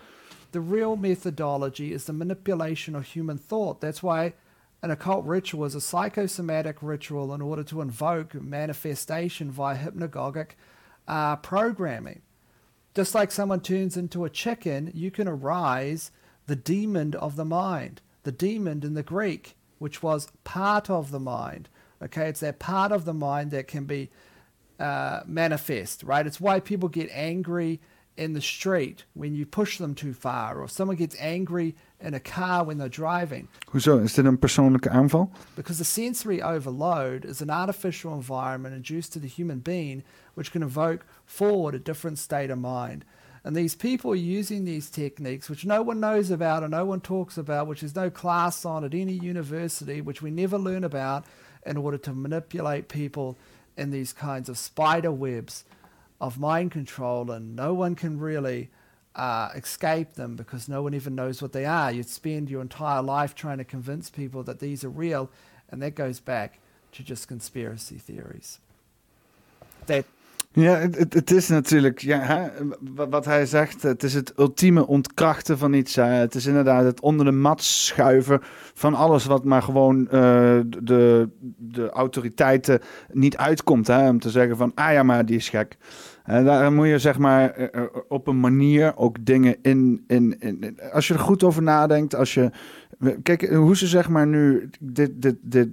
The 0.51 0.61
real 0.61 0.95
methodology 0.95 1.93
is 1.93 2.05
the 2.05 2.13
manipulation 2.13 2.95
of 2.95 3.05
human 3.05 3.37
thought. 3.37 3.79
That's 3.79 4.03
why 4.03 4.33
an 4.81 4.91
occult 4.91 5.25
ritual 5.25 5.65
is 5.65 5.75
a 5.75 5.81
psychosomatic 5.81 6.77
ritual 6.81 7.33
in 7.33 7.41
order 7.41 7.63
to 7.63 7.81
invoke 7.81 8.33
manifestation 8.33 9.51
via 9.51 9.77
hypnagogic 9.77 10.51
uh, 11.07 11.37
programming. 11.37 12.21
Just 12.93 13.15
like 13.15 13.31
someone 13.31 13.61
turns 13.61 13.95
into 13.95 14.25
a 14.25 14.29
chicken, 14.29 14.91
you 14.93 15.11
can 15.11 15.27
arise 15.27 16.11
the 16.47 16.55
demon 16.55 17.13
of 17.15 17.35
the 17.37 17.45
mind. 17.45 18.01
The 18.23 18.31
demon 18.31 18.83
in 18.83 18.93
the 18.93 19.03
Greek, 19.03 19.55
which 19.79 20.03
was 20.03 20.31
part 20.43 20.89
of 20.89 21.11
the 21.11 21.19
mind. 21.19 21.69
Okay, 22.03 22.27
it's 22.27 22.41
that 22.41 22.59
part 22.59 22.91
of 22.91 23.05
the 23.05 23.13
mind 23.13 23.51
that 23.51 23.67
can 23.67 23.85
be 23.85 24.09
uh, 24.79 25.21
manifest, 25.25 26.03
right? 26.03 26.25
It's 26.25 26.41
why 26.41 26.59
people 26.59 26.89
get 26.89 27.09
angry 27.13 27.79
in 28.21 28.33
the 28.33 28.41
street 28.41 29.05
when 29.13 29.35
you 29.35 29.45
push 29.45 29.77
them 29.77 29.95
too 29.95 30.13
far, 30.13 30.59
or 30.59 30.67
someone 30.67 30.97
gets 30.97 31.15
angry 31.19 31.75
in 31.99 32.13
a 32.13 32.19
car 32.19 32.63
when 32.63 32.77
they're 32.77 32.89
driving. 32.89 33.47
Hoezo? 33.71 33.97
Is 33.97 34.13
dit 34.13 34.25
een 34.25 34.39
persoonlijke 34.39 34.89
aanval? 34.89 35.29
Because 35.55 35.77
the 35.77 35.85
sensory 35.85 36.41
overload 36.41 37.25
is 37.25 37.41
an 37.41 37.49
artificial 37.49 38.13
environment 38.13 38.75
induced 38.75 39.13
to 39.13 39.19
the 39.19 39.27
human 39.27 39.59
being, 39.59 40.03
which 40.35 40.51
can 40.51 40.63
evoke 40.63 41.05
forward 41.25 41.75
a 41.75 41.79
different 41.79 42.19
state 42.19 42.51
of 42.51 42.57
mind. 42.57 43.05
And 43.43 43.55
these 43.55 43.75
people 43.75 44.11
are 44.11 44.37
using 44.39 44.65
these 44.65 44.89
techniques, 44.89 45.49
which 45.49 45.65
no 45.65 45.81
one 45.81 45.99
knows 45.99 46.31
about 46.31 46.61
and 46.61 46.71
no 46.71 46.85
one 46.85 47.01
talks 47.01 47.37
about, 47.37 47.67
which 47.67 47.83
is 47.83 47.95
no 47.95 48.09
class 48.09 48.65
on 48.65 48.83
at 48.83 48.93
any 48.93 49.13
university, 49.13 50.01
which 50.01 50.21
we 50.21 50.29
never 50.31 50.59
learn 50.59 50.83
about. 50.83 51.25
in 51.65 51.77
order 51.77 51.97
to 51.97 52.13
manipulate 52.13 52.87
people 52.87 53.37
in 53.77 53.91
these 53.91 54.13
kinds 54.13 54.49
of 54.49 54.57
spider 54.57 55.11
webs 55.11 55.63
of 56.21 56.39
mind 56.39 56.71
control, 56.71 57.31
and 57.31 57.55
no 57.55 57.73
one 57.73 57.95
can 57.95 58.19
really 58.19 58.69
uh, 59.15 59.49
escape 59.55 60.13
them 60.13 60.35
because 60.35 60.69
no 60.69 60.81
one 60.83 60.93
even 60.93 61.15
knows 61.15 61.41
what 61.41 61.51
they 61.51 61.65
are. 61.65 61.91
You'd 61.91 62.07
spend 62.07 62.49
your 62.49 62.61
entire 62.61 63.01
life 63.01 63.33
trying 63.35 63.57
to 63.57 63.65
convince 63.65 64.09
people 64.09 64.43
that 64.43 64.59
these 64.59 64.85
are 64.85 64.89
real, 64.89 65.29
and 65.69 65.81
that 65.81 65.95
goes 65.95 66.19
back 66.19 66.59
to 66.93 67.03
just 67.03 67.27
conspiracy 67.27 67.97
theories. 67.97 68.59
That 69.87 70.05
Ja, 70.53 70.77
het, 71.09 71.31
is 71.31 71.47
natuurlijk, 71.47 71.99
ja, 71.99 72.51
wat 73.09 73.25
hij 73.25 73.45
zegt, 73.45 73.81
het 73.81 74.03
is 74.03 74.13
het 74.13 74.33
ultieme 74.37 74.87
ontkrachten 74.87 75.57
van 75.57 75.73
iets. 75.73 75.95
Hè. 75.95 76.03
Het 76.03 76.35
is 76.35 76.45
inderdaad 76.45 76.83
het 76.83 77.01
onder 77.01 77.25
de 77.25 77.31
mat 77.31 77.63
schuiven 77.63 78.39
van 78.73 78.93
alles 78.93 79.25
wat 79.25 79.43
maar 79.43 79.61
gewoon 79.61 80.09
eh, 80.09 80.59
de, 80.67 81.29
de 81.57 81.89
autoriteiten 81.89 82.79
niet 83.11 83.37
uitkomt. 83.37 83.87
Hè, 83.87 84.09
om 84.09 84.19
te 84.19 84.29
zeggen 84.29 84.57
van, 84.57 84.71
ah 84.75 84.93
ja, 84.93 85.03
maar 85.03 85.25
die 85.25 85.35
is 85.35 85.49
gek. 85.49 85.77
En 86.23 86.45
daar 86.45 86.71
moet 86.71 86.87
je 86.87 86.99
zeg 86.99 87.17
maar 87.17 87.49
eh, 87.49 87.81
eh, 87.81 87.83
op 88.07 88.27
een 88.27 88.39
manier 88.39 88.97
ook 88.97 89.25
dingen 89.25 89.55
in, 89.61 90.03
in, 90.07 90.39
in, 90.39 90.79
Als 90.91 91.07
je 91.07 91.13
er 91.13 91.19
goed 91.19 91.43
over 91.43 91.63
nadenkt, 91.63 92.15
als 92.15 92.33
je... 92.33 92.51
Kijk, 93.23 93.49
hoe 93.49 93.77
ze 93.77 93.87
zeg 93.87 94.09
maar 94.09 94.27
nu 94.27 94.69
dit, 94.79 95.11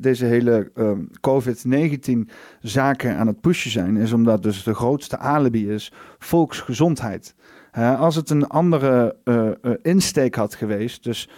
deze 0.02 0.24
hele 0.24 0.70
ehm, 0.74 1.00
COVID-19 1.20 2.30
zaken 2.60 3.16
aan 3.16 3.26
het 3.26 3.40
pushen 3.40 3.70
zijn, 3.70 3.96
is 3.96 4.12
omdat 4.12 4.42
dus 4.42 4.62
de 4.62 4.74
grootste 4.74 5.18
alibi 5.18 5.70
is 5.70 5.92
volksgezondheid. 6.18 7.34
Als 7.72 8.14
het 8.14 8.30
een 8.30 8.46
andere 8.46 9.16
eh, 9.24 9.48
eh, 9.48 9.72
insteek 9.82 10.34
had 10.34 10.54
geweest, 10.54 11.04
dus 11.04 11.28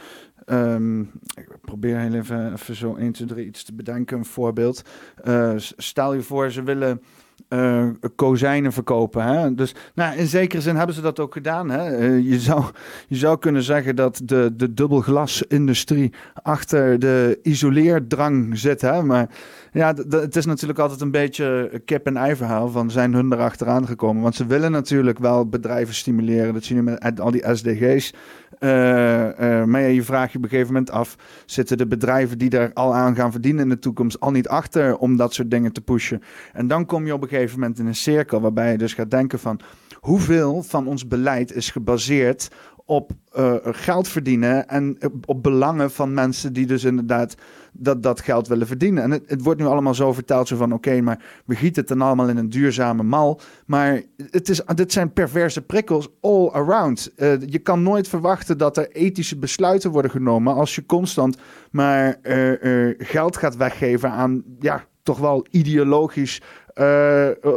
ehm, 0.45 1.01
ik 1.35 1.57
probeer 1.61 1.99
heel 1.99 2.15
even, 2.15 2.53
even 2.53 2.75
zo 2.75 2.95
1, 2.95 3.13
2, 3.13 3.29
3 3.29 3.47
iets 3.47 3.65
te 3.65 3.75
bedenken, 3.75 4.19
een 4.19 4.25
voorbeeld. 4.25 4.83
Eh, 5.23 5.53
stel 5.57 6.15
je 6.15 6.23
voor, 6.23 6.51
ze 6.51 6.63
willen 6.63 7.03
eh, 7.51 7.86
kozijnen 8.16 8.72
verkopen. 8.72 9.24
Hè? 9.24 9.55
Dus 9.55 9.74
nou, 9.94 10.16
in 10.16 10.26
zekere 10.26 10.62
zin 10.62 10.76
hebben 10.76 10.94
ze 10.94 11.01
dat 11.01 11.20
ook 11.20 11.32
gedaan. 11.32 11.70
Hè? 11.70 11.96
Eh, 11.96 12.30
je, 12.30 12.40
zou, 12.40 12.64
je 13.09 13.16
zou 13.16 13.38
kunnen 13.38 13.62
zeggen 13.62 13.96
dat 13.96 14.20
de, 14.24 14.51
de 14.57 14.74
dubbelglasindustrie 14.74 16.12
achter 16.42 16.98
de 16.98 17.38
isoleerdrang 17.42 18.59
zit. 18.59 18.80
Hè? 18.80 19.03
Maar 19.03 19.28
ja, 19.73 19.95
het 20.09 20.37
is 20.37 20.47
natuurlijk 20.47 20.79
altijd 20.79 21.01
een 21.01 21.11
beetje 21.11 21.81
kip-en-ei 21.85 22.37
verhaal 22.37 22.68
van 22.68 22.91
zijn 22.91 23.14
hun 23.14 23.33
erachteraan 23.33 23.87
gekomen. 23.87 24.23
Want 24.23 24.35
ze 24.35 24.47
willen 24.47 24.73
natuurlijk 24.73 25.18
wel 25.18 25.49
bedrijven 25.49 25.95
stimuleren. 25.95 26.55
Dat 26.55 26.64
zie 26.64 26.77
je 26.77 26.83
met 26.83 27.21
al 27.21 27.31
die 27.31 27.45
SDG's. 27.55 28.14
Eh, 28.59 29.61
eh, 29.61 29.66
maar 29.66 29.81
je 29.81 30.03
vraagt 30.03 30.33
je 30.33 30.39
op 30.39 30.45
een 30.45 30.51
gegeven 30.51 30.73
moment 30.73 30.91
af: 30.91 31.16
zitten 31.47 31.79
de 31.79 31.87
bedrijven 31.87 32.39
die 32.39 32.51
daar 32.51 32.71
al 32.73 32.95
aan 32.95 33.14
gaan 33.14 33.33
verdienen 33.33 33.62
in 33.62 33.68
de 33.68 33.79
toekomst 33.79 34.21
al 34.21 34.31
niet 34.31 34.49
achter 34.49 34.97
om 34.97 35.16
dat 35.16 35.35
soort 35.35 35.51
dingen 35.51 35.73
te 35.73 35.81
pushen? 35.81 36.23
En 36.53 36.68
dan 36.68 36.87
kom 36.87 37.07
je 37.07 37.14
op 37.14 37.23
een 37.23 37.29
gegeven 37.29 37.61
moment 37.61 37.79
in 37.79 37.87
een 37.87 37.95
cirkel 37.95 38.41
waarbij 38.41 38.73
je 38.73 38.79
dus 38.79 38.95
gaat 38.95 39.11
denken 39.11 39.39
van 39.39 39.61
hoeveel 39.95 40.62
van 40.62 40.87
ons 40.87 41.09
beleid 41.09 41.53
is 41.53 41.71
gebaseerd 41.71 42.49
op 42.85 43.11
eh, 43.33 43.55
geld 43.62 44.09
verdienen 44.09 44.68
en 44.68 44.99
op 45.25 45.43
belangen 45.43 45.91
van 45.91 46.14
mensen 46.14 46.53
die 46.53 46.66
dus 46.66 46.85
inderdaad 46.85 47.35
dat, 47.73 48.03
dat 48.03 48.21
geld 48.21 48.49
willen 48.49 48.66
verdienen. 48.66 49.03
En 49.03 49.11
het, 49.11 49.23
het 49.27 49.43
wordt 49.43 49.61
nu 49.61 49.66
allemaal 49.66 49.95
zo 49.95 50.12
verteld 50.12 50.49
zo 50.49 50.57
van 50.57 50.73
oké, 50.73 51.01
maar 51.01 51.23
we 51.45 51.55
gieten 51.55 51.81
het 51.81 51.89
dan 51.89 52.03
allemaal 52.03 52.29
in 52.29 52.37
een 52.37 52.51
duurzame 52.51 53.03
mal. 53.03 53.41
Maar 53.66 54.03
het 54.31 54.49
is, 54.49 54.62
dit 54.75 54.93
zijn 54.93 55.12
perverse 55.12 55.62
prikkels 55.62 56.09
all 56.21 56.49
around. 56.49 57.12
Eh, 57.16 57.41
je 57.41 57.59
kan 57.59 57.83
nooit 57.83 58.09
verwachten 58.09 58.59
dat 58.59 58.77
er 58.77 58.91
ethische 58.91 59.39
besluiten 59.39 59.91
worden 59.91 60.11
genomen 60.11 60.55
als 60.55 60.75
je 60.75 60.87
constant 60.87 61.37
maar 61.71 62.16
eh, 62.23 62.89
eh, 62.89 62.95
geld 62.99 63.37
gaat 63.37 63.57
weggeven 63.57 64.11
aan 64.11 64.43
ja, 64.59 64.85
toch 65.03 65.18
wel 65.18 65.47
ideologisch 65.51 66.41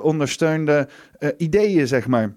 ondersteunde 0.01 0.87
ideeën, 1.37 1.87
zeg 1.87 2.07
maar. 2.07 2.33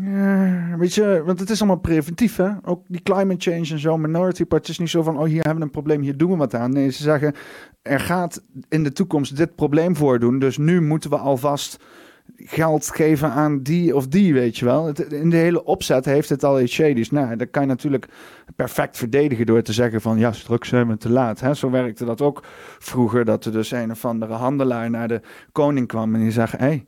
Ja, 0.00 0.76
weet 0.78 0.94
je, 0.94 1.22
want 1.24 1.40
het 1.40 1.50
is 1.50 1.60
allemaal 1.60 1.80
preventief, 1.80 2.36
hè? 2.36 2.50
Ook 2.64 2.84
die 2.88 3.02
climate 3.02 3.50
change 3.50 3.70
en 3.70 3.78
zo, 3.78 3.98
minority 3.98 4.44
part, 4.44 4.68
is 4.68 4.78
niet 4.78 4.90
zo 4.90 5.02
van, 5.02 5.18
oh, 5.18 5.24
hier 5.24 5.42
hebben 5.42 5.56
we 5.56 5.64
een 5.64 5.70
probleem, 5.70 6.00
hier 6.00 6.16
doen 6.16 6.30
we 6.30 6.36
wat 6.36 6.54
aan. 6.54 6.72
Nee, 6.72 6.90
ze 6.90 7.02
zeggen, 7.02 7.34
er 7.82 8.00
gaat 8.00 8.42
in 8.68 8.82
de 8.82 8.92
toekomst 8.92 9.36
dit 9.36 9.54
probleem 9.54 9.96
voordoen, 9.96 10.38
dus 10.38 10.58
nu 10.58 10.80
moeten 10.80 11.10
we 11.10 11.16
alvast 11.16 11.84
geld 12.36 12.90
geven 12.94 13.30
aan 13.30 13.62
die 13.62 13.96
of 13.96 14.06
die, 14.06 14.34
weet 14.34 14.58
je 14.58 14.64
wel. 14.64 14.92
In 15.08 15.30
de 15.30 15.36
hele 15.36 15.64
opzet 15.64 16.04
heeft 16.04 16.28
het 16.28 16.44
al 16.44 16.60
iets 16.60 16.72
shadies. 16.72 17.10
Nou, 17.10 17.36
dat 17.36 17.50
kan 17.50 17.62
je 17.62 17.68
natuurlijk 17.68 18.08
perfect 18.56 18.96
verdedigen 18.96 19.46
door 19.46 19.62
te 19.62 19.72
zeggen 19.72 20.00
van, 20.00 20.18
ja, 20.18 20.32
straks 20.32 20.68
zijn 20.68 20.88
we 20.88 20.96
te 20.96 21.10
laat. 21.10 21.40
Hè? 21.40 21.54
Zo 21.54 21.70
werkte 21.70 22.04
dat 22.04 22.20
ook 22.20 22.42
vroeger, 22.78 23.24
dat 23.24 23.44
er 23.44 23.52
dus 23.52 23.70
een 23.70 23.90
of 23.90 24.04
andere 24.04 24.32
handelaar 24.32 24.90
naar 24.90 25.08
de 25.08 25.20
koning 25.52 25.86
kwam 25.86 26.14
en 26.14 26.20
die 26.20 26.30
zegt, 26.30 26.52
hé, 26.52 26.58
hey, 26.58 26.84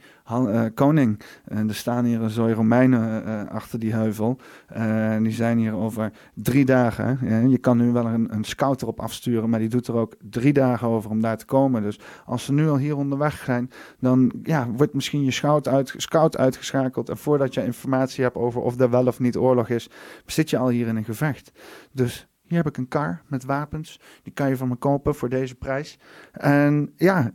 koning, 0.74 1.20
en 1.44 1.68
er 1.68 1.74
staan 1.74 2.04
hier 2.04 2.22
een 2.22 2.30
zooi 2.30 2.54
Romeinen 2.54 3.24
eh, 3.24 3.54
achter 3.54 3.78
die 3.78 3.92
heuvel. 3.92 4.38
Eh, 4.66 5.14
en 5.14 5.22
die 5.22 5.32
zijn 5.32 5.58
hier 5.58 5.74
over 5.74 6.12
drie 6.34 6.64
dagen. 6.64 7.18
je 7.50 7.58
kan 7.58 7.76
nu 7.76 7.92
wel 7.92 8.06
een, 8.06 8.34
een 8.34 8.44
scout 8.44 8.82
erop 8.82 9.00
afsturen, 9.00 9.50
maar 9.50 9.58
die 9.58 9.68
doet 9.68 9.86
er 9.86 9.94
ook 9.94 10.14
drie 10.30 10.52
dagen 10.52 10.88
over 10.88 11.10
om 11.10 11.20
daar 11.20 11.36
te 11.36 11.44
komen. 11.44 11.82
Dus 11.82 12.00
als 12.24 12.44
ze 12.44 12.52
nu 12.52 12.68
al 12.68 12.76
hier 12.76 12.96
onderweg 12.96 13.42
zijn, 13.44 13.70
dan 13.98 14.32
ja, 14.42 14.68
wordt 14.76 14.94
misschien 14.94 15.24
je 15.24 15.30
scout, 15.30 15.68
uit, 15.68 15.94
scout 15.96 16.36
uitgeschakeld. 16.36 17.08
En 17.08 17.16
voordat 17.16 17.54
je 17.54 17.64
informatie 17.64 18.24
hebt 18.24 18.36
over 18.36 18.60
of 18.60 18.80
er 18.80 18.90
wel 18.90 19.06
of 19.06 19.20
niet 19.20 19.36
oorlog 19.36 19.68
is, 19.68 19.90
zit 20.26 20.50
je 20.50 20.58
al 20.58 20.68
hier 20.68 20.86
in 20.86 20.96
een 20.96 21.04
gevecht. 21.04 21.52
Dus 21.92 22.28
heb 22.56 22.66
ik 22.66 22.76
een 22.76 22.88
kar 22.88 23.22
met 23.26 23.44
wapens. 23.44 24.00
Die 24.22 24.32
kan 24.32 24.48
je 24.48 24.56
van 24.56 24.68
me 24.68 24.76
kopen 24.76 25.14
voor 25.14 25.28
deze 25.28 25.54
prijs. 25.54 25.98
En 26.32 26.92
ja, 26.96 27.30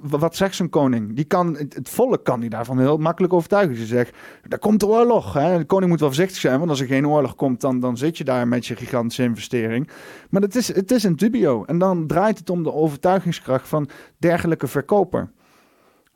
wat 0.00 0.36
zegt 0.36 0.54
zo'n 0.54 0.68
koning? 0.68 1.16
Die 1.16 1.24
kan, 1.24 1.56
het, 1.56 1.88
volk 1.88 2.24
kan 2.24 2.40
die 2.40 2.50
daarvan 2.50 2.78
heel 2.78 2.96
makkelijk 2.96 3.32
overtuigen. 3.32 3.76
Ze 3.76 3.86
zegt, 3.86 4.16
daar 4.48 4.58
komt 4.58 4.80
de 4.80 4.86
oorlog. 4.86 5.32
Hè? 5.32 5.58
De 5.58 5.64
koning 5.64 5.90
moet 5.90 6.00
wel 6.00 6.08
voorzichtig 6.08 6.40
zijn, 6.40 6.58
want 6.58 6.70
als 6.70 6.80
er 6.80 6.86
geen 6.86 7.08
oorlog 7.08 7.34
komt, 7.34 7.60
dan, 7.60 7.80
dan 7.80 7.96
zit 7.96 8.18
je 8.18 8.24
daar 8.24 8.48
met 8.48 8.66
je 8.66 8.76
gigantische 8.76 9.22
investering. 9.22 9.88
Maar 10.30 10.42
het 10.42 10.56
is, 10.56 10.74
het 10.74 10.90
is 10.90 11.04
een 11.04 11.16
dubio. 11.16 11.64
En 11.64 11.78
dan 11.78 12.06
draait 12.06 12.38
het 12.38 12.50
om 12.50 12.62
de 12.62 12.72
overtuigingskracht 12.72 13.68
van 13.68 13.88
dergelijke 14.18 14.66
verkoper. 14.66 15.30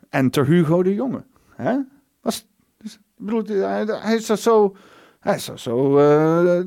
En 0.08 0.30
ter 0.30 0.46
Hugo 0.46 0.82
de 0.82 0.94
Jonge. 0.94 1.24
Hè? 1.54 1.76
Was, 2.20 2.46
dus, 2.76 2.98
bedoel, 3.16 3.44
hij, 3.44 3.84
hij 3.84 4.14
is 4.14 4.26
dat 4.26 4.40
zo... 4.40 4.76
Hij 5.18 5.38
zou 5.38 5.58
zo 5.58 5.98
eh, 5.98 6.60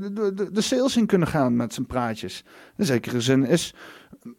de, 0.51 0.61
sales 0.61 0.97
in 0.97 1.05
kunnen 1.05 1.27
gaan 1.27 1.55
met 1.55 1.73
zijn 1.73 1.85
praatjes. 1.85 2.43
In 2.77 2.85
zekere 2.85 3.21
zin 3.21 3.45
is 3.45 3.73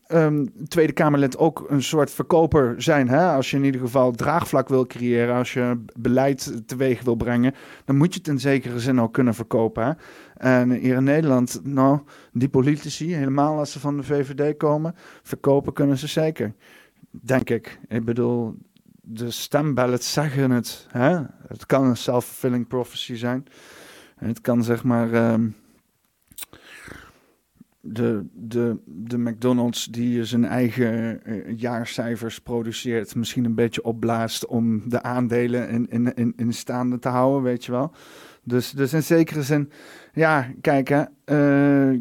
ehm, 0.06 0.46
Tweede 0.68 0.92
Kamerlid 0.92 1.38
ook 1.38 1.64
een 1.68 1.82
soort 1.82 2.10
verkoper 2.10 2.82
zijn. 2.82 3.08
Hè? 3.08 3.26
Als 3.26 3.50
je 3.50 3.56
in 3.56 3.64
ieder 3.64 3.80
geval 3.80 4.12
draagvlak 4.12 4.68
wil 4.68 4.86
creëren, 4.86 5.34
als 5.34 5.52
je 5.52 5.84
beleid 5.98 6.62
teweeg 6.66 7.02
wil 7.02 7.14
brengen, 7.14 7.54
dan 7.84 7.96
moet 7.96 8.12
je 8.12 8.18
het 8.18 8.28
in 8.28 8.40
zekere 8.40 8.80
zin 8.80 9.00
ook 9.00 9.12
kunnen 9.12 9.34
verkopen. 9.34 9.84
Hè? 9.84 9.92
En 10.36 10.70
hier 10.70 10.96
in 10.96 11.04
Nederland, 11.04 11.60
nou, 11.62 12.00
die 12.32 12.48
politici, 12.48 13.14
helemaal 13.14 13.58
als 13.58 13.72
ze 13.72 13.80
van 13.80 13.96
de 13.96 14.02
VVD 14.02 14.56
komen, 14.56 14.94
verkopen 15.22 15.72
kunnen 15.72 15.98
ze 15.98 16.06
zeker. 16.06 16.54
Denk 17.10 17.50
ik. 17.50 17.78
Ik 17.88 18.04
bedoel, 18.04 18.54
de 19.02 19.30
stemballets 19.30 20.12
zeggen 20.12 20.50
het. 20.50 20.86
Hè? 20.90 21.20
Het 21.48 21.66
kan 21.66 21.84
een 21.84 21.96
self-fulfilling 21.96 22.68
prophecy 22.68 23.14
zijn. 23.14 23.46
Het 24.22 24.40
kan 24.40 24.64
zeg 24.64 24.84
maar 24.84 25.12
ehm, 25.12 25.48
de, 27.80 28.24
de, 28.32 28.76
de 28.84 29.18
McDonald's 29.18 29.86
die 29.86 30.24
zijn 30.24 30.44
eigen 30.44 31.24
eh, 31.24 31.58
jaarcijfers 31.58 32.40
produceert, 32.40 33.14
misschien 33.14 33.44
een 33.44 33.54
beetje 33.54 33.84
opblaast 33.84 34.46
om 34.46 34.88
de 34.88 35.02
aandelen 35.02 35.68
in, 35.68 35.86
in, 35.90 36.14
in, 36.14 36.32
in 36.36 36.52
staande 36.52 36.98
te 36.98 37.08
houden, 37.08 37.42
weet 37.42 37.64
je 37.64 37.72
wel. 37.72 37.92
Dus, 38.44 38.70
dus 38.70 38.92
in 38.92 39.02
zekere 39.02 39.42
zin, 39.42 39.70
ja, 40.12 40.46
kijk 40.60 40.88
hè. 40.88 41.02
eh, 41.24 42.00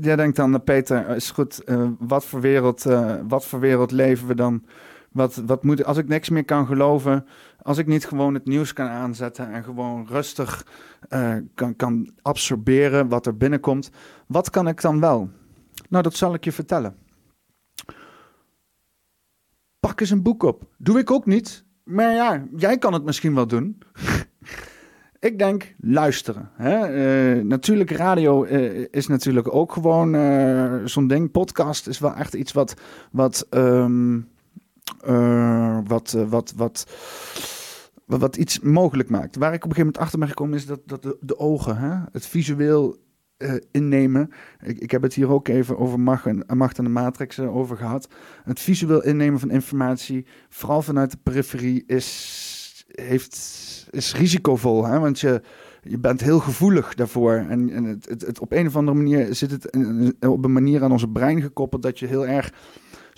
jij 0.00 0.16
denkt 0.16 0.36
dan, 0.36 0.64
Peter, 0.64 1.08
is 1.08 1.30
goed, 1.30 1.64
eh, 1.64 1.88
wat, 1.98 2.24
voor 2.24 2.40
wereld, 2.40 2.86
eh, 2.86 3.14
wat 3.28 3.46
voor 3.46 3.60
wereld 3.60 3.90
leven 3.90 4.26
we 4.26 4.34
dan? 4.34 4.64
Wat, 5.12 5.42
wat 5.46 5.64
moet, 5.64 5.84
als 5.84 5.96
ik 5.96 6.08
niks 6.08 6.28
meer 6.28 6.44
kan 6.44 6.66
geloven, 6.66 7.26
als 7.62 7.78
ik 7.78 7.86
niet 7.86 8.06
gewoon 8.06 8.34
het 8.34 8.44
nieuws 8.46 8.72
kan 8.72 8.88
aanzetten 8.88 9.52
en 9.52 9.64
gewoon 9.64 10.06
rustig 10.06 10.66
eh, 11.08 11.36
kan, 11.54 11.76
kan 11.76 12.10
absorberen 12.22 13.08
wat 13.08 13.26
er 13.26 13.36
binnenkomt, 13.36 13.90
wat 14.26 14.50
kan 14.50 14.68
ik 14.68 14.80
dan 14.80 15.00
wel? 15.00 15.30
Nou, 15.88 16.02
dat 16.02 16.14
zal 16.14 16.34
ik 16.34 16.44
je 16.44 16.52
vertellen. 16.52 16.96
Pak 19.80 20.00
eens 20.00 20.10
een 20.10 20.22
boek 20.22 20.42
op. 20.42 20.62
Doe 20.78 20.98
ik 20.98 21.10
ook 21.10 21.26
niet. 21.26 21.64
Maar 21.84 22.14
ja, 22.14 22.44
jij 22.56 22.78
kan 22.78 22.92
het 22.92 23.04
misschien 23.04 23.34
wel 23.34 23.46
doen. 23.46 23.78
ik 25.28 25.38
denk 25.38 25.74
luisteren. 25.80 26.50
Hè? 26.54 26.76
Eh, 26.76 27.44
natuurlijk, 27.44 27.90
radio 27.90 28.44
eh, 28.44 28.86
is 28.90 29.06
natuurlijk 29.06 29.54
ook 29.54 29.72
gewoon 29.72 30.88
zo'n 30.88 31.06
ding. 31.06 31.30
Podcast 31.30 31.86
is 31.86 31.98
wel 31.98 32.14
echt 32.14 32.34
iets 32.34 32.52
wat. 32.52 32.74
wat 33.10 33.46
ehm, 33.50 34.18
uh, 35.08 35.78
wat, 35.86 36.14
uh, 36.16 36.28
wat, 36.28 36.52
wat, 36.56 36.86
wat, 38.04 38.36
iets 38.36 38.60
mogelijk 38.60 39.10
maakt. 39.10 39.36
Waar 39.36 39.52
ik 39.54 39.64
op 39.64 39.70
een 39.70 39.76
gegeven 39.76 39.84
moment 39.84 39.98
achter 39.98 40.18
ben 40.18 40.28
gekomen 40.28 40.54
is 40.54 40.66
dat, 40.66 40.80
dat 40.84 41.16
de, 41.20 41.38
ogen, 41.38 41.76
hè? 41.76 41.98
het 42.12 42.26
visueel 42.26 42.96
eh, 43.36 43.54
innemen. 43.70 44.30
Ik, 44.64 44.78
ik 44.78 44.90
heb 44.90 45.02
het 45.02 45.14
hier 45.14 45.28
ook 45.28 45.48
even 45.48 45.78
over 45.78 46.00
macht 46.00 46.26
en, 46.26 46.44
macht 46.56 46.78
en 46.78 46.84
de 46.84 46.90
matrix 46.90 47.38
eh, 47.38 47.56
over 47.56 47.76
gehad. 47.76 48.08
Het 48.44 48.60
visueel 48.60 49.02
innemen 49.04 49.40
van 49.40 49.50
informatie, 49.50 50.26
vooral 50.48 50.82
vanuit 50.82 51.10
de 51.10 51.18
periferie, 51.22 51.84
is, 51.86 52.84
heeft, 52.88 53.34
is 53.90 54.14
risicovol. 54.14 54.86
Hè? 54.86 54.98
Want 54.98 55.20
je, 55.20 55.42
je 55.82 55.98
bent 55.98 56.20
heel 56.20 56.38
gevoelig 56.40 56.94
daarvoor. 56.94 57.32
En, 57.32 57.70
en 57.70 57.84
het, 57.84 58.08
het, 58.08 58.26
het- 58.26 58.40
op 58.40 58.52
een 58.52 58.66
of 58.66 58.76
andere 58.76 58.96
manier 58.96 59.34
zit 59.34 59.50
het 59.50 59.76
op 60.26 60.44
een 60.44 60.52
manier 60.52 60.82
aan 60.82 60.92
onze 60.92 61.08
brein 61.08 61.42
gekoppeld 61.42 61.82
dat 61.82 61.98
je 61.98 62.06
heel 62.06 62.26
erg 62.26 62.52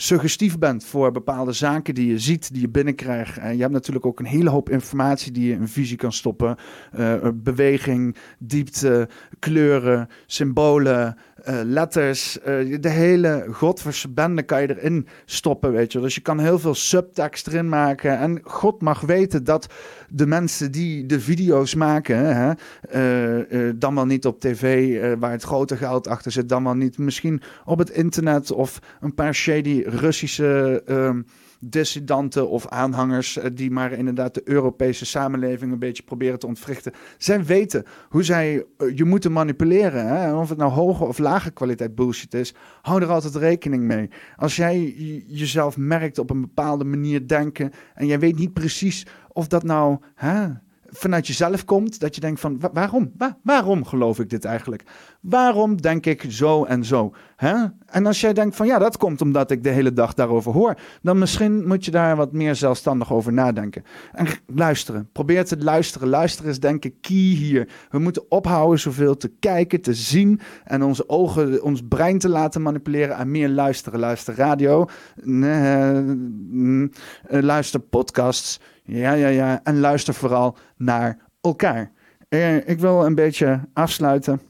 suggestief 0.03 0.59
bent 0.59 0.84
voor 0.84 1.12
bepaalde 1.12 1.53
zaken 1.53 1.94
die 1.94 2.07
je 2.07 2.18
ziet, 2.18 2.53
die 2.53 2.61
je 2.61 2.68
binnenkrijgt. 2.68 3.38
En 3.38 3.55
je 3.55 3.61
hebt 3.61 3.72
natuurlijk 3.72 4.07
ook 4.07 4.18
een 4.18 4.26
hele 4.26 4.50
hoop 4.50 4.70
informatie 4.70 5.32
die 5.32 5.48
je 5.48 5.53
in 5.53 5.68
visie 5.68 5.96
kan 5.96 6.12
stoppen. 6.12 6.57
Eh, 6.92 7.28
beweging, 7.34 8.16
diepte, 8.38 9.09
kleuren, 9.38 10.09
symbolen, 10.26 11.16
eh, 11.45 11.61
letters. 11.64 12.40
eh, 12.40 12.76
de 12.80 12.88
hele 12.88 13.47
godverse 13.51 14.09
bende 14.09 14.43
kan 14.43 14.61
je 14.61 14.76
erin 14.80 15.07
stoppen, 15.24 15.72
weet 15.72 15.93
je. 15.93 16.01
Dus 16.01 16.14
je 16.14 16.20
kan 16.20 16.38
heel 16.38 16.59
veel 16.59 16.74
subtekst 16.74 17.47
erin 17.47 17.68
maken. 17.68 18.18
En 18.18 18.40
God 18.43 18.82
mag 18.82 19.01
weten 19.01 19.45
dat 19.45 19.66
de 20.09 20.26
mensen 20.26 20.72
die 20.72 21.07
de 21.07 21.20
video's 21.20 21.74
maken, 21.74 22.16
hè, 22.16 22.53
eh, 22.88 23.70
dan 23.74 23.95
wel 23.95 24.07
niet 24.07 24.26
op 24.26 24.40
tv, 24.40 25.18
waar 25.18 25.30
het 25.30 25.43
grote 25.43 25.76
geld 25.76 26.09
achter 26.09 26.32
zit, 26.32 26.49
dan 26.49 26.64
wel 26.64 26.74
niet 26.74 26.99
misschien 26.99 27.43
op 27.64 27.78
het 27.78 27.90
internet 27.90 28.53
of 28.53 28.78
een 29.01 29.14
paar 29.14 29.34
shady 29.34 29.82
Russische 29.86 30.82
ehm, 30.86 31.20
dissidenten 31.64 32.48
of 32.48 32.68
aanhangers 32.68 33.36
eh, 33.36 33.50
die 33.54 33.70
maar 33.70 33.92
inderdaad 33.92 34.34
de 34.34 34.42
Europese 34.44 35.06
samenleving 35.06 35.72
een 35.72 35.78
beetje 35.78 36.02
proberen 36.02 36.38
te 36.38 36.46
ontwrichten. 36.46 36.92
Zij 37.18 37.44
weten 37.44 37.84
hoe 38.08 38.22
zij 38.22 38.64
eh, 38.76 38.96
je 38.96 39.04
moeten 39.04 39.32
manipuleren. 39.32 40.06
Hè? 40.06 40.34
Of 40.34 40.48
het 40.48 40.58
nou 40.58 40.72
hoge 40.72 41.04
of 41.04 41.18
lage 41.18 41.50
kwaliteit 41.50 41.94
bullshit 41.94 42.34
is, 42.34 42.54
hou 42.82 43.02
er 43.02 43.10
altijd 43.10 43.34
rekening 43.34 43.82
mee. 43.82 44.10
Als 44.36 44.56
jij 44.56 44.94
jezelf 45.26 45.76
merkt 45.76 46.18
op 46.18 46.30
een 46.30 46.40
bepaalde 46.40 46.84
manier 46.84 47.28
denken 47.28 47.70
en 47.94 48.06
jij 48.06 48.18
weet 48.18 48.38
niet 48.38 48.52
precies 48.52 49.06
of 49.28 49.46
dat 49.46 49.62
nou 49.62 49.98
hè, 50.14 50.48
vanuit 50.95 51.26
jezelf 51.26 51.64
komt, 51.64 52.01
dat 52.01 52.14
je 52.14 52.20
denkt 52.20 52.40
van 52.40 52.61
wa- 52.61 52.70
waarom? 52.72 53.12
Wa- 53.16 53.38
waarom 53.43 53.84
geloof 53.84 54.18
ik 54.18 54.30
dit 54.30 54.45
eigenlijk? 54.45 54.82
Waarom 55.20 55.80
denk 55.80 56.07
ik 56.07 56.24
zo 56.28 56.64
en 56.64 56.84
zo? 56.84 57.12
Hè? 57.36 57.55
En 57.86 58.07
als 58.07 58.20
jij 58.20 58.32
denkt 58.32 58.57
van 58.57 58.66
ja, 58.66 58.78
dat 58.78 58.97
komt 58.97 59.20
omdat 59.20 59.51
ik 59.51 59.62
de 59.62 59.68
hele 59.68 59.93
dag 59.93 60.14
daarover 60.14 60.53
hoor, 60.53 60.74
dan 61.03 61.18
misschien 61.18 61.66
moet 61.66 61.84
je 61.84 61.90
daar 61.90 62.16
wat 62.16 62.32
meer 62.32 62.55
zelfstandig 62.55 63.12
over 63.12 63.32
nadenken. 63.32 63.84
En 64.12 64.26
luisteren. 64.47 65.09
Probeer 65.12 65.45
te 65.45 65.59
luisteren. 65.59 66.09
Luisteren 66.09 66.51
is 66.51 66.61
denk 66.61 66.84
ik 66.84 66.95
key 67.01 67.16
hier. 67.16 67.68
We 67.90 67.99
moeten 67.99 68.30
ophouden 68.30 68.80
zoveel 68.80 69.16
te 69.16 69.32
kijken, 69.40 69.80
te 69.80 69.95
zien 69.95 70.40
en 70.64 70.82
onze 70.82 71.09
ogen, 71.09 71.62
ons 71.62 71.82
brein 71.88 72.18
te 72.18 72.28
laten 72.28 72.62
manipuleren 72.62 73.16
en 73.16 73.30
meer 73.30 73.49
luisteren. 73.49 74.01
Luister 74.01 74.34
radio, 74.34 74.86
nee, 75.22 76.01
mm, 76.01 76.90
eh, 77.28 77.43
luister 77.43 77.80
podcasts. 77.80 78.61
Ja, 78.83 79.12
ja, 79.12 79.28
ja. 79.28 79.61
En 79.62 79.80
luister 79.80 80.14
vooral 80.14 80.57
naar 80.76 81.18
elkaar. 81.41 81.93
Eh, 82.28 82.68
ik 82.68 82.80
wil 82.80 83.07
een 83.07 83.14
beetje 83.14 83.61
afsluiten. 83.72 84.41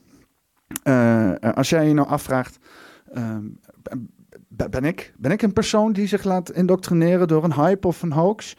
Eh, 0.83 1.45
eh, 1.45 1.55
als 1.55 1.69
jij 1.69 1.87
je 1.87 1.95
nou 1.95 2.09
afvraagt, 2.09 2.59
ehm, 3.13 3.45
ben, 4.49 4.85
ik, 4.85 5.15
ben 5.19 5.31
ik 5.31 5.43
een 5.43 5.53
persoon 5.53 5.93
die 5.93 6.07
zich 6.07 6.25
laat 6.25 6.51
indoctrineren 6.51 7.29
door 7.29 7.45
een 7.45 7.55
hype 7.55 7.87
of 7.87 8.03
een 8.03 8.13
hoax? 8.13 8.57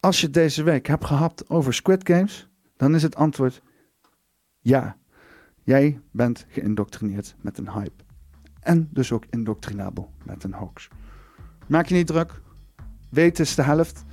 Als 0.00 0.20
je 0.20 0.30
deze 0.30 0.62
week 0.62 0.86
hebt 0.86 1.04
gehad 1.04 1.44
over 1.48 1.74
Squid 1.74 2.08
Games, 2.08 2.48
dan 2.76 2.94
is 2.94 3.02
het 3.02 3.16
antwoord 3.16 3.62
ja. 4.60 4.96
Jij 5.62 6.00
bent 6.10 6.46
geïndoctrineerd 6.48 7.34
met 7.40 7.58
een 7.58 7.70
hype. 7.70 8.04
En 8.60 8.88
dus 8.90 9.12
ook 9.12 9.24
indoctrinabel 9.30 10.10
met 10.22 10.44
een 10.44 10.52
hoax. 10.52 10.88
Maak 11.66 11.86
je 11.86 11.94
niet 11.94 12.06
druk. 12.06 12.40
Weten 13.10 13.44
is 13.44 13.54
de 13.54 13.62
helft. 13.62 14.04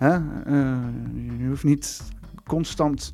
Hè? 0.00 0.14
Eh, 0.44 0.78
je 1.38 1.46
hoeft 1.48 1.64
niet 1.64 2.02
constant 2.46 3.12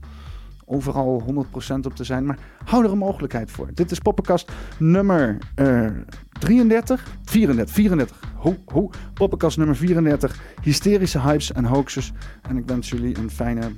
overal 0.64 1.22
100% 1.22 1.87
op 1.87 1.95
te 1.95 2.05
zijn. 2.05 2.26
Maar 2.26 2.39
hou 2.64 2.84
er 2.84 2.91
een 2.91 2.99
mogelijkheid 2.99 3.51
voor. 3.51 3.70
Dit 3.74 3.91
is 3.91 3.99
Poppenkast 3.99 4.53
nummer 4.78 5.39
eh 5.55 5.91
33? 6.39 7.07
34, 7.24 7.74
34. 7.74 8.20
Ho, 8.34 8.57
ho. 8.64 8.91
Poppenkast 9.14 9.57
nummer 9.57 9.76
34. 9.76 10.41
Hysterische 10.62 11.20
hypes 11.20 11.53
en 11.53 11.64
hoaxes. 11.64 12.12
En 12.49 12.57
ik 12.57 12.66
wens 12.66 12.91
jullie 12.91 13.18
een 13.18 13.30
fijne 13.30 13.70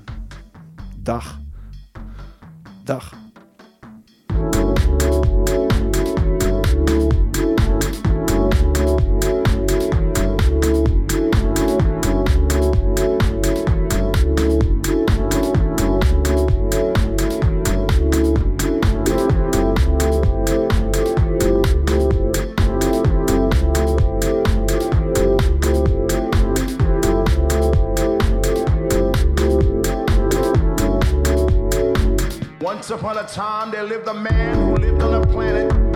dag. 0.97 1.41
Dag. 2.85 3.28
Upon 33.19 33.25
a 33.25 33.35
time, 33.35 33.71
there 33.71 33.83
lived 33.83 34.07
a 34.07 34.15
man 34.15 34.55
who 34.55 34.77
lived 34.77 35.03
on 35.03 35.15
a 35.15 35.27
planet. 35.27 35.88